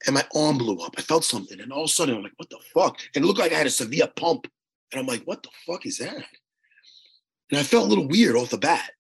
and 0.06 0.16
my 0.16 0.26
arm 0.36 0.58
blew 0.58 0.78
up. 0.80 0.96
I 0.98 1.02
felt 1.02 1.24
something. 1.24 1.60
And 1.60 1.72
all 1.72 1.84
of 1.84 1.90
a 1.90 1.94
sudden, 1.94 2.16
I'm 2.16 2.24
like, 2.24 2.34
what 2.38 2.50
the 2.50 2.60
fuck? 2.74 3.00
And 3.16 3.24
it 3.24 3.28
looked 3.28 3.40
like 3.40 3.52
I 3.52 3.58
had 3.58 3.68
a 3.68 3.72
severe 3.72 4.08
pump. 4.16 4.48
And 4.92 5.00
I'm 5.00 5.08
like, 5.08 5.24
what 5.24 5.44
the 5.44 5.50
fuck 5.68 5.86
is 5.86 5.98
that? 6.00 6.24
And 7.52 7.60
I 7.60 7.64
felt 7.64 7.86
a 7.86 7.90
little 7.90 8.08
weird 8.08 8.36
off 8.36 8.50
the 8.50 8.58
bat. 8.58 8.92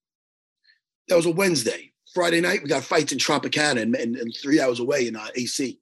That 1.08 1.16
was 1.16 1.26
a 1.26 1.32
Wednesday. 1.32 1.94
Friday 2.14 2.42
night, 2.42 2.64
we 2.64 2.70
got 2.70 2.84
fights 2.84 3.12
in 3.12 3.20
Tropicana 3.20 3.82
and, 3.82 3.96
and, 3.96 4.16
and 4.16 4.36
three 4.42 4.60
hours 4.60 4.80
away 4.80 5.08
in 5.08 5.16
uh, 5.16 5.28
AC. 5.36 5.80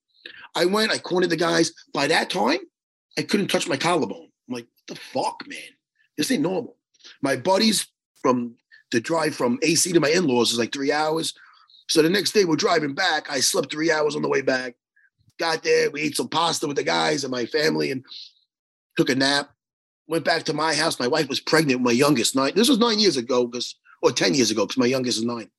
I 0.55 0.65
went, 0.65 0.91
I 0.91 0.97
cornered 0.97 1.29
the 1.29 1.37
guys. 1.37 1.71
By 1.93 2.07
that 2.07 2.29
time, 2.29 2.59
I 3.17 3.21
couldn't 3.21 3.47
touch 3.47 3.67
my 3.67 3.77
collarbone. 3.77 4.26
I'm 4.47 4.55
like, 4.55 4.65
what 4.65 4.95
the 4.95 4.95
fuck, 4.95 5.43
man? 5.47 5.59
This 6.17 6.31
ain't 6.31 6.41
normal. 6.41 6.77
My 7.21 7.35
buddies 7.35 7.87
from 8.21 8.55
the 8.91 8.99
drive 8.99 9.35
from 9.35 9.59
AC 9.61 9.91
to 9.93 9.99
my 9.99 10.09
in-laws 10.09 10.51
is 10.51 10.59
like 10.59 10.73
three 10.73 10.91
hours. 10.91 11.33
So 11.89 12.01
the 12.01 12.09
next 12.09 12.31
day 12.31 12.45
we're 12.45 12.55
driving 12.55 12.93
back. 12.93 13.29
I 13.29 13.39
slept 13.39 13.71
three 13.71 13.91
hours 13.91 14.15
on 14.15 14.21
the 14.21 14.29
way 14.29 14.41
back. 14.41 14.75
Got 15.39 15.63
there, 15.63 15.91
we 15.91 16.01
ate 16.01 16.15
some 16.15 16.29
pasta 16.29 16.67
with 16.67 16.77
the 16.77 16.83
guys 16.83 17.23
and 17.23 17.31
my 17.31 17.45
family 17.45 17.91
and 17.91 18.03
took 18.95 19.09
a 19.09 19.15
nap. 19.15 19.51
Went 20.07 20.25
back 20.25 20.43
to 20.43 20.53
my 20.53 20.73
house. 20.73 20.99
My 20.99 21.07
wife 21.07 21.27
was 21.27 21.39
pregnant 21.39 21.81
with 21.81 21.85
my 21.85 21.91
youngest 21.91 22.35
nine. 22.35 22.53
This 22.55 22.69
was 22.69 22.79
nine 22.79 22.99
years 22.99 23.17
ago, 23.17 23.45
because 23.45 23.75
or 24.01 24.11
10 24.11 24.33
years 24.33 24.51
ago, 24.51 24.65
because 24.65 24.77
my 24.77 24.85
youngest 24.85 25.17
is 25.17 25.25
nine. 25.25 25.49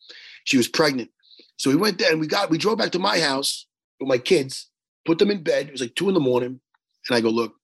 She 0.45 0.57
was 0.57 0.69
pregnant. 0.69 1.11
So 1.57 1.71
we 1.71 1.77
went 1.77 1.99
there 1.99 2.11
and 2.11 2.21
we 2.21 2.27
got 2.27 2.51
we 2.51 2.59
drove 2.59 2.79
back 2.79 2.93
to 2.93 2.99
my 2.99 3.19
house 3.19 3.67
with 4.01 4.09
my 4.09 4.19
kids, 4.19 4.71
put 5.05 5.19
them 5.19 5.31
in 5.31 5.43
bed. 5.43 5.67
It 5.67 5.73
was 5.73 5.81
like 5.81 5.95
two 5.95 6.09
in 6.09 6.15
the 6.15 6.21
morning. 6.21 6.61
And 7.09 7.17
I 7.17 7.21
go, 7.21 7.31
look, 7.31 7.55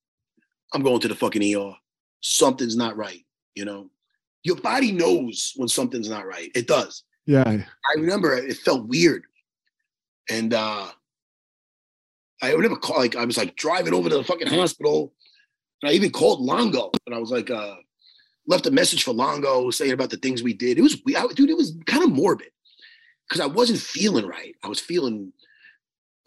I'm 0.74 0.82
going 0.82 1.00
to 1.00 1.08
the 1.08 1.14
fucking 1.14 1.56
ER. 1.56 1.72
Something's 2.20 2.76
not 2.76 2.96
right, 2.96 3.24
you 3.54 3.64
know. 3.64 3.90
Your 4.42 4.56
body 4.56 4.92
knows 4.92 5.52
when 5.56 5.68
something's 5.68 6.10
not 6.10 6.26
right. 6.26 6.50
It 6.54 6.66
does. 6.66 7.04
Yeah. 7.26 7.44
I 7.48 7.94
remember 7.96 8.34
it 8.34 8.56
felt 8.58 8.86
weird. 8.86 9.24
And 10.28 10.52
uh 10.52 10.88
I 12.42 12.54
would 12.54 12.62
never 12.62 12.76
call 12.76 12.98
like 12.98 13.16
I 13.16 13.24
was 13.24 13.38
like 13.38 13.56
driving 13.56 13.94
over 13.94 14.10
to 14.10 14.16
the 14.16 14.24
fucking 14.24 14.48
hospital. 14.48 15.14
And 15.82 15.90
I 15.90 15.94
even 15.94 16.10
called 16.10 16.40
Longo 16.40 16.90
and 17.06 17.14
I 17.14 17.18
was 17.18 17.30
like, 17.30 17.50
uh, 17.50 17.76
left 18.46 18.66
a 18.66 18.70
message 18.70 19.04
for 19.04 19.12
Longo 19.12 19.70
saying 19.70 19.92
about 19.92 20.10
the 20.10 20.16
things 20.18 20.42
we 20.42 20.52
did. 20.52 20.78
It 20.78 20.82
was 20.82 21.00
we 21.04 21.16
I, 21.16 21.26
dude, 21.28 21.50
it 21.50 21.56
was 21.56 21.76
kind 21.86 22.02
of 22.02 22.12
morbid 22.12 22.50
because 23.28 23.40
I 23.40 23.46
wasn't 23.46 23.80
feeling 23.80 24.26
right. 24.26 24.54
I 24.62 24.68
was 24.68 24.80
feeling 24.80 25.32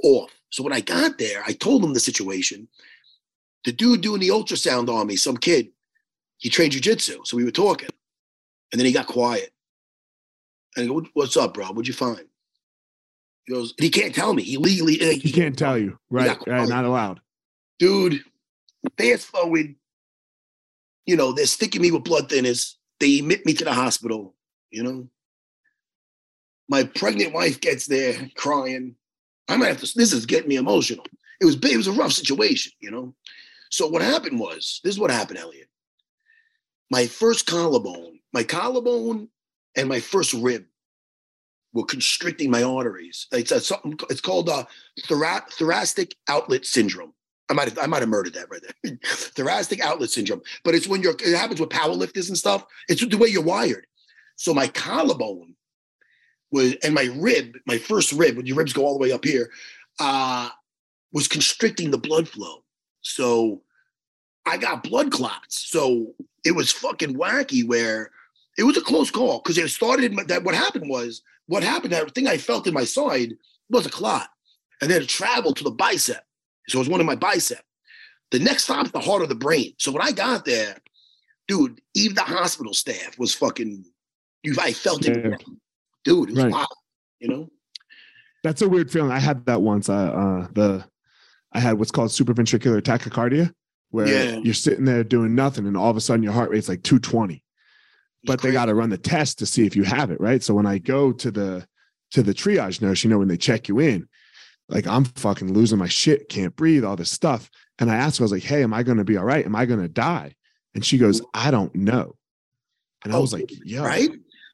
off. 0.04 0.32
So 0.50 0.64
when 0.64 0.74
I 0.74 0.82
got 0.82 1.18
there, 1.18 1.44
I 1.46 1.54
told 1.54 1.84
him 1.84 1.94
the 1.94 2.00
situation. 2.00 2.68
The 3.66 3.72
dude 3.72 4.02
doing 4.02 4.22
the 4.22 4.30
ultrasound 4.30 4.90
on 4.90 5.08
me, 5.08 5.16
some 5.16 5.38
kid, 5.38 5.70
he 6.38 6.50
trained 6.50 6.74
jujitsu. 6.74 7.26
So 7.26 7.38
we 7.38 7.44
were 7.44 7.52
talking. 7.52 7.90
And 8.72 8.80
then 8.80 8.86
he 8.86 8.92
got 8.92 9.08
quiet. 9.08 9.52
And 10.76 10.86
I 10.86 10.88
go, 10.88 11.06
What's 11.14 11.38
up, 11.38 11.54
bro? 11.54 11.66
What'd 11.68 11.88
you 11.88 11.94
find? 11.94 12.26
He 13.46 13.54
goes, 13.54 13.74
he 13.80 13.90
can't 13.90 14.14
tell 14.14 14.34
me. 14.34 14.44
He 14.44 14.58
legally 14.58 14.96
he, 14.96 15.18
he 15.20 15.32
can't 15.32 15.58
tell 15.58 15.78
you. 15.78 15.98
Right. 16.10 16.38
Right. 16.46 16.68
Not 16.68 16.86
allowed. 16.86 17.22
Dude, 17.80 18.22
fast 18.98 19.28
forward, 19.28 19.74
you 21.06 21.16
know, 21.16 21.32
they're 21.32 21.46
sticking 21.46 21.82
me 21.82 21.92
with 21.92 22.04
blood 22.04 22.30
thinners. 22.30 22.76
They 23.00 23.20
admit 23.20 23.46
me 23.46 23.54
to 23.54 23.64
the 23.64 23.74
hospital, 23.74 24.36
you 24.70 24.84
know. 24.84 25.08
My 26.68 26.84
pregnant 26.84 27.34
wife 27.34 27.62
gets 27.62 27.88
there 27.88 28.30
crying. 28.36 28.96
I 29.48 29.56
might 29.56 29.68
have 29.68 29.82
to, 29.82 29.92
this 29.96 30.12
is 30.12 30.26
getting 30.26 30.50
me 30.50 30.58
emotional. 30.58 31.06
It 31.40 31.46
was 31.46 31.56
it 31.56 31.78
was 31.78 31.88
a 31.88 31.94
rough 31.94 32.12
situation, 32.12 32.74
you 32.82 32.92
know. 32.92 33.14
So 33.70 33.88
what 33.88 34.02
happened 34.02 34.40
was, 34.40 34.80
this 34.84 34.94
is 34.94 35.00
what 35.00 35.12
happened, 35.12 35.40
Elliot. 35.40 35.68
My 36.90 37.06
first 37.06 37.46
collarbone, 37.46 38.20
my 38.34 38.44
collarbone 38.44 39.30
and 39.76 39.90
my 39.90 40.00
first 40.00 40.34
rib 40.34 40.66
were 41.74 41.86
constricting 41.86 42.50
my 42.50 42.64
arteries. 42.64 43.28
It's 43.32 43.52
a. 43.52 43.62
It's 44.10 44.22
called 44.22 44.50
a 44.50 44.66
thora- 45.08 45.46
thoracic 45.52 46.16
outlet 46.28 46.66
syndrome. 46.66 47.14
I 47.50 47.54
might 47.54 47.70
have 47.70 47.78
I 47.78 47.86
might 47.86 48.02
have 48.02 48.10
murdered 48.10 48.34
that 48.34 48.50
right 48.50 48.62
there. 48.62 48.98
thoracic 49.06 49.80
outlet 49.82 50.10
syndrome. 50.10 50.42
But 50.64 50.76
it's 50.76 50.88
when 50.88 51.02
you're 51.02 51.16
it 51.20 51.38
happens 51.38 51.60
with 51.60 51.70
powerlifters 51.70 52.30
and 52.30 52.38
stuff. 52.38 52.66
It's 52.90 53.06
the 53.06 53.18
way 53.18 53.28
you're 53.28 53.44
wired. 53.44 53.86
So 54.36 54.54
my 54.54 54.68
collarbone 54.68 55.56
was 56.52 56.76
and 56.84 56.94
my 56.94 57.10
rib, 57.18 57.58
my 57.66 57.78
first 57.78 58.12
rib, 58.12 58.38
when 58.38 58.46
your 58.46 58.58
ribs 58.58 58.74
go 58.74 58.86
all 58.86 58.94
the 58.94 59.02
way 59.02 59.12
up 59.12 59.24
here, 59.24 59.50
uh, 60.00 60.50
was 61.14 61.28
constricting 61.28 61.92
the 61.92 61.98
blood 61.98 62.28
flow. 62.28 62.64
So 63.14 63.62
I 64.46 64.58
got 64.58 64.84
blood 64.84 65.12
clots. 65.12 65.70
So 65.70 66.14
it 66.46 66.52
was 66.52 66.72
fucking 66.72 67.16
wacky 67.16 67.68
where 67.68 68.12
it 68.58 68.64
was 68.64 68.78
a 68.78 68.82
close 68.82 69.12
call 69.12 69.40
because 69.40 69.58
it 69.58 69.70
started 69.70 70.16
that 70.28 70.44
what 70.44 70.56
happened 70.56 70.90
was 70.90 71.22
what 71.48 71.64
happened 71.64 71.94
that 71.94 72.14
thing 72.14 72.28
I 72.28 72.38
felt 72.38 72.68
in 72.68 72.74
my 72.74 72.84
side 72.84 73.34
was 73.70 73.86
a 73.86 73.90
clot. 73.90 74.30
And 74.82 74.92
then 74.92 75.02
it 75.02 75.10
traveled 75.10 75.58
to 75.58 75.64
the 75.64 75.72
bicep. 75.72 76.24
So 76.68 76.78
it 76.78 76.82
was 76.82 76.90
one 76.90 77.00
of 77.00 77.06
my 77.06 77.16
bicep. 77.16 77.64
The 78.32 78.40
next 78.40 78.66
stop's 78.66 78.92
the 78.92 79.00
heart 79.00 79.22
of 79.22 79.30
the 79.30 79.36
brain. 79.36 79.74
So 79.80 79.92
when 79.92 80.02
I 80.02 80.12
got 80.12 80.46
there, 80.46 80.78
dude, 81.48 81.80
even 81.96 82.16
the 82.16 82.22
hospital 82.22 82.74
staff 82.74 83.18
was 83.18 83.34
fucking. 83.34 83.86
You, 84.44 84.56
I 84.60 84.74
felt 84.74 85.06
it, 85.06 85.14
dude. 86.04 86.30
It 86.30 86.34
was 86.34 86.44
right. 86.44 86.52
wild. 86.52 86.68
You 87.20 87.30
know. 87.30 87.50
That's 88.44 88.62
a 88.62 88.70
weird 88.70 88.92
feeling. 88.92 89.12
I 89.12 89.20
had 89.20 89.46
that 89.46 89.62
once. 89.62 89.90
Uh, 89.90 89.94
uh 89.94 90.48
the 90.54 90.86
I 91.58 91.60
had 91.60 91.80
what's 91.80 91.90
called 91.90 92.12
supraventricular 92.12 92.80
tachycardia, 92.82 93.52
where 93.90 94.08
yeah. 94.08 94.40
you're 94.44 94.54
sitting 94.54 94.86
there 94.86 95.04
doing 95.04 95.34
nothing, 95.34 95.66
and 95.66 95.76
all 95.76 95.90
of 95.90 95.98
a 95.98 96.02
sudden 96.02 96.22
your 96.22 96.32
heart 96.32 96.52
rate's 96.52 96.70
like 96.70 96.84
220. 96.84 97.44
But 98.26 98.42
they 98.42 98.52
got 98.52 98.66
to 98.66 98.76
run 98.76 98.92
the 98.92 98.98
test 98.98 99.40
to 99.40 99.48
see 99.48 99.66
if 99.66 99.76
you 99.76 99.82
have 99.84 100.12
it, 100.12 100.22
right? 100.22 100.44
So 100.44 100.54
when 100.54 100.68
I 100.68 100.78
go 100.78 101.12
to 101.12 101.32
the 101.32 101.68
to 102.12 102.22
the 102.22 102.34
triage 102.34 102.80
nurse, 102.80 103.04
you 103.04 103.10
know, 103.10 103.18
when 103.18 103.28
they 103.28 103.38
check 103.38 103.68
you 103.68 103.80
in, 103.80 104.08
like 104.70 104.86
I'm 104.86 105.06
fucking 105.06 105.52
losing 105.52 105.80
my 105.80 105.88
shit, 105.88 106.30
can't 106.30 106.56
breathe, 106.56 106.86
all 106.86 106.96
this 106.96 107.12
stuff. 107.12 107.50
And 107.80 107.90
I 107.90 107.96
asked 107.96 108.20
her, 108.20 108.24
I 108.24 108.26
was 108.26 108.32
like, 108.32 108.44
hey, 108.44 108.62
am 108.62 108.74
I 108.74 108.84
going 108.84 109.00
to 109.00 109.04
be 109.04 109.18
all 109.18 109.26
right? 109.26 109.46
Am 109.46 109.56
I 109.56 109.66
going 109.66 109.82
to 109.82 109.88
die? 109.88 110.36
And 110.76 110.86
she 110.86 111.00
goes, 111.00 111.24
I 111.34 111.50
don't 111.50 111.74
know. 111.74 112.16
And 113.04 113.14
I 113.14 113.18
was 113.18 113.34
like, 113.34 113.52
yo, 113.66 113.84
right? 113.84 114.10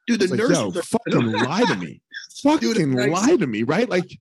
Dude, 0.06 0.20
the 0.20 0.36
nurse 0.36 0.58
like, 0.58 0.74
yo, 0.74 0.80
fucking 0.80 1.32
lie 1.32 1.64
to 1.64 1.76
me. 1.76 2.00
fucking 2.42 2.74
Dude, 2.74 3.10
lie 3.10 3.36
to 3.36 3.46
me, 3.46 3.62
right? 3.62 3.88
Like 3.88 4.18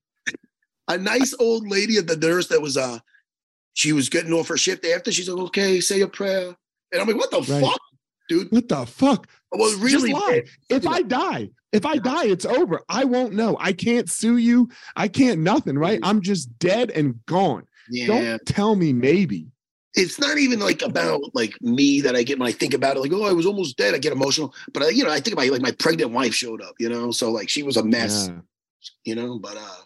a 0.87 0.97
nice 0.97 1.33
old 1.39 1.67
lady 1.67 1.97
at 1.97 2.07
the 2.07 2.17
nurse 2.17 2.47
that 2.47 2.61
was 2.61 2.77
uh 2.77 2.99
she 3.73 3.91
was 3.91 4.09
getting 4.09 4.33
off 4.33 4.47
her 4.47 4.57
shift 4.57 4.85
after. 4.85 5.11
She's 5.11 5.27
like, 5.27 5.43
okay, 5.45 5.79
say 5.79 6.01
a 6.01 6.07
prayer. 6.07 6.55
And 6.91 7.01
I'm 7.01 7.07
like, 7.07 7.17
what 7.17 7.31
the 7.31 7.41
right. 7.41 7.63
fuck? 7.63 7.81
Dude. 8.29 8.51
What 8.51 8.69
the 8.69 8.85
fuck? 8.85 9.27
Well, 9.51 9.77
really. 9.79 10.13
If 10.69 10.87
I 10.87 11.01
die, 11.01 11.49
if 11.71 11.85
I 11.85 11.97
die, 11.97 12.25
it's 12.25 12.45
over. 12.45 12.81
I 12.87 13.03
won't 13.03 13.33
know. 13.33 13.57
I 13.59 13.73
can't 13.73 14.09
sue 14.09 14.37
you. 14.37 14.69
I 14.95 15.07
can't 15.07 15.41
nothing, 15.41 15.77
right? 15.77 15.99
I'm 16.03 16.21
just 16.21 16.57
dead 16.59 16.91
and 16.91 17.23
gone. 17.25 17.65
Yeah. 17.89 18.07
Don't 18.07 18.45
tell 18.45 18.75
me 18.75 18.93
maybe. 18.93 19.47
It's 19.95 20.19
not 20.19 20.37
even 20.37 20.59
like 20.59 20.81
about 20.81 21.21
like 21.35 21.53
me 21.61 22.01
that 22.01 22.15
I 22.15 22.23
get 22.23 22.39
when 22.39 22.47
I 22.47 22.51
think 22.51 22.73
about 22.73 22.95
it. 22.95 23.01
Like, 23.01 23.11
oh, 23.13 23.25
I 23.25 23.33
was 23.33 23.45
almost 23.45 23.77
dead. 23.77 23.93
I 23.93 23.99
get 23.99 24.13
emotional, 24.13 24.53
but 24.73 24.83
I, 24.83 24.89
you 24.89 25.03
know, 25.03 25.11
I 25.11 25.19
think 25.19 25.33
about 25.33 25.47
like 25.49 25.61
my 25.61 25.71
pregnant 25.71 26.11
wife 26.11 26.33
showed 26.33 26.61
up. 26.61 26.75
You 26.79 26.89
know, 26.89 27.11
so 27.11 27.31
like 27.31 27.49
she 27.49 27.61
was 27.61 27.77
a 27.77 27.83
mess. 27.83 28.29
Yeah. 28.29 28.39
You 29.05 29.15
know, 29.15 29.39
but 29.39 29.55
uh, 29.55 29.81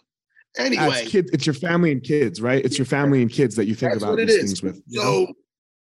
anyway, 0.56 1.02
As 1.02 1.08
kids, 1.08 1.30
it's 1.32 1.46
your 1.46 1.54
family 1.54 1.92
and 1.92 2.02
kids, 2.02 2.40
right? 2.40 2.64
It's 2.64 2.78
your 2.78 2.86
family 2.86 3.22
and 3.22 3.30
kids 3.30 3.54
that 3.56 3.66
you 3.66 3.74
think 3.74 3.94
about 3.96 4.16
these 4.16 4.36
things 4.36 4.62
with. 4.62 4.82
So 4.88 5.02
know? 5.02 5.32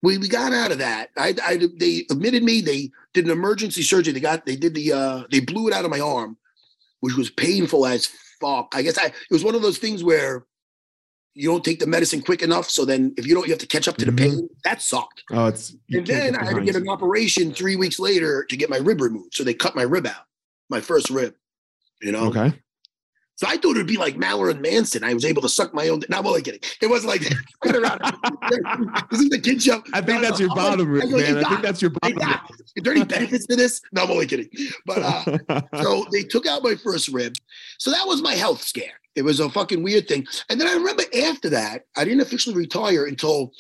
we, 0.03 0.19
we 0.19 0.29
got 0.29 0.53
out 0.53 0.73
of 0.73 0.79
that. 0.79 1.11
I, 1.17 1.35
I 1.45 1.69
they 1.79 2.07
admitted 2.11 2.43
me. 2.43 2.61
They 2.61 2.91
did 3.15 3.25
an 3.25 3.31
emergency 3.31 3.83
surgery. 3.83 4.13
They 4.13 4.21
got 4.21 4.47
they 4.47 4.57
did 4.57 4.75
the 4.75 4.93
uh 4.93 5.23
they 5.31 5.41
blew 5.41 5.69
it 5.69 5.75
out 5.75 5.85
of 5.85 5.91
my 5.91 6.01
arm, 6.01 6.37
which 7.01 7.17
was 7.17 7.31
painful 7.31 7.87
as 7.87 8.11
fuck. 8.41 8.73
I 8.75 8.83
guess 8.83 8.99
I 8.99 9.07
it 9.07 9.15
was 9.31 9.45
one 9.45 9.55
of 9.55 9.63
those 9.63 9.79
things 9.79 10.03
where 10.03 10.47
you 11.37 11.51
don't 11.51 11.65
take 11.65 11.79
the 11.79 11.87
medicine 11.87 12.23
quick 12.23 12.43
enough. 12.43 12.71
So 12.71 12.87
then 12.87 13.13
if 13.19 13.27
you 13.27 13.35
don't, 13.35 13.47
you 13.47 13.53
have 13.53 13.61
to 13.61 13.67
catch 13.67 13.89
up 13.89 13.99
to 13.99 14.07
the 14.07 14.11
mm-hmm. 14.11 14.37
pain. 14.37 14.49
That 14.65 14.81
sucked. 14.81 15.23
Oh, 15.31 15.47
it's 15.47 15.77
and 15.91 16.07
then 16.07 16.35
I 16.35 16.47
had 16.47 16.55
to 16.57 16.63
get 16.63 16.77
an 16.77 16.89
operation 16.89 17.53
three 17.53 17.77
weeks 17.77 17.99
later 17.99 18.45
to 18.49 18.57
get 18.57 18.71
my 18.71 18.79
rib 18.79 19.03
removed. 19.03 19.35
So 19.35 19.45
they 19.45 19.55
cut 19.55 19.77
my 19.77 19.83
rib 19.83 20.07
out, 20.07 20.25
my 20.71 20.81
first 20.81 21.11
rib. 21.11 21.35
You 22.01 22.13
know. 22.13 22.25
Okay. 22.29 22.53
So 23.37 23.47
I 23.47 23.59
thought 23.59 23.77
it 23.77 23.79
would 23.79 23.87
be 23.87 23.99
like 23.99 24.17
Marilyn 24.17 24.63
Manson. 24.63 25.05
I 25.05 25.13
was 25.13 25.25
able 25.25 25.43
to 25.43 25.49
suck 25.49 25.75
my 25.75 25.89
own. 25.89 26.03
Not 26.09 26.25
well, 26.25 26.41
kidding. 26.41 26.61
It 26.81 26.89
wasn't 26.89 27.11
like 27.11 27.21
that. 27.21 29.07
this 29.11 29.21
is 29.21 29.29
the 29.29 29.39
kid 29.39 29.63
show. 29.63 29.83
I 29.93 30.01
think 30.01 30.23
no, 30.23 30.29
that's 30.29 30.41
no, 30.41 30.47
your 30.47 30.55
bottom, 30.57 30.93
man. 30.93 31.37
I, 31.37 31.41
I 31.41 31.49
think 31.51 31.63
that's 31.63 31.83
your 31.83 31.91
bottom. 31.91 32.19
Is 32.77 32.83
there 32.83 32.95
any 32.95 33.05
benefits 33.05 33.47
to 33.47 33.57
this? 33.57 33.83
No, 33.93 34.05
I'm 34.05 34.11
only 34.11 34.27
kidding. 34.27 34.49
But 34.87 34.99
uh, 34.99 35.61
so 35.83 36.07
they 36.13 36.23
took 36.23 36.47
out 36.47 36.63
my 36.63 36.77
first 36.77 37.09
rib. 37.09 37.35
So 37.79 37.91
that 37.91 38.07
was 38.07 38.23
my 38.23 38.35
health 38.35 38.63
scare. 38.63 39.01
It 39.17 39.23
was 39.23 39.41
a 39.41 39.51
fucking 39.51 39.83
weird 39.83 40.09
thing. 40.09 40.27
And 40.49 40.59
then 40.59 40.69
I 40.69 40.73
remember 40.73 41.03
after 41.27 41.51
that, 41.51 41.85
I 41.97 42.05
didn't 42.05 42.21
officially 42.21 42.57
retire 42.57 43.05
until 43.05 43.53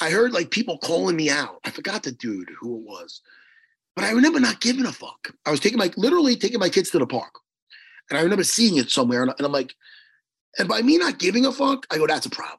I 0.00 0.10
heard 0.10 0.32
like 0.32 0.50
people 0.50 0.78
calling 0.78 1.16
me 1.16 1.30
out. 1.30 1.58
I 1.64 1.70
forgot 1.70 2.02
the 2.02 2.12
dude 2.12 2.50
who 2.58 2.78
it 2.78 2.82
was, 2.84 3.22
but 3.94 4.04
I 4.04 4.12
remember 4.12 4.40
not 4.40 4.60
giving 4.60 4.86
a 4.86 4.92
fuck. 4.92 5.32
I 5.46 5.50
was 5.50 5.60
taking 5.60 5.78
my 5.78 5.90
literally 5.96 6.36
taking 6.36 6.60
my 6.60 6.68
kids 6.68 6.90
to 6.90 6.98
the 6.98 7.06
park, 7.06 7.34
and 8.12 8.18
I 8.18 8.22
remember 8.22 8.44
seeing 8.44 8.76
it 8.76 8.90
somewhere, 8.90 9.22
and, 9.22 9.32
and 9.38 9.46
I'm 9.46 9.52
like, 9.52 9.74
and 10.58 10.68
by 10.68 10.82
me 10.82 10.98
not 10.98 11.18
giving 11.18 11.46
a 11.46 11.52
fuck, 11.52 11.86
I 11.90 11.96
go, 11.96 12.06
that's 12.06 12.26
a 12.26 12.30
problem. 12.30 12.58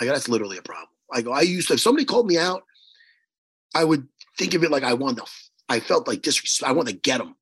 I 0.00 0.04
go, 0.04 0.12
that's 0.12 0.28
literally 0.28 0.56
a 0.56 0.62
problem. 0.62 0.88
I 1.12 1.20
go, 1.20 1.32
I 1.32 1.40
used 1.40 1.66
to 1.68 1.74
if 1.74 1.80
somebody 1.80 2.04
called 2.04 2.28
me 2.28 2.38
out, 2.38 2.62
I 3.74 3.82
would 3.82 4.06
think 4.38 4.54
of 4.54 4.62
it 4.62 4.70
like 4.70 4.84
I 4.84 4.94
wanted 4.94 5.24
to. 5.24 5.30
I 5.68 5.80
felt 5.80 6.06
like 6.06 6.22
disrespect. 6.22 6.68
I 6.68 6.72
wanted 6.72 6.92
to 6.92 6.98
get 7.00 7.18
them. 7.18 7.34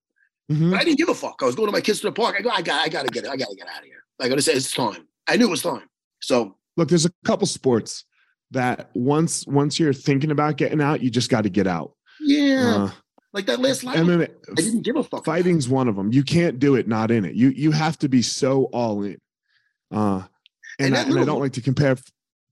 Mhm. 0.50 0.70
But 0.70 0.80
I 0.80 0.84
didn't 0.84 0.96
give 0.98 1.10
a 1.10 1.14
fuck. 1.14 1.40
I 1.42 1.44
was 1.44 1.54
going 1.54 1.68
to 1.68 1.72
my 1.72 1.80
kids 1.82 2.00
to 2.00 2.06
the 2.06 2.12
park. 2.12 2.36
I 2.38 2.42
go, 2.42 2.48
I 2.48 2.62
got, 2.62 2.80
I 2.80 2.88
got 2.88 3.02
to 3.06 3.12
get 3.12 3.24
it. 3.24 3.30
I 3.30 3.36
got 3.36 3.48
to 3.50 3.56
get 3.56 3.68
out 3.68 3.80
of 3.80 3.84
here. 3.84 4.02
I 4.20 4.28
got 4.28 4.36
to 4.36 4.42
say, 4.42 4.52
it's 4.54 4.72
time. 4.72 5.06
I 5.28 5.36
knew 5.36 5.46
it 5.46 5.50
was 5.50 5.62
time. 5.62 5.88
So 6.20 6.56
Look, 6.78 6.88
there's 6.88 7.04
a 7.04 7.12
couple 7.26 7.46
sports 7.46 8.04
that 8.50 8.90
once 8.94 9.46
once 9.46 9.78
you're 9.78 9.92
thinking 9.92 10.30
about 10.30 10.56
getting 10.56 10.80
out, 10.80 11.02
you 11.02 11.10
just 11.10 11.28
got 11.30 11.42
to 11.42 11.50
get 11.50 11.66
out. 11.66 11.92
yeah, 12.20 12.84
Uh, 12.86 12.90
like 13.32 13.46
that 13.46 13.60
last 13.60 13.84
line. 13.84 13.96
MMA, 13.98 14.28
I 14.50 14.54
didn't 14.54 14.82
give 14.82 14.96
a 14.96 15.02
fuck. 15.02 15.24
fighting's 15.24 15.68
one 15.68 15.88
of 15.88 15.96
them. 15.96 16.12
You 16.12 16.22
can't 16.22 16.58
do 16.58 16.74
it 16.74 16.86
not 16.86 17.10
in 17.10 17.24
it. 17.24 17.34
You 17.34 17.48
you 17.48 17.70
have 17.70 17.98
to 17.98 18.08
be 18.08 18.22
so 18.22 18.64
all 18.64 19.02
in. 19.02 19.18
Uh, 19.90 20.22
and, 20.78 20.94
And 20.94 20.96
I, 20.96 21.02
and 21.02 21.20
I 21.20 21.24
don't 21.24 21.40
like 21.40 21.52
to 21.52 21.60
compare. 21.60 21.96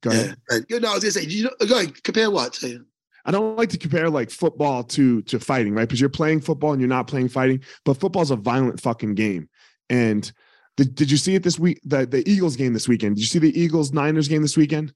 Go 0.03 0.11
ahead. 0.11 0.37
Yeah. 0.68 0.78
No, 0.78 0.91
I 0.91 0.95
was 0.95 1.03
gonna 1.03 1.11
say, 1.12 1.24
you 1.24 1.45
know, 1.45 1.66
go 1.66 1.78
ahead, 1.78 2.03
compare 2.03 2.31
what? 2.31 2.55
Say, 2.55 2.78
I 3.24 3.31
don't 3.31 3.57
like 3.57 3.68
to 3.70 3.78
compare 3.78 4.09
like 4.09 4.31
football 4.31 4.83
to 4.85 5.22
to 5.22 5.39
fighting, 5.39 5.74
right? 5.74 5.87
Because 5.87 6.01
you're 6.01 6.09
playing 6.09 6.41
football 6.41 6.72
and 6.72 6.81
you're 6.81 6.89
not 6.89 7.07
playing 7.07 7.28
fighting, 7.28 7.62
but 7.85 7.95
football's 7.95 8.31
a 8.31 8.37
violent 8.37 8.81
fucking 8.81 9.14
game. 9.14 9.49
And 9.91 10.31
did, 10.76 10.95
did 10.95 11.11
you 11.11 11.16
see 11.16 11.35
it 11.35 11.43
this 11.43 11.59
week? 11.59 11.81
The 11.85 12.07
the 12.07 12.28
Eagles 12.28 12.57
game 12.57 12.72
this 12.72 12.89
weekend. 12.89 13.16
Did 13.16 13.22
you 13.22 13.26
see 13.26 13.39
the 13.39 13.59
Eagles 13.59 13.93
Niners 13.93 14.28
game 14.28 14.43
this 14.43 14.57
weekend? 14.57 14.95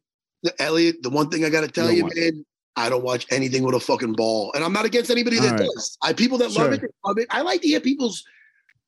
Elliot, 0.58 1.02
the 1.02 1.10
one 1.10 1.30
thing 1.30 1.44
I 1.44 1.50
got 1.50 1.62
to 1.62 1.68
tell 1.68 1.86
don't 1.86 1.96
you, 1.96 2.10
man, 2.14 2.44
I 2.76 2.88
don't 2.88 3.04
watch 3.04 3.26
anything 3.30 3.62
with 3.62 3.74
a 3.74 3.80
fucking 3.80 4.14
ball, 4.14 4.52
and 4.54 4.64
I'm 4.64 4.72
not 4.72 4.84
against 4.84 5.10
anybody 5.10 5.38
that 5.38 5.52
right. 5.52 5.60
does. 5.60 5.96
I 6.02 6.12
people 6.12 6.38
that 6.38 6.50
love 6.52 6.72
it, 6.72 6.82
love 7.04 7.18
it. 7.18 7.28
I 7.30 7.42
like 7.42 7.60
to 7.62 7.68
hear 7.68 7.80
people's. 7.80 8.24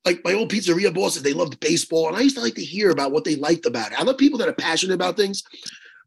Like 0.05 0.23
my 0.23 0.31
old 0.33 0.49
pizzeria 0.49 0.93
bosses, 0.93 1.21
they 1.21 1.33
loved 1.33 1.59
baseball, 1.59 2.07
and 2.07 2.15
I 2.15 2.21
used 2.21 2.37
to 2.37 2.41
like 2.41 2.55
to 2.55 2.63
hear 2.63 2.91
about 2.91 3.11
what 3.11 3.25
they 3.25 3.35
liked 3.35 3.65
about 3.65 3.91
it. 3.91 3.99
I 3.99 4.03
love 4.03 4.17
people 4.17 4.39
that 4.39 4.47
are 4.47 4.53
passionate 4.53 4.93
about 4.93 5.17
things, 5.17 5.43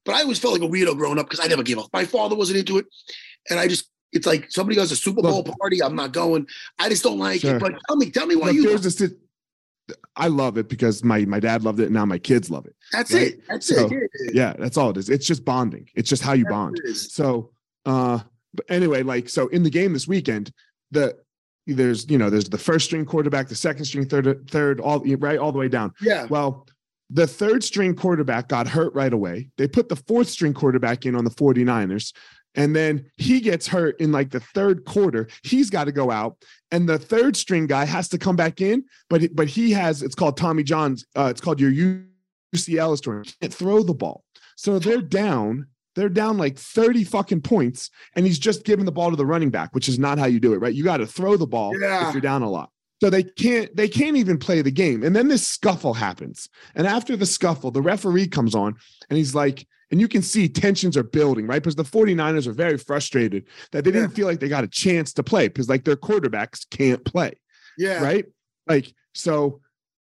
but 0.06 0.14
I 0.14 0.22
always 0.22 0.38
felt 0.38 0.54
like 0.54 0.62
a 0.62 0.72
weirdo 0.72 0.96
growing 0.96 1.18
up 1.18 1.28
because 1.28 1.44
I 1.44 1.48
never 1.48 1.62
gave 1.62 1.78
up. 1.78 1.88
My 1.92 2.06
father 2.06 2.34
wasn't 2.34 2.60
into 2.60 2.78
it, 2.78 2.86
and 3.50 3.58
I 3.60 3.68
just 3.68 3.90
it's 4.12 4.26
like 4.26 4.50
somebody 4.50 4.76
goes 4.76 4.88
to 4.88 4.94
a 4.94 4.96
Super 4.96 5.20
Bowl 5.20 5.42
Look. 5.42 5.58
party, 5.58 5.82
I'm 5.82 5.94
not 5.94 6.12
going. 6.12 6.46
I 6.78 6.88
just 6.88 7.02
don't 7.02 7.18
like 7.18 7.42
Sure. 7.42 7.56
it. 7.56 7.60
But 7.60 7.74
tell 7.88 7.96
me, 7.96 8.10
tell 8.10 8.26
me 8.26 8.36
why 8.36 8.46
Look, 8.46 8.54
you. 8.56 8.78
there's 8.78 9.00
a 9.02 9.10
I 10.16 10.28
love 10.28 10.56
it 10.56 10.68
because 10.68 11.04
my 11.04 11.24
my 11.26 11.40
dad 11.40 11.62
loved 11.62 11.80
it 11.80 11.86
and 11.86 11.94
now 11.94 12.04
my 12.06 12.18
kids 12.18 12.50
love 12.50 12.66
it. 12.66 12.76
That's 12.92 13.12
right? 13.12 13.34
it. 13.34 13.46
That's 13.48 13.66
So, 13.66 13.88
it. 13.90 14.34
Yeah, 14.34 14.54
that's 14.58 14.76
all 14.76 14.90
it 14.90 14.96
is. 14.96 15.10
It's 15.10 15.26
just 15.26 15.44
bonding. 15.44 15.88
It's 15.94 16.08
just 16.08 16.22
how 16.22 16.32
you 16.32 16.44
That's 16.44 16.52
bond. 16.54 16.80
So, 16.94 17.50
uh, 17.86 18.20
but 18.54 18.66
anyway, 18.68 19.02
like, 19.02 19.28
so 19.28 19.48
in 19.48 19.62
the 19.62 19.70
game 19.70 19.92
this 19.92 20.08
weekend, 20.08 20.52
the 20.90 21.16
there's 21.66 22.08
you 22.10 22.18
know 22.18 22.30
there's 22.30 22.48
the 22.48 22.58
first 22.58 22.86
string 22.86 23.04
quarterback, 23.04 23.48
the 23.48 23.54
second 23.54 23.84
string, 23.84 24.06
third, 24.06 24.50
third, 24.50 24.80
all 24.80 25.00
right, 25.18 25.38
all 25.38 25.52
the 25.52 25.58
way 25.58 25.68
down. 25.68 25.92
Yeah. 26.00 26.26
Well, 26.28 26.66
the 27.10 27.26
third 27.26 27.64
string 27.64 27.94
quarterback 27.94 28.48
got 28.48 28.68
hurt 28.68 28.94
right 28.94 29.12
away. 29.12 29.50
They 29.58 29.66
put 29.66 29.88
the 29.88 29.96
fourth 29.96 30.28
string 30.28 30.54
quarterback 30.54 31.06
in 31.06 31.16
on 31.16 31.24
the 31.24 31.30
49ers. 31.30 32.12
And 32.56 32.74
then 32.74 33.08
he 33.16 33.40
gets 33.40 33.66
hurt 33.66 34.00
in 34.00 34.10
like 34.10 34.30
the 34.30 34.40
third 34.40 34.84
quarter. 34.84 35.28
He's 35.44 35.70
got 35.70 35.84
to 35.84 35.92
go 35.92 36.10
out, 36.10 36.36
and 36.72 36.88
the 36.88 36.98
third 36.98 37.36
string 37.36 37.68
guy 37.68 37.84
has 37.84 38.08
to 38.08 38.18
come 38.18 38.34
back 38.34 38.60
in. 38.60 38.84
But 39.08 39.34
but 39.36 39.46
he 39.46 39.70
has 39.70 40.02
it's 40.02 40.16
called 40.16 40.36
Tommy 40.36 40.64
John's. 40.64 41.06
Uh, 41.16 41.28
it's 41.30 41.40
called 41.40 41.60
your 41.60 41.70
UCL. 41.70 43.24
He 43.24 43.32
Can't 43.40 43.54
throw 43.54 43.84
the 43.84 43.94
ball, 43.94 44.24
so 44.56 44.80
they're 44.80 45.00
down. 45.00 45.68
They're 45.96 46.08
down 46.08 46.38
like 46.38 46.56
30 46.58 47.04
fucking 47.04 47.40
points, 47.42 47.90
and 48.14 48.24
he's 48.24 48.38
just 48.38 48.64
giving 48.64 48.84
the 48.84 48.92
ball 48.92 49.10
to 49.10 49.16
the 49.16 49.26
running 49.26 49.50
back, 49.50 49.74
which 49.74 49.88
is 49.88 49.98
not 49.98 50.18
how 50.18 50.26
you 50.26 50.38
do 50.40 50.52
it, 50.54 50.58
right? 50.58 50.72
You 50.74 50.84
got 50.84 50.98
to 50.98 51.06
throw 51.06 51.36
the 51.36 51.46
ball 51.46 51.78
Yeah. 51.80 52.08
if 52.08 52.14
you're 52.14 52.20
down 52.20 52.42
a 52.42 52.50
lot. 52.50 52.70
So 53.02 53.08
they 53.08 53.22
can't 53.22 53.74
they 53.74 53.88
can't 53.88 54.16
even 54.18 54.36
play 54.38 54.60
the 54.62 54.70
game. 54.70 55.02
And 55.02 55.16
then 55.16 55.28
this 55.28 55.46
scuffle 55.46 55.94
happens. 55.94 56.48
And 56.74 56.86
after 56.86 57.16
the 57.16 57.24
scuffle, 57.26 57.70
the 57.70 57.80
referee 57.82 58.28
comes 58.28 58.54
on 58.54 58.74
and 59.08 59.16
he's 59.16 59.34
like, 59.34 59.66
and 59.90 59.98
you 60.00 60.06
can 60.06 60.20
see 60.22 60.48
tensions 60.48 60.96
are 60.98 61.02
building, 61.02 61.46
right? 61.46 61.62
Because 61.62 61.76
the 61.76 61.82
49ers 61.82 62.46
are 62.46 62.52
very 62.52 62.76
frustrated 62.76 63.46
that 63.72 63.84
they 63.84 63.90
didn't 63.90 64.10
feel 64.10 64.26
like 64.26 64.38
they 64.38 64.48
got 64.48 64.64
a 64.64 64.68
chance 64.68 65.12
to 65.14 65.22
play 65.22 65.48
because 65.48 65.68
like 65.68 65.84
their 65.84 65.96
quarterbacks 65.96 66.68
can't 66.70 67.02
play, 67.04 67.32
Yeah. 67.78 68.02
right? 68.02 68.26
Like, 68.68 68.92
so 69.14 69.60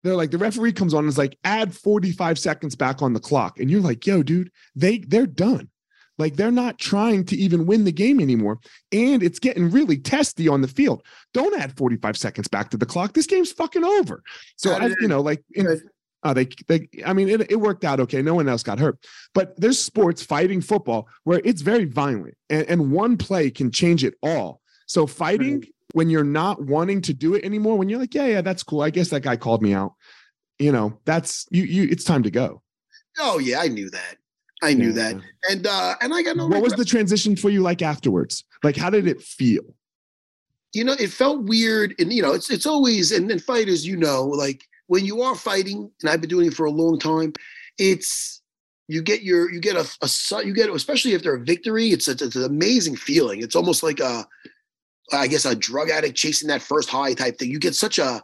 they're 0.03 0.15
like, 0.15 0.31
the 0.31 0.37
referee 0.37 0.73
comes 0.73 0.93
on 0.93 1.03
and 1.03 1.09
is 1.09 1.17
like, 1.17 1.37
add 1.43 1.73
45 1.73 2.39
seconds 2.39 2.75
back 2.75 3.01
on 3.01 3.13
the 3.13 3.19
clock. 3.19 3.59
And 3.59 3.69
you're 3.69 3.81
like, 3.81 4.05
yo, 4.05 4.23
dude, 4.23 4.51
they 4.75 4.99
they're 4.99 5.27
done. 5.27 5.69
Like 6.17 6.35
they're 6.35 6.51
not 6.51 6.77
trying 6.77 7.25
to 7.25 7.35
even 7.35 7.65
win 7.65 7.83
the 7.83 7.91
game 7.91 8.19
anymore. 8.19 8.59
And 8.91 9.23
it's 9.23 9.39
getting 9.39 9.71
really 9.71 9.97
testy 9.97 10.47
on 10.47 10.61
the 10.61 10.67
field. 10.67 11.03
Don't 11.33 11.59
add 11.59 11.75
45 11.77 12.17
seconds 12.17 12.47
back 12.47 12.69
to 12.71 12.77
the 12.77 12.85
clock. 12.85 13.13
This 13.13 13.25
game's 13.25 13.51
fucking 13.51 13.83
over. 13.83 14.21
So 14.55 14.73
I, 14.73 14.91
you 14.99 15.07
know, 15.07 15.21
like 15.21 15.43
in, 15.53 15.81
uh, 16.23 16.33
they, 16.33 16.47
they, 16.67 16.87
I 17.05 17.13
mean, 17.13 17.27
it, 17.27 17.51
it 17.51 17.55
worked 17.55 17.83
out 17.83 17.99
okay. 18.01 18.21
No 18.21 18.35
one 18.35 18.47
else 18.47 18.61
got 18.61 18.79
hurt, 18.79 18.99
but 19.33 19.59
there's 19.59 19.79
sports 19.79 20.21
fighting 20.21 20.61
football 20.61 21.07
where 21.23 21.41
it's 21.43 21.61
very 21.61 21.85
violent 21.85 22.35
and, 22.49 22.67
and 22.67 22.91
one 22.91 23.17
play 23.17 23.49
can 23.49 23.71
change 23.71 24.03
it 24.03 24.13
all. 24.21 24.61
So 24.85 25.07
fighting 25.07 25.65
when 25.93 26.09
you're 26.09 26.23
not 26.23 26.61
wanting 26.61 27.01
to 27.01 27.13
do 27.13 27.35
it 27.35 27.43
anymore, 27.43 27.77
when 27.77 27.89
you're 27.89 27.99
like, 27.99 28.13
yeah, 28.13 28.27
yeah, 28.27 28.41
that's 28.41 28.63
cool. 28.63 28.81
I 28.81 28.89
guess 28.89 29.09
that 29.09 29.21
guy 29.21 29.35
called 29.35 29.61
me 29.61 29.73
out. 29.73 29.93
You 30.59 30.71
know, 30.71 30.99
that's 31.05 31.47
you, 31.51 31.63
you, 31.63 31.87
it's 31.91 32.03
time 32.03 32.23
to 32.23 32.31
go. 32.31 32.61
Oh 33.19 33.39
yeah, 33.39 33.59
I 33.59 33.67
knew 33.67 33.89
that. 33.89 34.17
I 34.63 34.73
knew 34.73 34.89
Yeah. 34.93 35.13
that. 35.13 35.21
And 35.49 35.67
uh 35.67 35.95
and 36.01 36.13
I 36.13 36.21
got 36.21 36.37
no 36.37 36.47
what 36.47 36.61
was 36.61 36.73
the 36.73 36.85
transition 36.85 37.35
for 37.35 37.49
you 37.49 37.61
like 37.61 37.81
afterwards? 37.81 38.43
Like, 38.63 38.75
how 38.77 38.89
did 38.89 39.07
it 39.07 39.21
feel? 39.21 39.63
you 40.73 40.85
know, 40.85 40.93
it 40.93 41.09
felt 41.11 41.43
weird. 41.43 41.93
And 41.99 42.13
you 42.13 42.21
know, 42.21 42.31
it's 42.33 42.49
it's 42.49 42.65
always 42.65 43.11
and 43.11 43.29
then 43.29 43.39
fighters, 43.39 43.85
you 43.85 43.97
know, 43.97 44.23
like 44.23 44.63
when 44.87 45.03
you 45.03 45.21
are 45.21 45.35
fighting, 45.35 45.91
and 46.01 46.09
I've 46.09 46.21
been 46.21 46.29
doing 46.29 46.47
it 46.47 46.53
for 46.53 46.65
a 46.65 46.71
long 46.71 46.97
time, 46.99 47.33
it's 47.77 48.41
you 48.87 49.01
get 49.01 49.21
your 49.23 49.51
you 49.51 49.59
get 49.59 49.75
a, 49.75 49.85
a 50.01 50.45
you 50.45 50.53
get 50.53 50.69
especially 50.69 51.13
after 51.15 51.33
a 51.33 51.43
victory, 51.43 51.89
it's 51.89 52.07
it's, 52.07 52.21
it's 52.21 52.35
an 52.37 52.45
amazing 52.45 52.95
feeling. 52.95 53.41
It's 53.41 53.55
almost 53.55 53.83
like 53.83 53.99
a 53.99 54.25
I 55.11 55.27
guess 55.27 55.45
a 55.45 55.55
drug 55.55 55.89
addict 55.89 56.15
chasing 56.17 56.47
that 56.49 56.61
first 56.61 56.89
high 56.89 57.13
type 57.13 57.37
thing. 57.37 57.49
You 57.51 57.59
get 57.59 57.75
such 57.75 57.99
a 57.99 58.23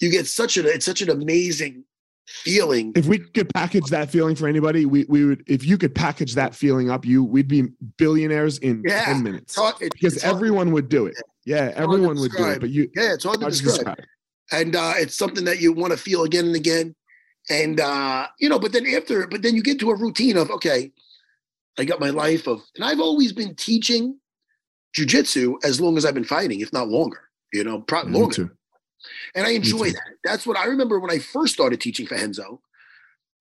you 0.00 0.10
get 0.10 0.26
such 0.26 0.56
an 0.56 0.66
it's 0.66 0.84
such 0.84 1.02
an 1.02 1.10
amazing 1.10 1.84
feeling. 2.26 2.92
If 2.94 3.06
we 3.06 3.18
could 3.18 3.52
package 3.54 3.86
that 3.86 4.10
feeling 4.10 4.34
for 4.36 4.46
anybody, 4.48 4.86
we 4.86 5.04
we 5.08 5.24
would. 5.24 5.42
If 5.46 5.64
you 5.64 5.76
could 5.78 5.94
package 5.94 6.34
that 6.34 6.54
feeling 6.54 6.90
up, 6.90 7.04
you 7.04 7.24
we'd 7.24 7.48
be 7.48 7.64
billionaires 7.98 8.58
in 8.58 8.82
Yeah. 8.86 9.04
ten 9.04 9.22
minutes 9.22 9.56
hard- 9.56 9.74
it- 9.80 9.92
because 9.92 10.14
it's 10.14 10.22
hard- 10.22 10.36
everyone 10.36 10.72
would 10.72 10.88
do 10.88 11.06
it. 11.06 11.14
Yeah, 11.44 11.72
everyone 11.74 12.18
would 12.20 12.32
do 12.32 12.44
it. 12.50 12.60
But 12.60 12.70
you, 12.70 12.88
yeah, 12.94 13.14
it's 13.14 13.24
hard 13.24 13.40
to 13.40 13.46
hard 13.46 13.54
to 13.54 13.62
describe. 13.62 13.96
describe. 13.96 13.98
and 14.52 14.76
uh, 14.76 14.92
it's 14.96 15.16
something 15.16 15.44
that 15.44 15.60
you 15.60 15.72
want 15.72 15.92
to 15.92 15.96
feel 15.96 16.22
again 16.24 16.46
and 16.46 16.54
again. 16.56 16.94
And 17.50 17.80
uh, 17.80 18.28
you 18.38 18.48
know, 18.48 18.58
but 18.60 18.72
then 18.72 18.86
after, 18.86 19.26
but 19.26 19.42
then 19.42 19.56
you 19.56 19.62
get 19.62 19.80
to 19.80 19.90
a 19.90 19.96
routine 19.96 20.36
of 20.36 20.50
okay, 20.52 20.92
I 21.78 21.84
got 21.84 21.98
my 22.00 22.10
life 22.10 22.46
of, 22.46 22.62
and 22.76 22.84
I've 22.84 23.00
always 23.00 23.32
been 23.32 23.54
teaching 23.56 24.18
jujitsu 24.96 25.54
as 25.64 25.80
long 25.80 25.96
as 25.96 26.04
I've 26.04 26.14
been 26.14 26.24
fighting, 26.24 26.60
if 26.60 26.72
not 26.72 26.88
longer. 26.88 27.20
You 27.52 27.64
know, 27.64 27.80
probably 27.80 28.12
longer. 28.12 28.34
too. 28.34 28.50
And 29.34 29.46
I 29.46 29.50
enjoy 29.50 29.90
that. 29.90 30.02
That's 30.24 30.46
what 30.46 30.56
I 30.56 30.66
remember 30.66 31.00
when 31.00 31.10
I 31.10 31.18
first 31.18 31.54
started 31.54 31.80
teaching 31.80 32.06
for 32.06 32.14
Renzo. 32.14 32.60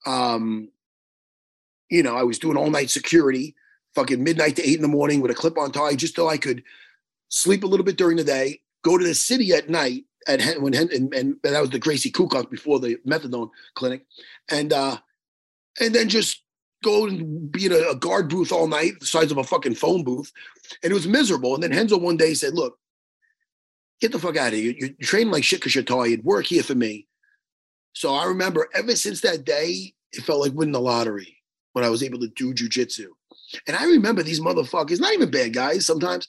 Um, 0.06 0.70
you 1.90 2.04
know, 2.04 2.16
I 2.16 2.24
was 2.24 2.40
doing 2.40 2.58
all 2.58 2.70
night 2.70 2.90
security, 2.90 3.56
fucking 3.96 4.24
midnight 4.24 4.56
to 4.56 4.68
eight 4.68 4.78
in 4.78 4.82
the 4.82 4.88
morning 4.88 5.22
with 5.22 5.32
a 5.32 5.36
clip 5.36 5.58
on 5.58 5.72
tie, 5.72 5.96
just 5.96 6.16
so 6.16 6.28
I 6.28 6.38
could 6.38 6.64
sleep 7.30 7.64
a 7.64 7.68
little 7.68 7.86
bit 7.86 7.98
during 7.98 8.18
the 8.18 8.24
day, 8.24 8.62
go 8.84 8.98
to 8.98 9.04
the 9.04 9.14
city 9.14 9.54
at 9.54 9.70
night 9.70 10.06
at 10.28 10.42
Hen- 10.42 10.62
when 10.62 10.74
Hen- 10.74 10.90
and, 10.94 11.14
and 11.14 11.36
that 11.44 11.62
was 11.62 11.70
the 11.70 11.80
Gracie 11.80 12.12
Kukuk 12.12 12.50
before 12.50 12.80
the 12.80 12.98
methadone 13.08 13.50
clinic, 13.76 14.06
and 14.50 14.74
uh, 14.74 14.98
and 15.80 15.94
then 15.94 16.10
just 16.10 16.44
go 16.84 17.06
and 17.06 17.52
be 17.52 17.66
in 17.66 17.72
a, 17.72 17.92
a 17.92 17.96
guard 17.96 18.30
booth 18.30 18.52
all 18.52 18.68
night, 18.68 19.00
the 19.00 19.06
size 19.06 19.32
of 19.32 19.38
a 19.38 19.44
fucking 19.44 19.76
phone 19.76 20.04
booth, 20.04 20.32
and 20.84 20.92
it 20.92 20.96
was 20.96 21.08
miserable. 21.08 21.54
And 21.54 21.64
then 21.64 21.72
Renzo 21.72 21.98
one 21.98 22.18
day 22.18 22.34
said, 22.34 22.54
"Look, 22.54 22.78
get 24.00 24.12
the 24.12 24.20
fuck 24.20 24.38
out 24.38 24.54
of 24.54 24.60
here. 24.60 24.74
You're, 24.78 24.90
you're 25.22 25.32
like 25.32 25.44
shit 25.44 25.60
because 25.60 25.76
you're 25.76 25.84
tired. 25.84 26.24
Work 26.24 26.46
here 26.46 26.64
for 26.64 26.76
me." 26.76 27.08
So 27.94 28.14
I 28.14 28.26
remember 28.26 28.70
ever 28.74 28.96
since 28.96 29.22
that 29.22 29.46
day, 29.46 29.94
it 30.14 30.24
felt 30.24 30.42
like 30.42 30.54
winning 30.54 30.74
the 30.74 30.80
lottery 30.80 31.38
when 31.74 31.86
I 31.86 31.90
was 31.90 32.04
able 32.04 32.20
to 32.20 32.28
do 32.30 32.54
jujitsu. 32.54 33.08
And 33.68 33.76
I 33.76 33.86
remember 33.86 34.24
these 34.24 34.40
motherfuckers, 34.40 35.00
not 35.00 35.14
even 35.14 35.30
bad 35.32 35.54
guys 35.54 35.86
sometimes, 35.86 36.28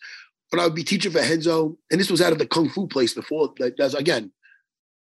but 0.50 0.60
I 0.60 0.64
would 0.64 0.74
be 0.74 0.84
teaching 0.84 1.12
for 1.12 1.18
Renzo, 1.18 1.76
and 1.90 2.00
this 2.00 2.10
was 2.10 2.20
out 2.20 2.32
of 2.32 2.38
the 2.38 2.46
kung 2.46 2.68
fu 2.68 2.86
place 2.86 3.14
before. 3.14 3.52
That's 3.58 3.94
again 3.94 4.32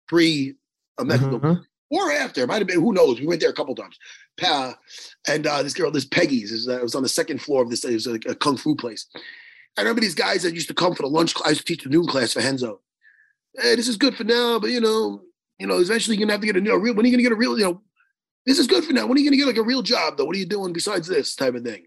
pre 0.08 0.54
a 0.98 1.04
methadone 1.04 1.44
Uh-huh. 1.44 1.62
Or 1.92 2.10
after. 2.10 2.46
Might 2.46 2.58
have 2.58 2.66
been. 2.66 2.80
Who 2.80 2.92
knows? 2.92 3.20
We 3.20 3.26
went 3.26 3.40
there 3.40 3.50
a 3.50 3.54
couple 3.54 3.74
times. 3.74 3.98
And 5.28 5.46
uh, 5.46 5.62
this 5.62 5.74
girl, 5.74 5.90
this 5.90 6.06
Peggy's, 6.06 6.50
is 6.50 6.68
uh, 6.68 6.78
was 6.82 6.94
on 6.94 7.02
the 7.02 7.08
second 7.08 7.40
floor 7.42 7.62
of 7.62 7.70
this. 7.70 7.84
It 7.84 7.92
was 7.92 8.06
a, 8.06 8.14
a 8.26 8.34
kung 8.34 8.56
fu 8.56 8.74
place. 8.74 9.06
I 9.76 9.82
remember 9.82 10.00
these 10.00 10.14
guys 10.14 10.42
that 10.42 10.54
used 10.54 10.68
to 10.68 10.74
come 10.74 10.94
for 10.94 11.02
the 11.02 11.08
lunch. 11.08 11.34
I 11.44 11.50
used 11.50 11.66
to 11.66 11.66
teach 11.66 11.84
the 11.84 11.90
noon 11.90 12.06
class 12.06 12.32
for 12.32 12.40
Renzo. 12.40 12.80
Hey, 13.54 13.76
this 13.76 13.88
is 13.88 13.96
good 13.96 14.16
for 14.16 14.24
now, 14.24 14.58
but 14.58 14.70
you 14.70 14.80
know, 14.80 15.22
you 15.58 15.66
know, 15.66 15.78
eventually 15.78 16.16
you're 16.16 16.26
gonna 16.26 16.32
have 16.32 16.40
to 16.40 16.46
get 16.46 16.56
a 16.56 16.60
you 16.60 16.76
real. 16.78 16.94
When 16.94 17.04
are 17.04 17.08
you 17.08 17.12
gonna 17.12 17.22
get 17.22 17.32
a 17.32 17.36
real? 17.36 17.58
You 17.58 17.64
know, 17.64 17.82
this 18.46 18.58
is 18.58 18.66
good 18.66 18.84
for 18.84 18.92
now. 18.92 19.06
When 19.06 19.16
are 19.16 19.20
you 19.20 19.26
gonna 19.26 19.36
get 19.36 19.46
like 19.46 19.56
a 19.56 19.62
real 19.62 19.82
job 19.82 20.16
though? 20.16 20.24
What 20.24 20.34
are 20.34 20.38
you 20.38 20.46
doing 20.46 20.72
besides 20.72 21.06
this 21.06 21.36
type 21.36 21.54
of 21.54 21.62
thing? 21.62 21.84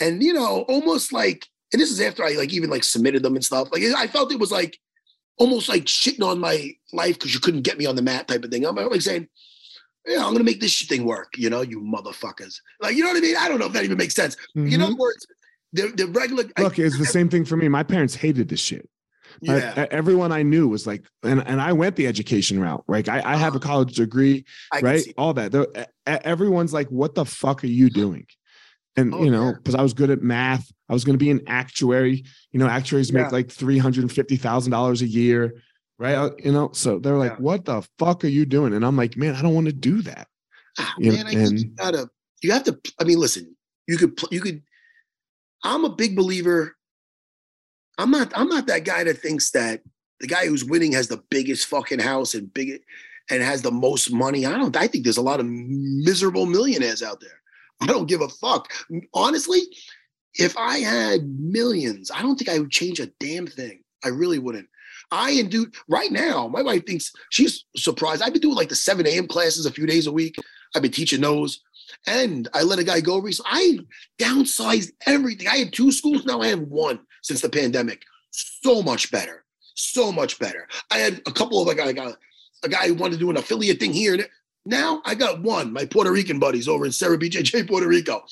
and 0.00 0.22
you 0.22 0.32
know, 0.32 0.64
almost 0.68 1.12
like, 1.12 1.46
and 1.72 1.80
this 1.80 1.90
is 1.90 2.00
after 2.00 2.24
I 2.24 2.30
like 2.32 2.52
even 2.52 2.70
like 2.70 2.84
submitted 2.84 3.22
them 3.22 3.34
and 3.34 3.44
stuff. 3.44 3.68
Like 3.72 3.82
I 3.82 4.06
felt 4.06 4.32
it 4.32 4.40
was 4.40 4.52
like 4.52 4.78
almost 5.38 5.68
like 5.68 5.84
shitting 5.84 6.24
on 6.24 6.38
my 6.38 6.72
life 6.92 7.14
because 7.14 7.34
you 7.34 7.40
couldn't 7.40 7.62
get 7.62 7.78
me 7.78 7.86
on 7.86 7.96
the 7.96 8.02
mat 8.02 8.28
type 8.28 8.44
of 8.44 8.50
thing. 8.50 8.66
I'm 8.66 8.76
like 8.76 9.00
saying, 9.00 9.28
yeah, 10.06 10.24
I'm 10.24 10.32
gonna 10.32 10.44
make 10.44 10.60
this 10.60 10.82
thing 10.82 11.04
work, 11.04 11.34
you 11.36 11.50
know, 11.50 11.60
you 11.60 11.80
motherfuckers. 11.80 12.60
Like, 12.80 12.96
you 12.96 13.02
know 13.02 13.10
what 13.10 13.18
I 13.18 13.20
mean? 13.20 13.36
I 13.36 13.48
don't 13.48 13.58
know 13.58 13.66
if 13.66 13.72
that 13.72 13.84
even 13.84 13.98
makes 13.98 14.14
sense. 14.14 14.36
Mm-hmm. 14.56 14.72
In 14.72 14.82
other 14.82 14.96
words, 14.96 15.26
the, 15.72 15.88
the 15.88 16.06
regular 16.06 16.44
look, 16.58 16.78
I, 16.78 16.82
it's 16.82 16.98
the 16.98 17.04
same 17.04 17.28
thing 17.28 17.44
for 17.44 17.56
me. 17.56 17.68
My 17.68 17.82
parents 17.82 18.14
hated 18.14 18.48
this 18.48 18.60
shit. 18.60 18.88
Yeah. 19.42 19.74
I, 19.76 19.82
everyone 19.90 20.32
I 20.32 20.42
knew 20.42 20.68
was 20.68 20.86
like, 20.86 21.04
and, 21.22 21.46
and 21.46 21.60
I 21.60 21.72
went 21.72 21.96
the 21.96 22.06
education 22.06 22.58
route. 22.58 22.82
Right, 22.86 23.06
I, 23.08 23.18
I 23.18 23.36
have 23.36 23.54
a 23.54 23.58
uh-huh. 23.58 23.66
college 23.66 23.94
degree, 23.94 24.44
I 24.72 24.80
right? 24.80 25.02
All 25.18 25.34
that. 25.34 25.52
They're, 25.52 25.66
everyone's 26.06 26.72
like, 26.72 26.88
"What 26.88 27.14
the 27.14 27.26
fuck 27.26 27.62
are 27.62 27.68
you 27.68 27.90
doing?" 27.90 28.26
And 28.96 29.14
oh, 29.14 29.22
you 29.22 29.30
know, 29.30 29.52
because 29.52 29.74
I 29.74 29.82
was 29.82 29.92
good 29.92 30.10
at 30.10 30.22
math, 30.22 30.72
I 30.88 30.94
was 30.94 31.04
going 31.04 31.14
to 31.14 31.24
be 31.24 31.30
an 31.30 31.42
actuary. 31.46 32.24
You 32.52 32.60
know, 32.60 32.66
actuaries 32.66 33.10
yeah. 33.10 33.22
make 33.22 33.32
like 33.32 33.50
three 33.50 33.78
hundred 33.78 34.02
and 34.02 34.12
fifty 34.12 34.36
thousand 34.36 34.72
dollars 34.72 35.02
a 35.02 35.06
year 35.06 35.54
right? 35.98 36.14
Uh, 36.14 36.30
you 36.38 36.52
know, 36.52 36.70
so 36.72 36.98
they're 36.98 37.16
like, 37.16 37.32
yeah. 37.32 37.38
"What 37.38 37.64
the 37.64 37.86
fuck 37.98 38.24
are 38.24 38.28
you 38.28 38.46
doing?" 38.46 38.74
And 38.74 38.84
I'm 38.84 38.96
like, 38.96 39.16
"Man, 39.16 39.34
I 39.34 39.42
don't 39.42 39.54
want 39.54 39.66
to 39.66 39.72
do 39.72 40.02
that." 40.02 40.28
Ah, 40.78 40.94
you 40.98 41.12
man, 41.12 41.24
know, 41.26 41.40
and, 41.40 41.58
you 41.58 41.66
gotta, 41.70 42.08
you 42.42 42.52
have 42.52 42.64
to. 42.64 42.78
I 43.00 43.04
mean, 43.04 43.18
listen, 43.18 43.56
you 43.86 43.96
could, 43.96 44.18
you 44.30 44.40
could. 44.40 44.62
I'm 45.64 45.84
a 45.84 45.90
big 45.90 46.16
believer. 46.16 46.76
I'm 47.98 48.10
not. 48.10 48.32
I'm 48.36 48.48
not 48.48 48.66
that 48.68 48.84
guy 48.84 49.04
that 49.04 49.18
thinks 49.18 49.50
that 49.50 49.82
the 50.20 50.26
guy 50.26 50.46
who's 50.46 50.64
winning 50.64 50.92
has 50.92 51.08
the 51.08 51.22
biggest 51.30 51.66
fucking 51.66 51.98
house 51.98 52.34
and 52.34 52.52
big 52.54 52.80
and 53.30 53.42
has 53.42 53.62
the 53.62 53.72
most 53.72 54.12
money. 54.12 54.46
I 54.46 54.56
don't. 54.56 54.76
I 54.76 54.86
think 54.86 55.04
there's 55.04 55.16
a 55.16 55.22
lot 55.22 55.40
of 55.40 55.46
miserable 55.46 56.46
millionaires 56.46 57.02
out 57.02 57.20
there. 57.20 57.40
I 57.80 57.86
don't 57.86 58.08
give 58.08 58.22
a 58.22 58.28
fuck. 58.28 58.72
Honestly, 59.14 59.60
if 60.34 60.56
I 60.56 60.78
had 60.78 61.28
millions, 61.38 62.10
I 62.10 62.22
don't 62.22 62.36
think 62.36 62.48
I 62.48 62.58
would 62.58 62.70
change 62.70 63.00
a 63.00 63.10
damn 63.20 63.46
thing. 63.46 63.82
I 64.04 64.08
really 64.08 64.38
wouldn't. 64.38 64.68
I 65.10 65.30
and 65.32 65.50
do 65.50 65.66
right 65.88 66.12
now. 66.12 66.48
My 66.48 66.62
wife 66.62 66.86
thinks 66.86 67.12
she's 67.30 67.64
surprised. 67.76 68.22
I've 68.22 68.32
been 68.32 68.42
doing 68.42 68.56
like 68.56 68.68
the 68.68 68.76
7 68.76 69.06
a.m. 69.06 69.26
classes 69.26 69.66
a 69.66 69.72
few 69.72 69.86
days 69.86 70.06
a 70.06 70.12
week. 70.12 70.36
I've 70.74 70.82
been 70.82 70.90
teaching 70.90 71.20
those. 71.20 71.60
And 72.06 72.48
I 72.52 72.62
let 72.62 72.78
a 72.78 72.84
guy 72.84 73.00
go 73.00 73.18
recently. 73.18 73.50
I 73.50 73.78
downsized 74.18 74.92
everything. 75.06 75.48
I 75.48 75.56
had 75.56 75.72
two 75.72 75.90
schools. 75.90 76.26
Now 76.26 76.42
I 76.42 76.48
have 76.48 76.60
one 76.60 77.00
since 77.22 77.40
the 77.40 77.48
pandemic. 77.48 78.02
So 78.30 78.82
much 78.82 79.10
better. 79.10 79.44
So 79.74 80.12
much 80.12 80.38
better. 80.38 80.68
I 80.90 80.98
had 80.98 81.22
a 81.26 81.32
couple 81.32 81.60
of 81.60 81.66
like 81.66 81.80
I 81.80 81.92
got 81.92 82.16
a 82.62 82.68
guy 82.68 82.88
who 82.88 82.94
wanted 82.94 83.14
to 83.14 83.20
do 83.20 83.30
an 83.30 83.38
affiliate 83.38 83.80
thing 83.80 83.92
here. 83.92 84.18
Now 84.66 85.00
I 85.06 85.14
got 85.14 85.40
one, 85.40 85.72
my 85.72 85.86
Puerto 85.86 86.12
Rican 86.12 86.38
buddies 86.38 86.68
over 86.68 86.84
in 86.84 86.92
Serra 86.92 87.16
BJJ, 87.16 87.66
Puerto 87.66 87.88
Rico. 87.88 88.24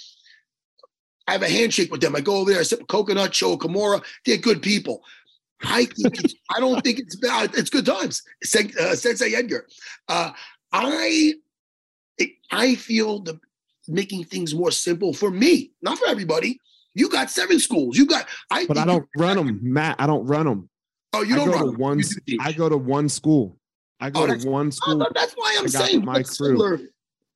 I 1.26 1.32
have 1.32 1.42
a 1.42 1.48
handshake 1.48 1.90
with 1.90 2.00
them. 2.00 2.14
I 2.14 2.20
go 2.20 2.36
over 2.36 2.50
there, 2.50 2.60
I 2.60 2.62
sip 2.62 2.82
a 2.82 2.84
coconut, 2.86 3.34
show 3.34 3.52
a 3.52 3.58
Kimura. 3.58 4.04
They're 4.24 4.36
good 4.36 4.62
people. 4.62 5.02
I 5.64 5.86
think 5.86 6.22
it's, 6.22 6.34
I 6.54 6.60
don't 6.60 6.82
think 6.82 6.98
it's 6.98 7.16
bad. 7.16 7.54
It's 7.54 7.70
good 7.70 7.86
times. 7.86 8.22
Uh, 8.54 8.94
Sensei 8.94 9.34
Edgar. 9.34 9.66
Uh, 10.08 10.30
I 10.72 11.34
I 12.50 12.74
feel 12.74 13.20
the 13.20 13.40
making 13.88 14.24
things 14.24 14.54
more 14.54 14.70
simple 14.70 15.12
for 15.12 15.30
me, 15.30 15.72
not 15.82 15.98
for 15.98 16.08
everybody. 16.08 16.60
You 16.94 17.08
got 17.08 17.30
seven 17.30 17.58
schools. 17.58 17.96
You 17.96 18.06
got 18.06 18.26
I. 18.50 18.66
But 18.66 18.78
I 18.78 18.84
don't 18.84 19.08
run 19.16 19.36
them, 19.36 19.60
Matt. 19.62 19.96
I 19.98 20.06
don't 20.06 20.26
run 20.26 20.46
them. 20.46 20.68
Oh, 21.12 21.22
you 21.22 21.34
don't 21.34 21.50
run 21.50 21.72
to 21.72 21.78
one. 21.78 22.02
I 22.40 22.52
go 22.52 22.68
to 22.68 22.76
one 22.76 23.08
school. 23.08 23.58
I 24.00 24.10
go 24.10 24.24
oh, 24.24 24.26
to 24.26 24.48
one 24.48 24.70
school. 24.70 25.02
Oh, 25.02 25.10
that's 25.14 25.32
why 25.34 25.56
I'm 25.58 25.68
saying 25.68 26.04
my 26.04 26.22
crew. 26.22 26.88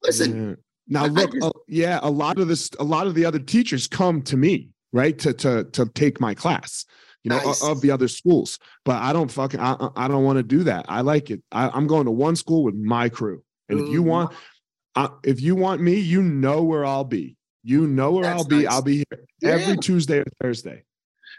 Listen. 0.02 0.50
Yeah. 0.50 0.54
Now 0.90 1.06
look, 1.06 1.32
just, 1.32 1.44
uh, 1.44 1.52
yeah, 1.68 2.00
a 2.02 2.10
lot 2.10 2.38
of 2.38 2.48
this, 2.48 2.70
a 2.78 2.84
lot 2.84 3.06
of 3.06 3.14
the 3.14 3.24
other 3.24 3.38
teachers 3.38 3.86
come 3.86 4.20
to 4.22 4.36
me, 4.36 4.68
right, 4.92 5.18
to 5.20 5.32
to 5.32 5.64
to 5.64 5.86
take 5.86 6.20
my 6.20 6.34
class 6.34 6.84
you 7.22 7.28
know, 7.28 7.36
nice. 7.36 7.62
of 7.62 7.80
the 7.80 7.90
other 7.90 8.08
schools. 8.08 8.58
But 8.84 9.02
I 9.02 9.12
don't 9.12 9.30
fucking, 9.30 9.60
I, 9.60 9.76
I 9.96 10.08
don't 10.08 10.24
want 10.24 10.38
to 10.38 10.42
do 10.42 10.64
that. 10.64 10.86
I 10.88 11.02
like 11.02 11.30
it. 11.30 11.42
I, 11.52 11.76
am 11.76 11.86
going 11.86 12.06
to 12.06 12.10
one 12.10 12.36
school 12.36 12.64
with 12.64 12.74
my 12.74 13.08
crew. 13.08 13.42
And 13.68 13.80
if 13.80 13.88
you 13.88 14.02
want, 14.02 14.32
uh, 14.96 15.08
if 15.22 15.40
you 15.40 15.54
want 15.54 15.80
me, 15.80 15.96
you 15.96 16.22
know 16.22 16.62
where 16.62 16.84
I'll 16.84 17.04
be. 17.04 17.36
You 17.62 17.86
know 17.86 18.12
where 18.12 18.22
That's 18.22 18.42
I'll 18.42 18.48
be. 18.48 18.66
I'll 18.66 18.82
be 18.82 18.96
here 18.96 19.24
yeah. 19.42 19.50
every 19.50 19.76
Tuesday 19.76 20.18
or 20.20 20.24
Thursday. 20.42 20.82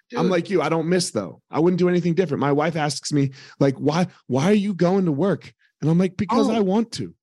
Dude. 0.09 0.19
I'm 0.19 0.29
like 0.29 0.49
you. 0.49 0.61
I 0.61 0.69
don't 0.69 0.87
miss 0.87 1.11
though. 1.11 1.41
I 1.49 1.59
wouldn't 1.59 1.79
do 1.79 1.89
anything 1.89 2.13
different. 2.13 2.41
My 2.41 2.51
wife 2.51 2.75
asks 2.75 3.11
me 3.11 3.31
like, 3.59 3.75
why, 3.75 4.07
why 4.27 4.45
are 4.45 4.53
you 4.53 4.73
going 4.73 5.05
to 5.05 5.11
work? 5.11 5.51
And 5.81 5.89
I'm 5.89 5.97
like, 5.97 6.15
because 6.15 6.47
oh. 6.47 6.53
I 6.53 6.59
want 6.59 6.91
to. 6.93 7.13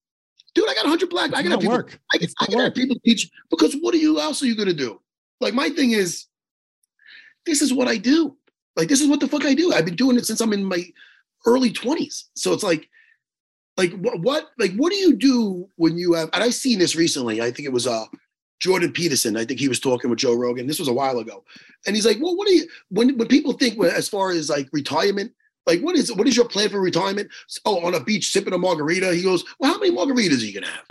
Dude, 0.58 0.68
I 0.68 0.74
got 0.74 0.86
100 0.86 1.08
black. 1.08 1.32
I 1.34 1.42
got 1.44 1.60
to 1.60 1.68
work. 1.68 2.00
I 2.12 2.18
I 2.40 2.46
can 2.46 2.58
have 2.58 2.74
people 2.74 2.96
teach 3.04 3.30
because 3.48 3.74
what 3.74 3.94
are 3.94 3.98
you 3.98 4.18
else 4.18 4.42
are 4.42 4.46
you 4.46 4.56
going 4.56 4.66
to 4.66 4.74
do? 4.74 5.00
Like 5.40 5.54
my 5.54 5.68
thing 5.68 5.92
is, 5.92 6.26
this 7.46 7.62
is 7.62 7.72
what 7.72 7.86
I 7.86 7.96
do. 7.96 8.36
Like 8.74 8.88
this 8.88 9.00
is 9.00 9.06
what 9.06 9.20
the 9.20 9.28
fuck 9.28 9.44
I 9.44 9.54
do. 9.54 9.72
I've 9.72 9.84
been 9.84 9.94
doing 9.94 10.16
it 10.16 10.26
since 10.26 10.40
I'm 10.40 10.52
in 10.52 10.64
my 10.64 10.82
early 11.46 11.70
20s. 11.70 12.24
So 12.34 12.52
it's 12.52 12.64
like, 12.64 12.88
like 13.76 13.92
what, 14.00 14.18
what 14.20 14.46
like 14.58 14.74
what 14.74 14.90
do 14.90 14.96
you 14.96 15.14
do 15.14 15.68
when 15.76 15.96
you 15.96 16.14
have 16.14 16.28
and 16.32 16.42
I 16.42 16.50
seen 16.50 16.80
this 16.80 16.96
recently. 16.96 17.40
I 17.40 17.52
think 17.52 17.66
it 17.66 17.72
was 17.72 17.86
uh 17.86 18.06
Jordan 18.58 18.90
Peterson. 18.90 19.36
I 19.36 19.44
think 19.44 19.60
he 19.60 19.68
was 19.68 19.78
talking 19.78 20.10
with 20.10 20.18
Joe 20.18 20.34
Rogan. 20.34 20.66
This 20.66 20.80
was 20.80 20.88
a 20.88 20.92
while 20.92 21.20
ago. 21.20 21.44
And 21.86 21.94
he's 21.94 22.04
like, 22.04 22.18
well, 22.20 22.36
what 22.36 22.48
do 22.48 22.54
you 22.54 22.66
when 22.88 23.16
when 23.16 23.28
people 23.28 23.52
think 23.52 23.80
as 23.84 24.08
far 24.08 24.32
as 24.32 24.50
like 24.50 24.68
retirement, 24.72 25.32
like 25.68 25.80
what 25.80 25.94
is 25.94 26.12
what 26.12 26.26
is 26.26 26.36
your 26.36 26.48
plan 26.48 26.70
for 26.70 26.80
retirement? 26.80 27.30
Oh, 27.64 27.84
on 27.86 27.94
a 27.94 28.02
beach 28.02 28.32
sipping 28.32 28.54
a 28.54 28.58
margarita. 28.58 29.14
He 29.14 29.22
goes, 29.22 29.44
Well, 29.60 29.72
how 29.72 29.78
many 29.78 29.94
margaritas 29.94 30.40
are 30.40 30.46
you 30.46 30.54
gonna 30.54 30.72
have? 30.72 30.86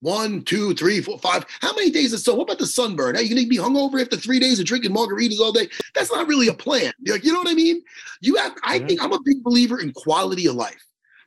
One, 0.00 0.42
two, 0.42 0.74
three, 0.74 1.00
four, 1.00 1.18
five. 1.18 1.44
How 1.60 1.74
many 1.74 1.90
days 1.90 2.12
is 2.12 2.24
so? 2.24 2.34
What 2.34 2.44
about 2.44 2.58
the 2.58 2.66
sunburn? 2.66 3.16
Are 3.16 3.22
you 3.22 3.32
going 3.32 3.44
to 3.44 3.48
be 3.48 3.56
hungover 3.56 4.02
after 4.02 4.16
three 4.16 4.40
days 4.40 4.58
of 4.58 4.66
drinking 4.66 4.90
margaritas 4.90 5.38
all 5.38 5.52
day? 5.52 5.68
That's 5.94 6.10
not 6.10 6.26
really 6.26 6.48
a 6.48 6.54
plan. 6.54 6.92
Like, 7.06 7.24
you 7.24 7.32
know 7.32 7.38
what 7.38 7.48
I 7.48 7.54
mean? 7.54 7.80
You 8.20 8.34
have. 8.34 8.52
I 8.64 8.80
think 8.80 9.00
I'm 9.00 9.12
a 9.12 9.22
big 9.24 9.44
believer 9.44 9.80
in 9.80 9.92
quality 9.92 10.48
of 10.48 10.56
life. 10.56 10.84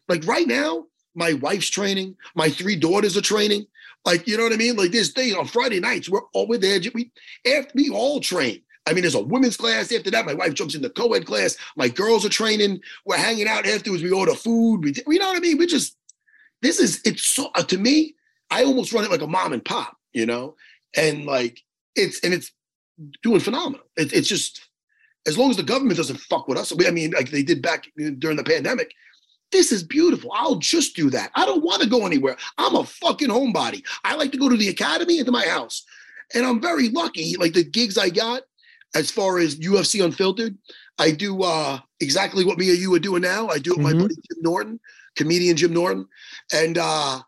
Like 0.09 0.27
right 0.27 0.45
now, 0.45 0.87
my 1.15 1.33
wife's 1.33 1.69
training. 1.69 2.17
My 2.35 2.49
three 2.49 2.75
daughters 2.75 3.15
are 3.15 3.21
training. 3.21 3.65
Like, 4.03 4.27
you 4.27 4.35
know 4.35 4.43
what 4.43 4.51
I 4.51 4.57
mean? 4.57 4.75
Like 4.75 4.91
this 4.91 5.11
thing 5.11 5.35
on 5.35 5.47
Friday 5.47 5.79
nights, 5.79 6.09
we're 6.09 6.21
all 6.33 6.45
with 6.45 6.59
there. 6.61 6.79
We 6.93 7.11
after 7.47 7.71
we 7.75 7.89
all 7.89 8.19
train. 8.19 8.61
I 8.85 8.93
mean, 8.93 9.01
there's 9.01 9.15
a 9.15 9.21
women's 9.21 9.57
class 9.57 9.91
after 9.91 10.11
that. 10.11 10.25
My 10.25 10.33
wife 10.33 10.53
jumps 10.53 10.75
in 10.75 10.81
the 10.81 10.89
co-ed 10.89 11.25
class. 11.25 11.57
My 11.75 11.89
girls 11.89 12.25
are 12.25 12.29
training. 12.29 12.81
We're 13.05 13.17
hanging 13.17 13.47
out 13.47 13.65
afterwards. 13.65 14.03
We 14.03 14.11
order 14.11 14.35
food. 14.35 14.83
We, 14.83 14.93
you 15.07 15.19
know 15.19 15.27
what 15.27 15.37
I 15.37 15.39
mean? 15.39 15.57
We 15.57 15.65
just 15.65 15.97
this 16.61 16.79
is 16.79 17.01
it's 17.05 17.23
so 17.23 17.49
uh, 17.55 17.63
to 17.63 17.77
me 17.77 18.15
I 18.51 18.63
almost 18.63 18.93
run 18.93 19.03
it 19.03 19.11
like 19.11 19.21
a 19.21 19.27
mom 19.27 19.53
and 19.53 19.63
pop, 19.63 19.97
you 20.13 20.25
know, 20.25 20.55
and 20.95 21.25
like 21.25 21.61
it's 21.95 22.19
and 22.23 22.33
it's 22.33 22.51
doing 23.21 23.39
phenomenal. 23.39 23.85
It, 23.97 24.13
it's 24.13 24.27
just 24.27 24.67
as 25.27 25.37
long 25.37 25.49
as 25.49 25.57
the 25.57 25.63
government 25.63 25.97
doesn't 25.97 26.19
fuck 26.19 26.47
with 26.47 26.57
us. 26.57 26.71
I 26.85 26.91
mean, 26.91 27.11
like 27.11 27.31
they 27.31 27.43
did 27.43 27.61
back 27.61 27.87
during 28.19 28.37
the 28.37 28.43
pandemic. 28.43 28.93
This 29.51 29.71
is 29.71 29.83
beautiful. 29.83 30.31
I'll 30.33 30.55
just 30.55 30.95
do 30.95 31.09
that. 31.11 31.31
I 31.35 31.45
don't 31.45 31.63
want 31.63 31.81
to 31.81 31.89
go 31.89 32.05
anywhere. 32.05 32.35
I'm 32.57 32.75
a 32.75 32.83
fucking 32.83 33.29
homebody. 33.29 33.83
I 34.03 34.15
like 34.15 34.31
to 34.31 34.37
go 34.37 34.49
to 34.49 34.57
the 34.57 34.69
academy 34.69 35.17
and 35.17 35.25
to 35.25 35.31
my 35.31 35.45
house. 35.45 35.85
And 36.33 36.45
I'm 36.45 36.61
very 36.61 36.89
lucky. 36.89 37.35
Like 37.37 37.53
the 37.53 37.63
gigs 37.63 37.97
I 37.97 38.09
got, 38.09 38.41
as 38.93 39.11
far 39.11 39.39
as 39.39 39.57
UFC 39.57 40.03
Unfiltered, 40.03 40.57
I 40.97 41.11
do 41.11 41.43
uh, 41.43 41.79
exactly 41.99 42.45
what 42.45 42.57
me 42.57 42.69
and 42.69 42.79
you 42.79 42.93
are 42.93 42.99
doing 42.99 43.21
now. 43.21 43.47
I 43.47 43.57
do 43.57 43.73
it 43.73 43.77
with 43.77 43.87
mm-hmm. 43.87 43.97
my 43.97 44.01
buddy 44.03 44.15
Jim 44.15 44.41
Norton, 44.41 44.79
comedian 45.15 45.57
Jim 45.57 45.73
Norton. 45.73 46.07
And 46.53 46.77
uh, 46.77 47.19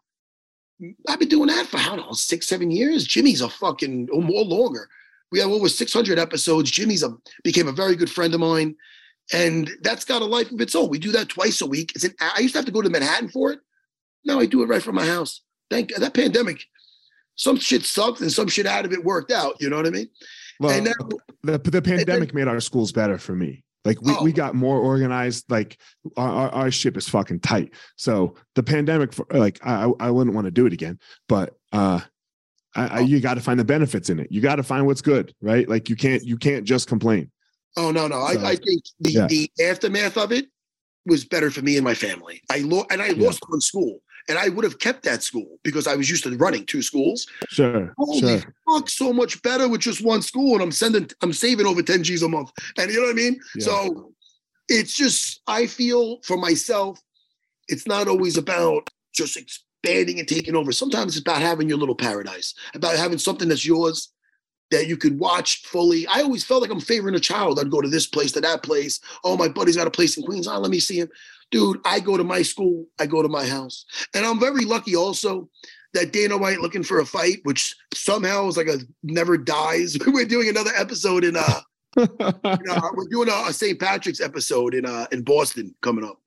I've 1.08 1.20
been 1.20 1.28
doing 1.28 1.47
that 1.47 1.68
for 1.68 1.78
I 1.78 1.86
don't 1.86 1.97
know 1.97 2.14
six, 2.14 2.47
seven 2.47 2.72
years. 2.72 3.05
Jimmy's 3.05 3.41
a 3.41 3.49
fucking 3.49 4.10
or 4.12 4.22
more 4.22 4.43
longer. 4.43 4.88
We 5.32 5.39
have 5.39 5.49
over 5.49 5.68
600 5.68 6.18
episodes. 6.18 6.72
Jimmy's 6.72 7.03
a 7.03 7.18
became 7.43 7.68
a 7.68 7.74
very 7.74 7.95
good 7.95 8.10
friend 8.10 8.34
of 8.34 8.39
mine, 8.39 8.76
and 9.34 9.70
that's 9.82 10.05
got 10.05 10.22
a 10.22 10.26
life 10.26 10.51
of 10.51 10.62
its 10.62 10.76
own. 10.76 10.89
We 10.89 10.99
do 10.99 11.12
that 11.12 11.30
twice 11.30 11.62
a 11.62 11.66
week. 11.66 11.91
It's 11.95 12.05
an, 12.05 12.14
I 12.22 12.39
used 12.39 12.53
to 12.53 12.60
have 12.60 12.66
to 12.66 12.72
go 12.72 12.82
to 12.82 12.89
Manhattan 12.89 13.30
for 13.30 13.51
it. 13.51 13.60
Now 14.24 14.39
I 14.39 14.45
do 14.45 14.64
it 14.64 14.68
right 14.68 14.82
from 14.82 14.95
my 14.95 15.05
house. 15.05 15.41
Thank 15.70 15.93
that 15.95 16.14
pandemic. 16.14 16.64
Some 17.36 17.58
shit 17.58 17.84
sucked 17.84 18.22
and 18.22 18.32
some 18.32 18.47
shit 18.47 18.66
out 18.66 18.86
of 18.86 18.93
it 18.93 19.03
worked 19.03 19.32
out. 19.32 19.55
You 19.60 19.70
know 19.70 19.78
what 19.78 19.86
I 19.86 19.91
mean? 19.91 20.10
Well, 20.60 20.82
now, 20.82 20.91
the, 21.43 21.58
the 21.58 21.82
pandemic 21.82 22.30
then, 22.30 22.36
made 22.36 22.47
our 22.47 22.60
schools 22.60 22.91
better 22.91 23.18
for 23.18 23.36
me. 23.36 23.64
Like 23.86 24.01
we, 24.01 24.14
oh. 24.14 24.24
we 24.24 24.34
got 24.34 24.53
more 24.53 24.80
organized. 24.80 25.49
Like 25.49 25.78
our, 26.18 26.49
our, 26.49 26.72
ship 26.72 26.97
is 26.97 27.08
fucking 27.08 27.39
tight. 27.39 27.74
So 27.95 28.36
the 28.55 28.64
pandemic, 28.64 29.14
for, 29.14 29.26
like 29.32 29.66
I, 29.66 29.89
I 29.99 30.12
wouldn't 30.12 30.36
want 30.36 30.45
to 30.45 30.51
do 30.51 30.66
it 30.66 30.74
again. 30.74 30.99
But 31.30 31.55
uh, 31.72 32.01
I, 32.76 32.88
I, 32.88 32.99
oh. 32.99 33.05
you 33.05 33.22
got 33.22 33.36
to 33.36 33.41
find 33.41 33.60
the 33.60 33.66
benefits 33.66 34.10
in 34.10 34.20
it. 34.20 34.32
You 34.32 34.41
got 34.41 34.58
to 34.58 34.64
find 34.64 34.86
what's 34.86 35.01
good, 35.01 35.34
right? 35.41 35.70
Like 35.70 35.89
you 35.89 35.95
can't 35.95 36.24
you 36.24 36.38
can't 36.38 36.66
just 36.66 36.88
complain. 36.89 37.32
Oh 37.78 37.91
no 37.91 38.08
no, 38.08 38.16
so, 38.28 38.41
I, 38.41 38.49
I 38.49 38.55
think 38.55 38.84
the 38.99 39.12
yeah. 39.12 39.28
the 39.28 39.49
aftermath 39.64 40.18
of 40.18 40.32
it 40.32 40.47
was 41.05 41.24
better 41.24 41.49
for 41.49 41.62
me 41.62 41.78
and 41.78 41.84
my 41.86 41.93
family. 41.93 42.41
I 42.51 42.60
lo- 42.60 42.86
and 42.89 43.01
I 43.01 43.08
yeah. 43.08 43.26
lost 43.26 43.41
one 43.47 43.62
school 43.62 44.01
and 44.28 44.38
I 44.38 44.49
would 44.49 44.63
have 44.63 44.80
kept 44.80 45.03
that 45.03 45.23
school 45.23 45.57
because 45.63 45.88
I 45.88 45.95
was 45.95 46.09
used 46.09 46.23
to 46.23 46.36
running 46.38 46.65
two 46.65 46.82
schools. 46.82 47.28
Sure. 47.49 47.93
Holy 47.97 48.19
sure. 48.19 48.53
fuck, 48.69 48.89
so 48.89 49.13
much 49.13 49.41
better 49.41 49.67
with 49.67 49.82
just 49.82 50.03
one 50.03 50.21
school, 50.21 50.53
and 50.53 50.61
I'm 50.61 50.71
sending, 50.71 51.09
I'm 51.21 51.34
saving 51.34 51.65
over 51.65 51.82
10 51.82 52.03
G's 52.03 52.23
a 52.23 52.30
month. 52.30 52.51
And 52.78 52.91
you 52.91 52.97
know 52.97 53.07
what 53.07 53.11
I 53.11 53.13
mean? 53.13 53.39
Yeah. 53.55 53.65
So 53.65 54.13
it's 54.67 54.95
just, 54.95 55.41
I 55.47 55.67
feel 55.67 56.19
for 56.23 56.38
myself, 56.38 56.99
it's 57.67 57.88
not 57.88 58.07
always 58.07 58.38
about 58.38 58.89
just 59.13 59.38
expanding 59.38 60.19
and 60.19 60.28
taking 60.28 60.55
over. 60.55 60.71
Sometimes 60.71 61.15
it's 61.15 61.21
about 61.21 61.41
having 61.41 61.69
your 61.69 61.78
little 61.78 61.95
paradise, 61.95 62.53
about 62.73 62.95
having 62.97 63.17
something 63.17 63.47
that's 63.47 63.65
yours 63.65 64.11
that 64.71 64.88
you 64.88 64.97
could 64.97 65.17
watch 65.17 65.63
fully. 65.63 66.05
I 66.07 66.21
always 66.21 66.43
felt 66.43 66.61
like 66.61 66.71
I'm 66.71 66.82
favoring 66.82 67.15
a 67.15 67.19
child. 67.19 67.59
I'd 67.59 67.71
go 67.71 67.82
to 67.82 67.88
this 67.88 68.07
place, 68.07 68.34
to 68.34 68.41
that 68.41 68.63
place. 68.63 68.99
Oh, 69.23 69.38
my 69.38 69.47
buddy's 69.47 69.78
got 69.78 69.88
a 69.88 69.91
place 69.91 70.17
in 70.17 70.23
Queens. 70.23 70.47
Oh, 70.47 70.59
let 70.59 70.71
me 70.71 70.80
see 70.80 70.99
him. 70.99 71.09
Dude, 71.52 71.80
I 71.86 72.00
go 72.00 72.18
to 72.18 72.24
my 72.24 72.41
school, 72.41 72.86
I 73.00 73.06
go 73.06 73.22
to 73.22 73.30
my 73.30 73.45
house. 73.45 73.86
And 74.14 74.26
I'm 74.26 74.39
very 74.39 74.66
lucky 74.66 74.95
also 74.95 75.50
that 75.93 76.12
Dana 76.12 76.38
White 76.38 76.60
looking 76.60 76.84
for 76.84 77.00
a 77.00 77.06
fight, 77.06 77.38
which 77.43 77.76
somehow 77.93 78.48
is 78.48 78.58
like 78.58 78.68
a 78.68 78.80
never 79.04 79.38
dies. 79.38 79.98
we're 80.08 80.26
doing 80.26 80.50
another 80.50 80.72
episode 80.76 81.24
in 81.24 81.36
uh, 81.36 81.62
in, 81.98 82.08
uh 82.70 82.89
we're 82.93 83.08
doing 83.10 83.30
a, 83.30 83.50
a 83.50 83.54
St. 83.54 83.80
Patrick's 83.80 84.22
episode 84.22 84.74
in 84.74 84.86
uh 84.86 85.08
in 85.12 85.24
Boston 85.24 85.74
coming 85.82 86.04
up. 86.04 86.20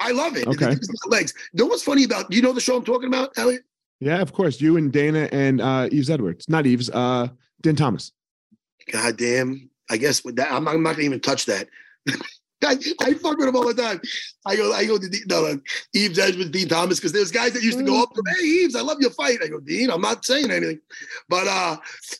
I 0.00 0.10
love 0.10 0.36
it. 0.36 0.46
Okay. 0.46 0.74
Legs. 1.06 1.32
You 1.52 1.64
know 1.64 1.66
what's 1.66 1.82
funny 1.82 2.04
about 2.04 2.32
you 2.32 2.42
know 2.42 2.52
the 2.52 2.60
show 2.60 2.76
I'm 2.76 2.84
talking 2.84 3.08
about, 3.08 3.30
Elliot? 3.38 3.62
Yeah, 4.00 4.20
of 4.20 4.32
course. 4.32 4.60
You 4.60 4.76
and 4.76 4.92
Dana 4.92 5.28
and 5.32 5.60
uh 5.60 5.88
Yves 5.90 6.10
Edwards. 6.10 6.48
Not 6.48 6.66
Yves, 6.66 6.90
uh 6.90 7.28
Din 7.62 7.76
Thomas. 7.76 8.12
God 8.90 9.16
damn. 9.16 9.70
I 9.90 9.96
guess 9.96 10.24
with 10.24 10.36
that, 10.36 10.52
I'm, 10.52 10.66
I'm 10.66 10.82
not 10.82 10.92
gonna 10.96 11.04
even 11.04 11.20
touch 11.20 11.46
that. 11.46 11.68
I, 12.64 12.76
I 13.00 13.14
fuck 13.14 13.38
with 13.38 13.48
him 13.48 13.56
all 13.56 13.66
the 13.66 13.74
time. 13.74 14.00
I 14.46 14.56
go, 14.56 14.72
I 14.72 14.84
go 14.84 14.98
to 14.98 15.08
no, 15.26 15.42
no, 15.42 15.60
Yves 15.92 16.18
Edge 16.18 16.36
with 16.36 16.52
Din 16.52 16.68
Thomas 16.68 16.98
because 16.98 17.12
there's 17.12 17.30
guys 17.30 17.52
that 17.52 17.62
used 17.62 17.78
to 17.78 17.84
go 17.84 18.02
up 18.02 18.12
to 18.14 18.20
him, 18.20 18.36
hey 18.36 18.64
Yves, 18.64 18.76
I 18.76 18.80
love 18.80 18.98
your 19.00 19.10
fight. 19.10 19.38
I 19.42 19.48
go, 19.48 19.60
Din, 19.60 19.90
I'm 19.90 20.00
not 20.00 20.24
saying 20.24 20.50
anything. 20.50 20.80
But 21.28 21.46
uh 21.46 21.76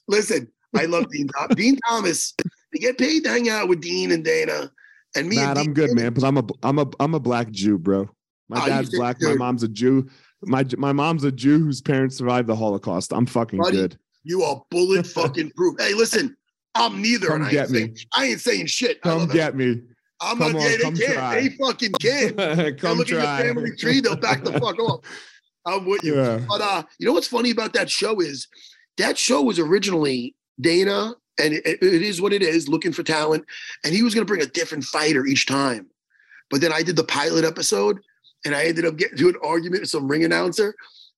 listen, 0.08 0.50
I 0.74 0.86
love 0.86 1.10
Din 1.10 1.28
Thomas. 1.28 1.54
Din 1.56 1.78
Thomas, 1.88 2.34
to 2.72 2.78
get 2.78 2.98
paid 2.98 3.24
to 3.24 3.30
hang 3.30 3.48
out 3.48 3.68
with 3.68 3.80
Din 3.80 4.12
and 4.12 4.24
Dana. 4.24 4.70
And 5.16 5.28
me 5.28 5.36
Matt, 5.36 5.50
and 5.50 5.58
I'm 5.58 5.74
good, 5.74 5.94
man, 5.94 6.08
because 6.08 6.24
I'm 6.24 6.38
a 6.38 6.44
I'm 6.62 6.78
a 6.78 6.86
I'm 7.00 7.14
a 7.14 7.20
black 7.20 7.50
Jew, 7.50 7.78
bro. 7.78 8.08
My 8.48 8.62
Oh, 8.62 8.68
dad's 8.68 8.94
black, 8.94 9.20
my 9.20 9.34
mom's 9.34 9.62
a 9.62 9.68
Jew. 9.68 10.08
My 10.42 10.64
my 10.76 10.92
mom's 10.92 11.24
a 11.24 11.32
Jew 11.32 11.58
whose 11.58 11.80
parents 11.80 12.16
survived 12.16 12.48
the 12.48 12.56
Holocaust. 12.56 13.12
I'm 13.12 13.26
fucking 13.26 13.60
Buddy, 13.60 13.76
good. 13.76 13.98
You 14.24 14.42
are 14.42 14.62
bullet 14.70 15.06
fucking 15.06 15.52
proof. 15.56 15.76
Hey, 15.78 15.94
listen, 15.94 16.36
I'm 16.74 17.00
neither. 17.00 17.28
Come 17.28 17.36
and 17.36 17.44
I 17.46 17.50
get 17.50 17.62
ain't, 17.64 17.70
me. 17.70 17.78
saying, 17.78 17.96
I 18.14 18.24
ain't 18.26 18.40
saying 18.40 18.66
shit. 18.66 19.00
Come 19.00 19.28
get 19.28 19.54
me. 19.54 19.82
I'm 20.24 20.38
come 20.38 20.52
not 20.52 20.62
on, 20.62 20.70
yeah, 20.70 20.76
they 20.76 20.82
come 20.82 20.96
can't. 20.96 21.12
try. 21.14 21.40
They 21.40 21.48
fucking. 21.50 21.92
They'll 22.00 22.74
Come 22.76 22.98
look 22.98 23.08
at 23.10 23.14
try. 23.14 23.42
your 23.44 23.54
family 23.54 23.76
tree, 23.76 24.00
they'll 24.00 24.16
back 24.16 24.44
the 24.44 24.52
fuck 24.52 24.78
off. 24.78 25.00
I'm 25.66 25.86
with 25.86 26.02
you. 26.04 26.16
Yeah. 26.16 26.40
But 26.46 26.60
uh, 26.60 26.82
you 26.98 27.06
know 27.06 27.12
what's 27.12 27.28
funny 27.28 27.50
about 27.50 27.72
that 27.72 27.90
show 27.90 28.20
is 28.20 28.48
that 28.98 29.16
show 29.16 29.42
was 29.42 29.58
originally 29.58 30.34
Dana, 30.60 31.14
and 31.40 31.54
it, 31.54 31.66
it 31.66 32.02
is 32.02 32.20
what 32.20 32.32
it 32.32 32.42
is, 32.42 32.68
looking 32.68 32.92
for 32.92 33.02
talent, 33.02 33.44
and 33.84 33.94
he 33.94 34.02
was 34.02 34.14
going 34.14 34.26
to 34.26 34.30
bring 34.30 34.42
a 34.42 34.46
different 34.50 34.84
fighter 34.84 35.24
each 35.26 35.46
time. 35.46 35.88
But 36.50 36.60
then 36.60 36.72
I 36.72 36.82
did 36.82 36.96
the 36.96 37.04
pilot 37.04 37.44
episode, 37.44 37.98
and 38.44 38.54
I 38.54 38.64
ended 38.64 38.84
up 38.84 38.96
getting 38.96 39.16
to 39.18 39.28
an 39.30 39.36
argument 39.42 39.82
with 39.82 39.90
some 39.90 40.06
ring 40.06 40.24
announcer, 40.24 40.74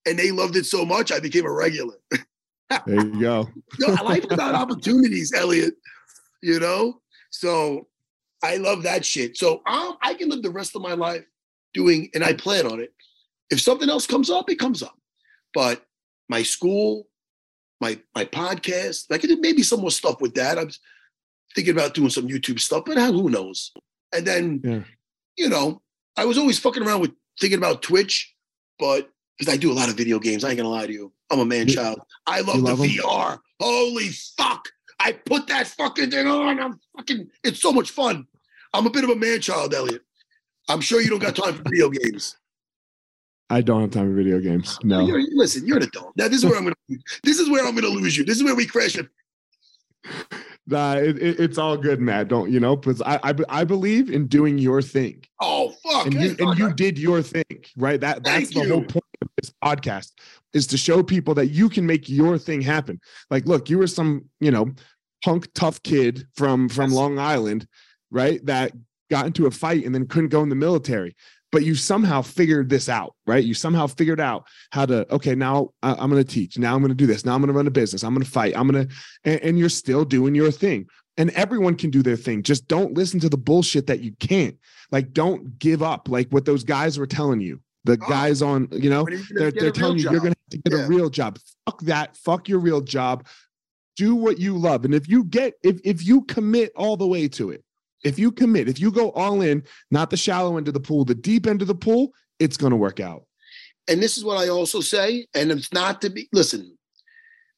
and 0.07 0.18
they 0.18 0.30
loved 0.30 0.57
it 0.57 0.66
so 0.66 0.84
much 0.84 1.11
I 1.11 1.18
became 1.20 1.46
a 1.46 1.52
regular. 1.52 1.96
There 2.84 2.96
you 2.96 3.20
go. 3.20 3.48
No, 3.78 3.94
I 3.94 4.02
like 4.02 4.24
about 4.32 4.57
opportunities, 4.57 5.32
Elliot. 5.32 5.74
You 6.42 6.59
know, 6.59 7.00
so 7.30 7.86
I 8.47 8.57
love 8.57 8.82
that 8.84 9.05
shit. 9.05 9.36
So 9.36 9.62
um, 9.66 9.97
I 10.03 10.14
can 10.14 10.28
live 10.28 10.42
the 10.42 10.51
rest 10.51 10.76
of 10.76 10.82
my 10.82 10.92
life 10.94 11.24
doing, 11.74 12.11
and 12.14 12.22
I 12.24 12.32
plan 12.32 12.66
on 12.66 12.80
it. 12.80 12.92
If 13.51 13.61
something 13.61 13.88
else 13.90 14.07
comes 14.07 14.30
up, 14.30 14.49
it 14.51 14.59
comes 14.59 14.82
up. 14.82 14.97
But 15.55 15.84
my 16.28 16.42
school, 16.42 17.09
my 17.80 17.99
my 18.14 18.24
podcast, 18.24 19.07
I 19.11 19.18
could 19.18 19.28
do 19.30 19.40
maybe 19.40 19.62
some 19.62 19.80
more 19.80 19.90
stuff 19.90 20.20
with 20.20 20.34
that. 20.34 20.59
I'm 20.59 20.70
thinking 21.55 21.74
about 21.74 21.94
doing 21.94 22.11
some 22.11 22.28
YouTube 22.28 22.61
stuff, 22.61 22.84
but 22.86 22.97
who 22.99 23.30
knows? 23.30 23.72
And 24.14 24.26
then, 24.26 24.61
Yeah. 24.64 24.82
you 25.36 25.49
know, 25.49 25.82
I 26.16 26.24
was 26.24 26.38
always 26.38 26.59
fucking 26.59 26.82
around 26.82 27.01
with 27.01 27.12
thinking 27.40 27.59
about 27.59 27.82
Twitch, 27.82 28.34
but 28.78 29.11
because 29.38 29.53
I 29.53 29.57
do 29.57 29.70
a 29.72 29.74
lot 29.74 29.88
of 29.88 29.97
video 29.97 30.18
games, 30.18 30.44
I 30.44 30.49
ain't 30.51 30.57
gonna 30.59 30.68
lie 30.70 30.86
to 30.86 30.92
you. 30.92 31.12
I'm 31.30 31.40
a 31.40 31.44
man 31.44 31.66
child. 31.68 32.01
I 32.26 32.40
love 32.40 32.57
you 32.57 32.62
the 32.62 32.68
love 32.68 32.80
'em? 32.80 32.88
VR. 32.88 33.38
Holy 33.61 34.09
fuck. 34.36 34.68
I 34.99 35.12
put 35.12 35.47
that 35.49 35.66
fucking 35.68 36.11
thing 36.11 36.26
on. 36.26 36.59
I'm 36.59 36.80
fucking, 36.97 37.30
it's 37.44 37.61
so 37.61 37.70
much 37.72 37.90
fun. 37.90 38.26
I'm 38.76 38.86
a 38.86 38.90
bit 38.90 39.04
of 39.04 39.10
a 39.10 39.16
man 39.16 39.40
child, 39.40 39.72
Elliot. 39.74 40.02
I'm 40.68 40.80
sure 40.80 41.00
you 41.00 41.08
don't 41.08 41.22
got 41.22 41.34
time 41.34 41.54
for 41.54 41.62
video 41.62 41.88
games. 41.88 42.36
I 43.48 43.62
don't 43.62 43.80
have 43.80 43.90
time 43.90 44.10
for 44.10 44.14
video 44.16 44.38
games. 44.40 44.78
No. 44.82 45.06
You're, 45.06 45.22
listen, 45.32 45.66
you're 45.66 45.76
an 45.78 45.84
adult. 45.84 46.12
Now 46.16 46.28
this 46.28 46.38
is 46.38 46.44
where 46.44 46.56
I'm 46.58 46.64
gonna 46.64 46.98
this 47.22 47.38
is 47.38 47.48
where 47.48 47.64
I'm 47.66 47.74
gonna 47.74 47.86
lose 47.88 48.16
you. 48.16 48.24
This 48.24 48.36
is 48.36 48.44
where 48.44 48.54
we 48.54 48.66
crash 48.66 48.96
it. 48.96 49.08
Nah, 50.68 50.94
it, 50.94 51.16
it- 51.22 51.38
it's 51.38 51.58
all 51.58 51.76
good, 51.76 52.00
Matt. 52.00 52.26
Don't 52.26 52.50
you 52.50 52.58
know? 52.58 52.74
Because 52.74 53.00
I, 53.02 53.20
I 53.22 53.34
I 53.48 53.62
believe 53.64 54.10
in 54.10 54.26
doing 54.26 54.58
your 54.58 54.82
thing, 54.82 55.22
Oh 55.40 55.72
fuck. 55.84 56.06
and 56.06 56.14
you 56.14 56.34
and 56.40 56.58
you 56.58 56.72
did 56.74 56.98
your 56.98 57.22
thing, 57.22 57.44
right? 57.76 58.00
That 58.00 58.24
that's 58.24 58.50
Thank 58.52 58.66
the 58.66 58.72
whole 58.74 58.82
point 58.82 59.04
of 59.22 59.28
this 59.40 59.52
podcast 59.62 60.10
is 60.54 60.66
to 60.66 60.76
show 60.76 61.04
people 61.04 61.34
that 61.34 61.50
you 61.50 61.68
can 61.68 61.86
make 61.86 62.08
your 62.08 62.36
thing 62.36 62.60
happen. 62.60 62.98
Like, 63.30 63.46
look, 63.46 63.70
you 63.70 63.78
were 63.78 63.86
some 63.86 64.24
you 64.40 64.50
know 64.50 64.74
punk 65.24 65.46
tough 65.54 65.80
kid 65.84 66.26
from 66.34 66.68
from 66.68 66.90
Yes. 66.90 66.96
Long 66.96 67.20
Island, 67.20 67.68
right? 68.11 68.44
That 68.46 68.72
got 69.11 69.26
into 69.26 69.46
a 69.46 69.50
fight 69.50 69.84
and 69.84 69.94
then 69.94 70.07
couldn't 70.07 70.30
go 70.30 70.42
in 70.42 70.48
the 70.48 70.54
military. 70.54 71.14
But 71.52 71.64
you 71.64 71.74
somehow 71.76 72.22
figured 72.22 72.68
this 72.68 72.88
out, 72.88 73.14
right? 73.26 73.42
You 73.42 73.54
somehow 73.54 73.86
figured 73.86 74.20
out 74.20 74.46
how 74.72 74.84
to, 74.84 75.11
okay, 75.14 75.34
now 75.34 75.70
I'm 75.82 76.11
going 76.11 76.22
to 76.22 76.28
teach. 76.28 76.59
Now 76.59 76.74
I'm 76.74 76.80
going 76.80 76.88
to 76.90 76.94
do 76.94 77.07
this. 77.07 77.24
Now 77.24 77.34
I'm 77.34 77.40
going 77.40 77.48
to 77.52 77.54
run 77.57 77.68
a 77.68 77.70
business. 77.70 78.02
I'm 78.02 78.12
going 78.12 78.24
to 78.24 78.30
fight. 78.30 78.54
I'm 78.57 78.68
going 78.68 78.88
to, 78.88 78.94
and, 79.24 79.40
and 79.42 79.59
you're 79.59 79.68
still 79.68 80.04
doing 80.04 80.34
your 80.34 80.50
thing. 80.50 80.86
And 81.18 81.30
everyone 81.30 81.76
can 81.76 81.90
do 81.90 82.02
their 82.02 82.16
thing. 82.16 82.42
Just 82.42 82.66
don't 82.68 82.94
listen 82.94 83.20
to 83.20 83.28
the 83.28 83.38
bullshit 83.38 83.86
that 83.86 84.00
you 84.00 84.12
can't. 84.18 84.57
Like, 84.90 85.12
don't 85.12 85.59
give 85.59 85.82
up. 85.82 86.09
Like 86.09 86.28
what 86.30 86.44
those 86.44 86.62
guys 86.64 86.98
were 86.98 87.07
telling 87.07 87.40
you. 87.40 87.61
The 87.84 87.92
Oh. 88.02 88.09
guys 88.09 88.42
on, 88.42 88.68
you 88.72 88.90
know, 88.90 89.07
you 89.09 89.22
they're, 89.30 89.52
they're 89.52 89.70
telling 89.70 89.98
you 89.98 90.11
you're 90.11 90.20
going 90.20 90.34
to 90.34 90.38
have 90.50 90.50
to 90.50 90.59
get 90.70 90.72
Yeah. 90.78 90.84
a 90.84 90.88
real 90.88 91.09
job. 91.09 91.38
Fuck 91.64 91.80
that. 91.82 92.16
Fuck 92.16 92.48
your 92.48 92.59
real 92.59 92.80
job. 92.80 93.24
Do 93.96 94.14
what 94.16 94.38
you 94.38 94.59
love. 94.59 94.84
And 94.84 94.92
if 94.94 95.09
you 95.09 95.24
get, 95.24 95.54
if 95.62 95.80
if 95.84 96.04
you 96.04 96.22
commit 96.22 96.72
all 96.76 96.96
the 96.98 97.07
way 97.07 97.28
to 97.28 97.50
it, 97.50 97.64
if 98.07 98.18
you 98.18 98.30
commit, 98.30 98.68
if 98.68 98.78
you 98.80 98.90
go 98.90 99.11
all 99.12 99.42
in, 99.42 99.62
not 99.90 100.11
the 100.11 100.16
shallow 100.16 100.57
end 100.57 100.68
of 100.68 100.74
the 100.74 100.80
pool, 100.88 101.04
the 101.04 101.14
deep 101.14 101.46
end 101.46 101.61
of 101.62 101.68
the 101.68 101.74
pool, 101.74 102.12
it's 102.38 102.57
going 102.57 102.70
to 102.70 102.76
work 102.86 103.00
out. 103.00 103.22
and 103.88 104.02
this 104.02 104.16
is 104.16 104.24
what 104.24 104.38
I 104.38 104.48
also 104.48 104.80
say, 104.80 105.26
and 105.34 105.50
it's 105.50 105.72
not 105.72 106.00
to 106.02 106.11
be 106.11 106.28
listen, 106.32 106.76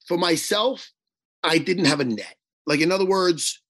for 0.07 0.19
myself, 0.19 0.91
I 1.43 1.59
didn't 1.59 1.87
have 1.87 2.01
a 2.01 2.05
net. 2.05 2.35
Like, 2.67 2.81
in 2.81 2.93
other 2.93 3.07
words, 3.07 3.63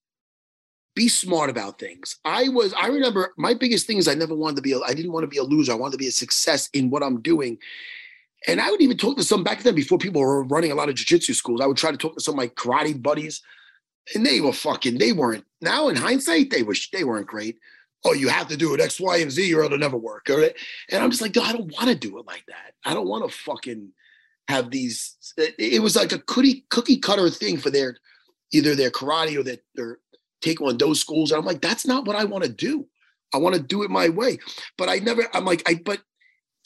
be 0.95 1.09
smart 1.09 1.51
about 1.51 1.79
things. 1.79 2.18
I 2.24 2.49
was, 2.49 2.72
I 2.74 2.89
remember 2.89 3.33
my 3.37 3.55
biggest 3.55 3.87
thing 3.87 3.99
is 3.99 4.09
I 4.09 4.14
never 4.14 4.35
wanted 4.35 4.57
to 4.57 4.62
be, 4.62 4.72
a, 4.72 4.81
I 4.81 4.95
didn't 4.95 5.12
want 5.12 5.24
to 5.24 5.29
be 5.29 5.39
a 5.39 5.45
loser. 5.45 5.72
I 5.72 5.76
wanted 5.76 5.93
to 5.93 5.99
be 5.99 6.09
a 6.09 6.12
success 6.12 6.68
in 6.72 6.91
what 6.91 7.03
I'm 7.03 7.20
doing. 7.20 7.59
And 8.49 8.61
I 8.61 8.70
would 8.70 8.81
even 8.81 8.97
talk 8.97 9.16
to 9.16 9.24
some 9.24 9.45
back 9.45 9.62
then 9.62 9.74
before 9.74 9.99
people 9.99 10.20
were 10.20 10.45
running 10.45 10.72
a 10.72 10.74
lot 10.74 10.89
of 10.89 10.97
jujitsu 10.97 11.35
schools. 11.35 11.61
I 11.61 11.66
would 11.66 11.76
try 11.76 11.93
to 11.93 11.97
talk 11.97 12.14
to 12.16 12.20
some 12.20 12.35
of 12.35 12.37
my 12.37 12.49
karate 12.49 13.01
buddies, 13.01 13.43
and 14.14 14.24
they 14.24 14.41
were 14.41 14.53
fucking, 14.53 14.99
they 14.99 15.12
weren't. 15.12 15.45
Now 15.61 15.89
in 15.89 15.97
hindsight, 15.97 16.51
they 16.51 16.63
were, 16.63 16.77
they 16.93 17.05
weren't 17.05 17.27
great. 17.27 17.59
Oh, 18.05 18.13
you 18.13 18.29
have 18.29 18.49
to 18.49 18.57
do 18.57 18.75
it 18.75 18.81
X, 18.81 19.01
Y, 19.01 19.17
and 19.19 19.31
Z, 19.31 19.53
or 19.55 19.65
it'll 19.65 19.79
never 19.79 19.97
work. 19.97 20.31
Or 20.31 20.43
and 20.43 21.03
I'm 21.03 21.11
just 21.11 21.21
like, 21.21 21.35
"No, 21.35 21.43
I 21.43 21.53
don't 21.53 21.73
want 21.73 21.89
to 21.89 21.97
do 21.97 22.19
it 22.19 22.27
like 22.27 22.45
that. 22.47 22.75
I 22.85 22.95
don't 22.95 23.09
want 23.09 23.29
to 23.29 23.37
fucking 23.37 23.93
have 24.47 24.71
these. 24.71 25.17
It, 25.37 25.55
it 25.59 25.83
was 25.83 25.97
like 25.97 26.13
a 26.13 26.21
cookie 26.21 26.65
cookie 26.71 26.99
cutter 26.99 27.29
thing 27.29 27.57
for 27.57 27.71
their 27.71 27.97
either 28.53 28.75
their 28.75 28.91
karate 28.91 29.37
or 29.37 29.43
their, 29.43 29.59
their 29.75 29.99
taekwondo 30.43 30.97
schools. 30.97 31.31
And 31.31 31.41
I'm 31.41 31.45
like, 31.45 31.61
that's 31.61 31.87
not 31.87 32.07
what 32.07 32.17
I 32.17 32.25
want 32.25 32.45
to 32.45 32.51
do. 32.51 32.87
I 33.35 33.39
want 33.39 33.57
to 33.57 33.63
do 33.63 33.83
it 33.83 33.91
my 33.91 34.09
way. 34.09 34.39
But 34.77 34.89
I 34.89 35.01
never. 35.01 35.27
I'm 35.35 35.45
like, 35.45 35.63
I 35.69 35.81
but 35.85 36.01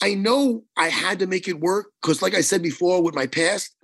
I 0.01 0.13
know 0.13 0.63
I 0.77 0.89
had 0.89 1.19
to 1.19 1.27
make 1.27 1.47
it 1.47 1.59
work 1.59 1.87
because, 2.01 2.21
like 2.21 2.35
I 2.35 2.41
said 2.41 2.61
before, 2.61 3.01
with 3.01 3.15
my 3.15 3.25
past, 3.25 3.75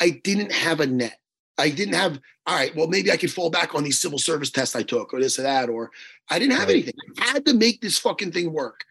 I 0.00 0.20
didn't 0.24 0.52
have 0.52 0.80
a 0.80 0.86
net. 0.86 1.19
I 1.60 1.70
didn't 1.70 1.94
have, 1.94 2.18
all 2.46 2.56
right, 2.56 2.74
well, 2.74 2.88
maybe 2.88 3.12
I 3.12 3.16
could 3.16 3.32
fall 3.32 3.50
back 3.50 3.74
on 3.74 3.84
these 3.84 3.98
civil 3.98 4.18
service 4.18 4.50
tests 4.50 4.74
I 4.74 4.82
took 4.82 5.12
or 5.12 5.20
this 5.20 5.38
or 5.38 5.42
that, 5.42 5.68
or 5.68 5.90
I 6.30 6.38
didn't 6.38 6.54
have 6.54 6.68
Right. 6.68 6.76
anything. 6.76 6.94
I 7.20 7.26
had 7.26 7.46
to 7.46 7.54
make 7.54 7.80
this 7.80 7.98
fucking 7.98 8.32
thing 8.32 8.52
work. 8.52 8.84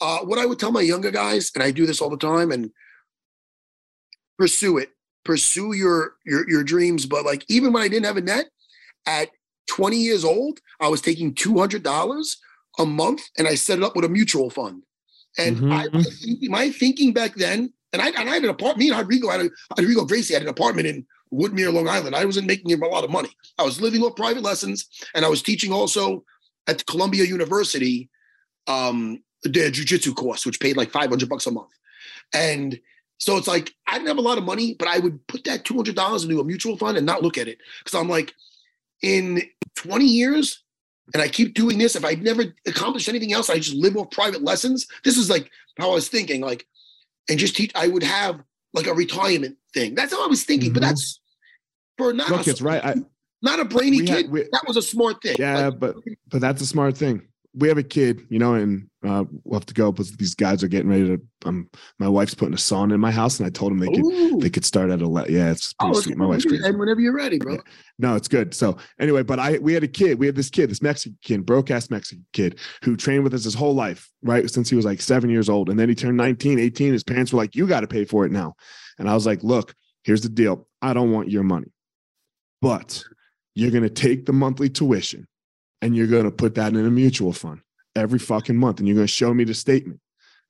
Uh, 0.00 0.18
what 0.20 0.38
I 0.38 0.46
would 0.46 0.58
tell 0.58 0.72
my 0.72 0.80
younger 0.80 1.10
guys, 1.10 1.50
and 1.54 1.62
I 1.62 1.70
do 1.70 1.86
this 1.86 2.00
all 2.00 2.10
the 2.10 2.16
time, 2.16 2.52
and 2.52 2.70
pursue 4.38 4.78
it, 4.78 4.90
pursue 5.24 5.72
your 5.74 6.14
your 6.24 6.48
your 6.48 6.62
dreams. 6.62 7.06
But 7.06 7.24
like 7.24 7.44
even 7.48 7.72
when 7.72 7.82
I 7.82 7.88
didn't 7.88 8.06
have 8.06 8.16
a 8.16 8.20
net, 8.20 8.46
at 9.06 9.30
20 9.68 9.96
years 9.96 10.24
old, 10.24 10.60
I 10.80 10.88
was 10.88 11.00
taking 11.00 11.34
$200 11.34 12.36
a 12.78 12.86
month 12.86 13.22
and 13.36 13.48
I 13.48 13.54
set 13.54 13.78
it 13.78 13.84
up 13.84 13.96
with 13.96 14.04
a 14.04 14.08
mutual 14.08 14.50
fund. 14.50 14.84
And 15.36 15.72
I, 15.72 15.88
my, 15.92 16.02
thinking, 16.02 16.50
my 16.50 16.70
thinking 16.70 17.12
back 17.12 17.34
then, 17.34 17.72
and 17.92 18.02
I, 18.02 18.08
and 18.08 18.28
I 18.28 18.34
had 18.34 18.44
an 18.44 18.50
apartment, 18.50 18.78
me 18.78 18.90
and 18.90 18.98
Rodrigo, 18.98 19.28
had 19.30 19.40
a, 19.42 19.50
Rodrigo 19.76 20.04
Gracie 20.04 20.34
had 20.34 20.42
an 20.42 20.48
apartment 20.48 20.86
in 20.86 21.06
Woodmere, 21.32 21.72
Long 21.72 21.88
Island. 21.88 22.14
I 22.14 22.24
wasn't 22.24 22.46
making 22.46 22.72
a 22.72 22.86
lot 22.86 23.04
of 23.04 23.10
money. 23.10 23.30
I 23.58 23.62
was 23.62 23.80
living 23.80 24.02
off 24.02 24.16
private 24.16 24.42
lessons 24.42 24.88
and 25.14 25.24
I 25.24 25.28
was 25.28 25.42
teaching 25.42 25.72
also 25.72 26.24
at 26.66 26.84
Columbia 26.86 27.24
University 27.24 28.10
um, 28.66 29.22
the 29.42 29.50
jujitsu 29.50 30.14
course, 30.14 30.44
which 30.44 30.60
paid 30.60 30.76
like 30.76 30.90
500 30.90 31.28
bucks 31.28 31.46
a 31.46 31.50
month. 31.50 31.70
And 32.32 32.78
so 33.18 33.36
it's 33.36 33.48
like, 33.48 33.74
I 33.86 33.94
didn't 33.94 34.08
have 34.08 34.18
a 34.18 34.22
lot 34.22 34.38
of 34.38 34.44
money, 34.44 34.76
but 34.78 34.88
I 34.88 34.98
would 34.98 35.26
put 35.26 35.44
that 35.44 35.64
$200 35.64 36.24
into 36.24 36.40
a 36.40 36.44
mutual 36.44 36.76
fund 36.76 36.96
and 36.96 37.06
not 37.06 37.22
look 37.22 37.38
at 37.38 37.48
it. 37.48 37.58
Because 37.82 37.98
I'm 37.98 38.08
like, 38.08 38.34
in 39.02 39.42
20 39.76 40.04
years, 40.04 40.62
and 41.14 41.22
I 41.22 41.28
keep 41.28 41.54
doing 41.54 41.78
this, 41.78 41.96
if 41.96 42.04
I 42.04 42.14
never 42.14 42.44
accomplish 42.66 43.08
anything 43.08 43.32
else, 43.32 43.48
I 43.48 43.56
just 43.58 43.76
live 43.76 43.96
off 43.96 44.10
private 44.10 44.42
lessons. 44.42 44.86
This 45.04 45.16
is 45.16 45.30
like 45.30 45.50
how 45.78 45.90
I 45.90 45.94
was 45.94 46.08
thinking, 46.08 46.42
like, 46.42 46.66
and 47.30 47.38
just 47.38 47.56
teach, 47.56 47.72
I 47.74 47.88
would 47.88 48.02
have 48.02 48.42
like 48.74 48.86
a 48.86 48.94
retirement 48.94 49.56
thing. 49.74 49.94
That's 49.94 50.12
how 50.12 50.24
I 50.24 50.28
was 50.28 50.44
thinking, 50.44 50.72
but 50.72 50.82
Mhm. 50.82 50.86
that's 50.88 51.20
for 51.96 52.12
not 52.12 52.30
Look, 52.30 52.46
a, 52.46 52.50
it's 52.50 52.60
right. 52.62 52.84
I, 52.84 52.94
not 53.42 53.60
a 53.60 53.64
brainy 53.64 53.98
had- 53.98 54.06
kid. 54.24 54.30
we- 54.30 54.42
that 54.52 54.64
was 54.66 54.76
a 54.76 54.82
smart 54.82 55.22
thing. 55.22 55.36
yeah, 55.38 55.68
Like, 55.68 55.78
but 55.80 55.96
but 56.28 56.40
that's 56.40 56.60
a 56.62 56.66
smart 56.66 56.96
thing. 56.96 57.22
We 57.54 57.68
have 57.68 57.78
a 57.78 57.82
kid, 57.82 58.22
you 58.28 58.38
know, 58.38 58.54
and 58.54 58.87
uh, 59.06 59.24
we'll 59.44 59.60
have 59.60 59.66
to 59.66 59.74
go. 59.74 59.92
But 59.92 60.08
these 60.18 60.34
guys 60.34 60.64
are 60.64 60.68
getting 60.68 60.88
ready 60.88 61.04
to. 61.16 61.20
Um, 61.46 61.70
my 62.00 62.08
wife's 62.08 62.34
putting 62.34 62.54
a 62.54 62.56
sauna 62.56 62.94
in 62.94 63.00
my 63.00 63.12
house, 63.12 63.38
and 63.38 63.46
I 63.46 63.50
told 63.50 63.70
them 63.70 63.78
they 63.78 63.86
could 63.86 64.04
ooh. 64.04 64.38
they 64.40 64.50
could 64.50 64.64
start 64.64 64.90
at 64.90 65.00
eleven. 65.00 65.32
Yeah, 65.32 65.52
it's 65.52 65.72
pretty 65.74 65.96
Oh, 65.96 66.00
sweet. 66.00 66.16
My 66.16 66.26
wife's 66.26 66.44
crazy. 66.44 66.64
and 66.64 66.78
whenever 66.78 67.00
you're 67.00 67.14
ready, 67.14 67.38
bro. 67.38 67.54
Yeah. 67.54 67.60
No, 68.00 68.16
it's 68.16 68.26
good. 68.26 68.54
So 68.54 68.76
anyway, 68.98 69.22
but 69.22 69.38
I 69.38 69.58
we 69.58 69.72
had 69.72 69.84
a 69.84 69.88
kid. 69.88 70.18
We 70.18 70.26
had 70.26 70.34
this 70.34 70.50
kid, 70.50 70.68
this 70.70 70.82
Mexican 70.82 71.16
kid, 71.22 71.46
broke 71.46 71.70
ass 71.70 71.90
Mexican 71.90 72.26
kid 72.32 72.58
who 72.82 72.96
trained 72.96 73.22
with 73.22 73.34
us 73.34 73.44
his 73.44 73.54
whole 73.54 73.74
life, 73.74 74.10
right? 74.22 74.50
Since 74.50 74.68
he 74.68 74.74
was 74.76 74.84
like 74.84 75.00
seven 75.00 75.30
years 75.30 75.48
old. 75.48 75.70
And 75.70 75.78
then 75.78 75.88
he 75.88 75.94
turned 75.94 76.16
19, 76.16 76.58
18. 76.58 76.92
His 76.92 77.04
parents 77.04 77.32
were 77.32 77.38
like, 77.38 77.54
You 77.54 77.68
got 77.68 77.80
to 77.80 77.86
pay 77.86 78.04
for 78.04 78.26
it 78.26 78.32
now. 78.32 78.54
And 78.98 79.08
I 79.08 79.14
was 79.14 79.26
like, 79.26 79.44
Look, 79.44 79.74
here's 80.02 80.22
the 80.22 80.28
deal. 80.28 80.66
I 80.82 80.92
don't 80.92 81.12
want 81.12 81.30
your 81.30 81.44
money, 81.44 81.72
but 82.60 83.04
you're 83.54 83.70
gonna 83.70 83.88
take 83.88 84.26
the 84.26 84.32
monthly 84.32 84.68
tuition 84.68 85.26
and 85.82 85.94
you're 85.96 86.06
gonna 86.08 86.30
put 86.32 86.56
that 86.56 86.72
in 86.74 86.84
a 86.84 86.90
mutual 86.90 87.32
fund 87.32 87.60
every 87.98 88.18
fucking 88.18 88.56
month, 88.56 88.78
and 88.78 88.88
you're 88.88 88.94
gonna 88.96 89.06
show 89.06 89.34
me 89.34 89.44
the 89.44 89.54
statement. 89.54 90.00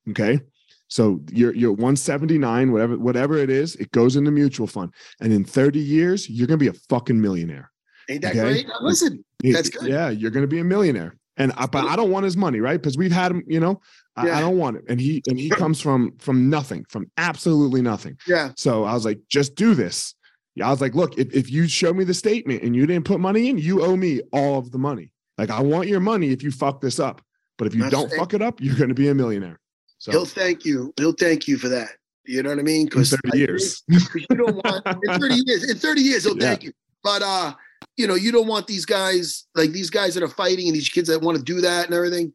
Okay. 0.09 0.39
So 0.87 1.19
you're 1.31 1.53
you're 1.53 1.71
179, 1.73 2.71
whatever, 2.71 2.97
whatever 2.97 3.37
it 3.37 3.49
is, 3.49 3.75
it 3.75 3.91
goes 3.91 4.15
into 4.15 4.31
mutual 4.31 4.65
fund. 4.67 4.93
And 5.21 5.31
in 5.33 5.43
30 5.43 5.79
years, 5.79 6.29
you're 6.29 6.47
gonna 6.47 6.57
be 6.57 6.67
a 6.67 6.73
fucking 6.73 7.19
millionaire. 7.19 7.71
Ain't 8.09 8.21
that 8.23 8.31
Okay. 8.31 8.41
great? 8.41 8.67
Now, 8.67 8.75
listen, 8.81 9.23
That's 9.43 9.69
good. 9.69 9.87
Yeah, 9.89 10.09
you're 10.09 10.31
gonna 10.31 10.47
be 10.47 10.59
a 10.59 10.63
millionaire. 10.63 11.15
And 11.37 11.53
I, 11.55 11.67
but 11.67 11.85
I 11.85 11.95
don't 11.95 12.11
want 12.11 12.25
his 12.25 12.35
money, 12.35 12.59
right? 12.59 12.81
Because 12.81 12.97
we've 12.97 13.11
had 13.13 13.31
him, 13.31 13.43
you 13.47 13.59
know, 13.61 13.79
I, 14.17 14.25
Yeah. 14.27 14.37
I 14.37 14.41
don't 14.41 14.57
want 14.57 14.77
it. 14.77 14.83
And 14.89 14.99
he 14.99 15.21
and 15.27 15.39
he 15.39 15.49
comes 15.61 15.79
from 15.79 16.13
from 16.17 16.49
nothing, 16.49 16.85
from 16.89 17.05
absolutely 17.17 17.81
nothing. 17.81 18.17
yeah, 18.27 18.51
So 18.57 18.83
I 18.83 18.93
was 18.93 19.05
like, 19.05 19.19
just 19.29 19.55
do 19.55 19.75
this. 19.75 20.15
Yeah, 20.55 20.67
I 20.67 20.71
was 20.71 20.81
like, 20.81 20.95
look, 20.95 21.17
if, 21.19 21.31
if 21.33 21.51
you 21.51 21.67
show 21.67 21.93
me 21.93 22.03
the 22.03 22.13
statement 22.15 22.63
and 22.63 22.75
you 22.75 22.85
didn't 22.87 23.05
put 23.05 23.19
money 23.19 23.47
in, 23.49 23.57
you 23.59 23.83
owe 23.83 23.95
me 23.95 24.21
all 24.33 24.57
of 24.57 24.71
the 24.71 24.79
money. 24.79 25.11
Like 25.37 25.51
I 25.51 25.61
want 25.61 25.87
your 25.87 25.99
money 26.01 26.31
if 26.31 26.41
you 26.43 26.49
fuck 26.51 26.81
this 26.81 26.99
up. 26.99 27.21
But 27.59 27.67
if 27.67 27.75
you 27.75 27.81
That's 27.81 27.91
don't 27.91 28.11
fuck 28.13 28.33
it 28.33 28.41
up, 28.41 28.59
you're 28.61 28.75
gonna 28.75 28.95
be 28.95 29.09
a 29.09 29.13
millionaire. 29.13 29.59
So 29.99 30.11
he'll 30.11 30.25
thank 30.25 30.65
you. 30.65 30.93
He'll 30.97 31.11
thank 31.11 31.47
you 31.47 31.57
for 31.57 31.67
that. 31.67 31.89
You 32.25 32.41
know 32.41 32.49
what 32.51 32.59
I 32.59 32.63
mean? 32.63 32.85
Because 32.85 33.11
30 33.11 33.37
years. 33.37 33.83
you 33.89 33.99
don't 34.29 34.55
want 34.55 34.87
in 35.03 35.19
30 35.19 35.35
years. 35.45 35.69
In 35.69 35.77
30 35.77 36.01
years, 36.01 36.23
he'll 36.23 36.37
Yeah. 36.37 36.47
thank 36.47 36.63
you. 36.63 36.71
But 37.03 37.21
uh, 37.21 37.53
you 37.97 38.07
know, 38.07 38.15
you 38.15 38.31
don't 38.31 38.47
want 38.47 38.65
these 38.65 38.85
guys 38.85 39.45
like 39.55 39.71
these 39.71 39.89
guys 39.89 40.13
that 40.13 40.23
are 40.23 40.29
fighting 40.29 40.67
and 40.67 40.75
these 40.75 40.87
kids 40.89 41.09
that 41.09 41.21
want 41.21 41.37
to 41.37 41.43
do 41.43 41.59
that 41.59 41.85
and 41.85 41.93
everything. 41.93 42.31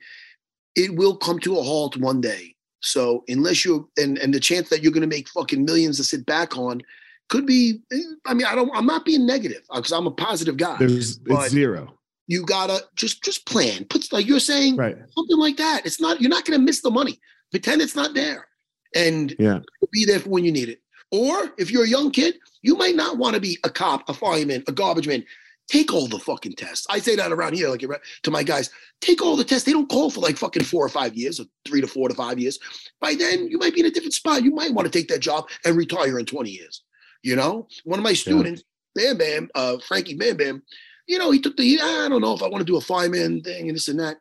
It 0.77 0.95
will 0.95 1.17
come 1.17 1.39
to 1.41 1.59
a 1.59 1.63
halt 1.63 1.97
one 1.97 2.21
day. 2.21 2.55
So 2.81 3.25
unless 3.29 3.65
you 3.65 3.89
and 3.97 4.19
and 4.19 4.35
the 4.35 4.41
chance 4.41 4.69
that 4.69 4.83
you're 4.83 4.93
going 4.93 5.09
to 5.09 5.17
make 5.17 5.31
fucking 5.31 5.65
millions 5.65 5.97
to 5.97 6.05
sit 6.05 6.27
back 6.27 6.59
on 6.59 6.83
could 7.31 7.47
be. 7.47 7.81
eh, 7.91 7.99
I 8.27 8.35
mean, 8.35 8.47
I 8.47 8.55
don't. 8.55 8.71
I'm 8.77 8.85
not 8.85 9.07
being 9.07 9.25
negative 9.25 9.63
because 9.75 9.93
I'm 9.93 10.07
a 10.07 10.11
positive 10.11 10.59
guy. 10.59 10.77
There's 10.77 11.19
it's 11.25 11.49
zero. 11.51 11.97
You 12.27 12.45
gotta 12.45 12.83
just 12.95 13.23
just 13.23 13.47
plan. 13.47 13.85
Put 13.87 14.13
like 14.13 14.27
you're 14.27 14.41
saying 14.41 14.77
Right. 14.77 14.97
something 15.15 15.37
like 15.39 15.57
that. 15.59 15.83
It's 15.85 16.01
not. 16.01 16.21
You're 16.21 16.31
not 16.31 16.45
going 16.45 16.59
to 16.59 16.65
miss 16.65 16.81
the 16.81 16.91
money. 16.91 17.21
Pretend 17.51 17.83
it's 17.83 17.95
not 17.97 18.15
there, 18.15 18.49
and 18.95 19.35
Yeah. 19.39 19.61
be 19.93 20.05
there 20.05 20.21
for 20.21 20.31
when 20.31 20.45
you 20.45 20.53
need 20.53 20.69
it. 20.69 20.81
Or 21.13 21.53
if 21.59 21.71
you're 21.71 21.85
a 21.85 21.89
young 21.89 22.11
kid, 22.11 22.39
you 22.63 22.75
might 22.77 22.97
not 22.97 23.19
want 23.19 23.35
to 23.35 23.41
be 23.41 23.59
a 23.63 23.71
cop, 23.71 24.09
a 24.09 24.15
fireman, 24.15 24.65
a 24.67 24.73
garbage 24.73 25.07
man. 25.07 25.25
Take 25.69 25.95
all 25.95 26.07
the 26.09 26.19
fucking 26.19 26.55
tests. 26.57 26.87
I 26.91 26.99
say 26.99 27.17
that 27.17 27.33
around 27.33 27.55
here, 27.55 27.69
like 27.71 27.85
to 28.25 28.31
my 28.31 28.43
guys. 28.43 28.69
Take 29.01 29.23
all 29.23 29.35
the 29.37 29.45
tests. 29.45 29.65
They 29.65 29.73
don't 29.73 29.89
call 29.89 30.11
for 30.11 30.21
like 30.21 30.37
fucking 30.37 30.65
four 30.65 30.85
or 30.85 30.89
five 30.91 31.15
years, 31.15 31.41
or 31.41 31.45
three 31.65 31.81
to 31.81 31.87
four 31.87 32.09
to 32.09 32.15
five 32.15 32.39
years. 32.39 32.59
By 33.01 33.15
then, 33.15 33.49
you 33.49 33.57
might 33.59 33.73
be 33.75 33.81
in 33.81 33.87
a 33.87 33.91
different 33.91 34.13
spot. 34.15 34.43
You 34.43 34.51
might 34.51 34.75
want 34.75 34.91
to 34.91 34.99
take 34.99 35.09
that 35.09 35.21
job 35.21 35.49
and 35.65 35.77
retire 35.77 36.19
in 36.19 36.27
20 36.27 36.51
years. 36.51 36.83
You 37.23 37.37
know, 37.37 37.69
one 37.85 37.99
of 37.99 38.03
my 38.03 38.13
students, 38.13 38.63
Bam 38.95 39.17
Bam, 39.17 39.49
uh, 39.55 39.79
Frankie 39.89 40.15
Bam 40.17 40.37
Bam, 40.37 40.63
you 41.07 41.19
know, 41.19 41.31
he 41.31 41.41
took 41.41 41.57
the. 41.57 41.63
He, 41.65 41.81
I 41.81 42.09
don't 42.09 42.21
know 42.21 42.35
if 42.35 42.43
I 42.43 42.49
want 42.49 42.61
to 42.61 42.65
do 42.73 42.77
a 42.77 42.81
fireman 42.81 43.43
thing 43.43 43.69
and 43.69 43.77
this 43.77 43.89
and 43.89 43.99
that, 44.01 44.17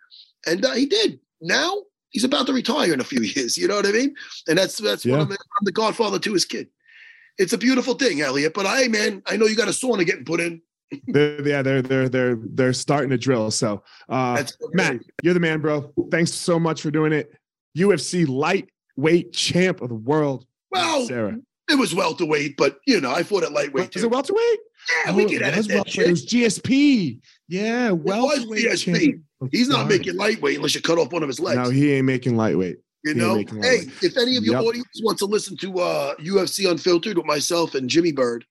and 0.45 0.63
uh, 0.65 0.73
he 0.73 0.86
did. 0.86 1.19
Now 1.41 1.73
he's 2.09 2.23
about 2.23 2.45
to 2.47 2.53
retire 2.53 2.93
in 2.93 2.99
a 3.01 3.03
few 3.03 3.21
years. 3.36 3.57
You 3.57 3.67
know 3.67 3.75
what 3.75 3.86
I 3.88 3.91
mean? 3.91 4.15
And 4.47 4.57
that's 4.57 4.77
that's 4.77 5.05
Yeah. 5.05 5.21
of 5.21 5.29
the, 5.29 5.36
I'm 5.36 5.65
the 5.65 5.71
godfather 5.71 6.19
to 6.19 6.34
his 6.34 6.45
kid. 6.45 6.67
It's 7.38 7.53
a 7.53 7.57
beautiful 7.57 7.95
thing, 7.95 8.21
Elliot. 8.21 8.53
But 8.53 8.65
hey, 8.67 8.88
man, 8.88 9.23
I 9.25 9.38
know 9.38 9.45
you 9.47 9.55
got 9.55 9.67
a 9.67 9.71
sauna 9.71 10.05
getting 10.05 10.25
put 10.25 10.39
in. 10.39 10.61
They're, 11.07 11.41
yeah, 11.47 11.61
they're 11.63 11.81
they're 11.81 12.07
they're 12.09 12.38
they're 12.39 12.73
starting 12.73 13.09
to 13.09 13.17
drill. 13.17 13.49
So 13.49 13.81
uh 14.09 14.36
That's 14.36 14.55
Matt, 14.73 14.99
you're 15.23 15.34
the 15.34 15.39
man, 15.39 15.59
bro. 15.59 15.91
Thanks 16.11 16.31
so 16.31 16.59
much 16.59 16.81
for 16.84 16.91
doing 16.91 17.11
it. 17.13 17.34
UFC 17.75 18.27
lightweight 18.27 19.34
champ 19.34 19.81
of 19.81 19.89
the 19.89 19.95
world. 19.95 20.45
Well, 20.69 21.07
Serra. 21.07 21.38
It 21.70 21.76
was 21.76 21.93
welterweight, 21.95 22.57
but 22.57 22.80
you 22.86 22.99
know, 23.01 23.11
I 23.11 23.24
fought 23.24 23.43
at 23.43 23.51
lightweight 23.51 23.93
Was 23.93 24.01
too. 24.01 24.07
it 24.07 24.11
welterweight? 24.11 24.59
yeah, 25.05 25.16
we 25.16 25.24
Oh, 25.26 25.28
can 25.28 25.36
it 25.38 25.41
edit 25.43 25.57
was 25.57 25.68
that 25.68 25.76
welterweight. 25.76 26.07
It 26.07 26.11
was 26.11 26.26
GSP. 26.26 27.20
Yeah, 27.47 27.91
was 27.91 28.03
welterweight 28.03 28.66
GSP. 28.66 28.99
champ. 29.39 29.51
He's 29.51 29.68
not 29.68 29.88
making 29.88 30.16
lightweight 30.18 30.57
unless 30.57 30.76
you 30.76 30.82
cut 30.82 30.97
off 30.97 31.11
one 31.11 31.24
of 31.24 31.28
his 31.30 31.39
legs. 31.39 31.57
No, 31.57 31.70
he 31.70 31.93
ain't 31.93 32.05
making 32.05 32.36
lightweight. 32.38 32.78
You 33.03 33.14
He 33.14 33.20
know, 33.20 33.36
hey, 33.36 33.43
lightweight. 33.45 33.89
if 34.03 34.18
any 34.18 34.38
of 34.38 34.43
your 34.43 34.55
Yep. 34.55 34.64
audience 34.64 35.01
wants 35.03 35.20
to 35.20 35.26
listen 35.26 35.57
to 35.57 35.80
uh, 35.80 36.16
UFC 36.16 36.70
Unfiltered 36.70 37.18
with 37.18 37.26
myself 37.26 37.76
and 37.76 37.89
Jimmy 37.89 38.11
Bird, 38.14 38.45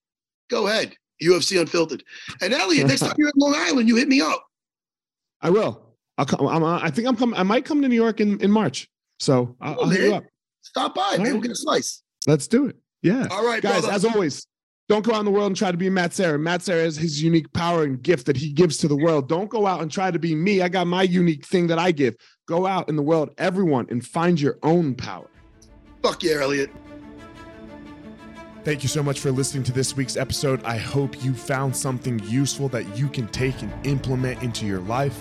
go 0.50 0.66
ahead. 0.66 0.94
UFC 1.22 1.58
Unfiltered. 1.60 2.02
And 2.42 2.52
Elliot, 2.52 2.86
next 2.88 3.00
time 3.00 3.14
you're 3.18 3.28
in 3.28 3.34
Long 3.36 3.54
Island, 3.56 3.88
you 3.88 3.96
hit 3.96 4.08
me 4.08 4.20
up. 4.20 4.44
I 5.40 5.50
will. 5.50 5.86
I'll 6.18 6.26
come. 6.26 6.46
I'm, 6.46 6.62
I 6.64 6.90
think 6.90 7.08
I'm 7.08 7.16
coming. 7.16 7.38
I 7.38 7.42
might 7.42 7.64
come 7.64 7.80
to 7.82 7.88
New 7.88 7.94
York 7.96 8.20
in, 8.20 8.38
in 8.40 8.50
March. 8.50 8.88
So 9.18 9.56
I'll, 9.60 9.76
Oh, 9.78 9.82
I'll 9.84 9.88
hit 9.88 10.00
you 10.08 10.14
up. 10.14 10.24
Stop 10.62 10.94
by, 10.94 11.02
All 11.02 11.10
man. 11.12 11.20
right. 11.22 11.32
We'll 11.32 11.40
get 11.40 11.50
a 11.52 11.56
slice. 11.56 12.02
Let's 12.26 12.46
do 12.46 12.66
it. 12.66 12.76
Yeah. 13.02 13.26
All 13.30 13.44
right, 13.44 13.62
Guys, 13.62 13.80
brother. 13.82 13.92
as 13.94 14.04
always, 14.04 14.46
don't 14.88 15.04
go 15.04 15.12
out 15.14 15.20
in 15.20 15.24
the 15.24 15.30
world 15.30 15.46
and 15.48 15.56
try 15.56 15.70
to 15.72 15.76
be 15.76 15.90
Matt 15.90 16.12
Serra. 16.12 16.38
Matt 16.38 16.62
Serra 16.62 16.82
has 16.82 16.96
his 16.96 17.22
unique 17.22 17.52
power 17.52 17.82
and 17.84 18.00
gift 18.02 18.26
that 18.26 18.36
he 18.36 18.52
gives 18.52 18.76
to 18.78 18.88
the 18.88 18.96
world. 18.96 19.28
Don't 19.28 19.48
go 19.50 19.66
out 19.66 19.80
and 19.80 19.90
try 19.90 20.10
to 20.10 20.18
be 20.18 20.34
me. 20.34 20.62
I 20.62 20.68
got 20.68 20.86
my 20.86 21.02
unique 21.02 21.44
thing 21.46 21.66
that 21.68 21.78
I 21.78 21.92
give. 21.92 22.14
Go 22.46 22.66
out 22.66 22.88
in 22.88 22.96
the 22.96 23.02
world, 23.02 23.30
everyone, 23.38 23.86
and 23.90 24.04
find 24.04 24.40
your 24.40 24.58
own 24.62 24.94
power. 24.94 25.28
Fuck 26.02 26.22
yeah, 26.22 26.40
Elliot. 26.42 26.70
Thank 28.64 28.84
you 28.84 28.88
so 28.88 29.02
much 29.02 29.18
for 29.18 29.32
listening 29.32 29.64
to 29.64 29.72
this 29.72 29.96
week's 29.96 30.16
episode. 30.16 30.62
I 30.64 30.76
hope 30.76 31.24
you 31.24 31.34
found 31.34 31.76
something 31.76 32.20
useful 32.20 32.68
that 32.68 32.96
you 32.96 33.08
can 33.08 33.26
take 33.28 33.60
and 33.62 33.72
implement 33.86 34.42
into 34.42 34.66
your 34.66 34.80
life. 34.80 35.20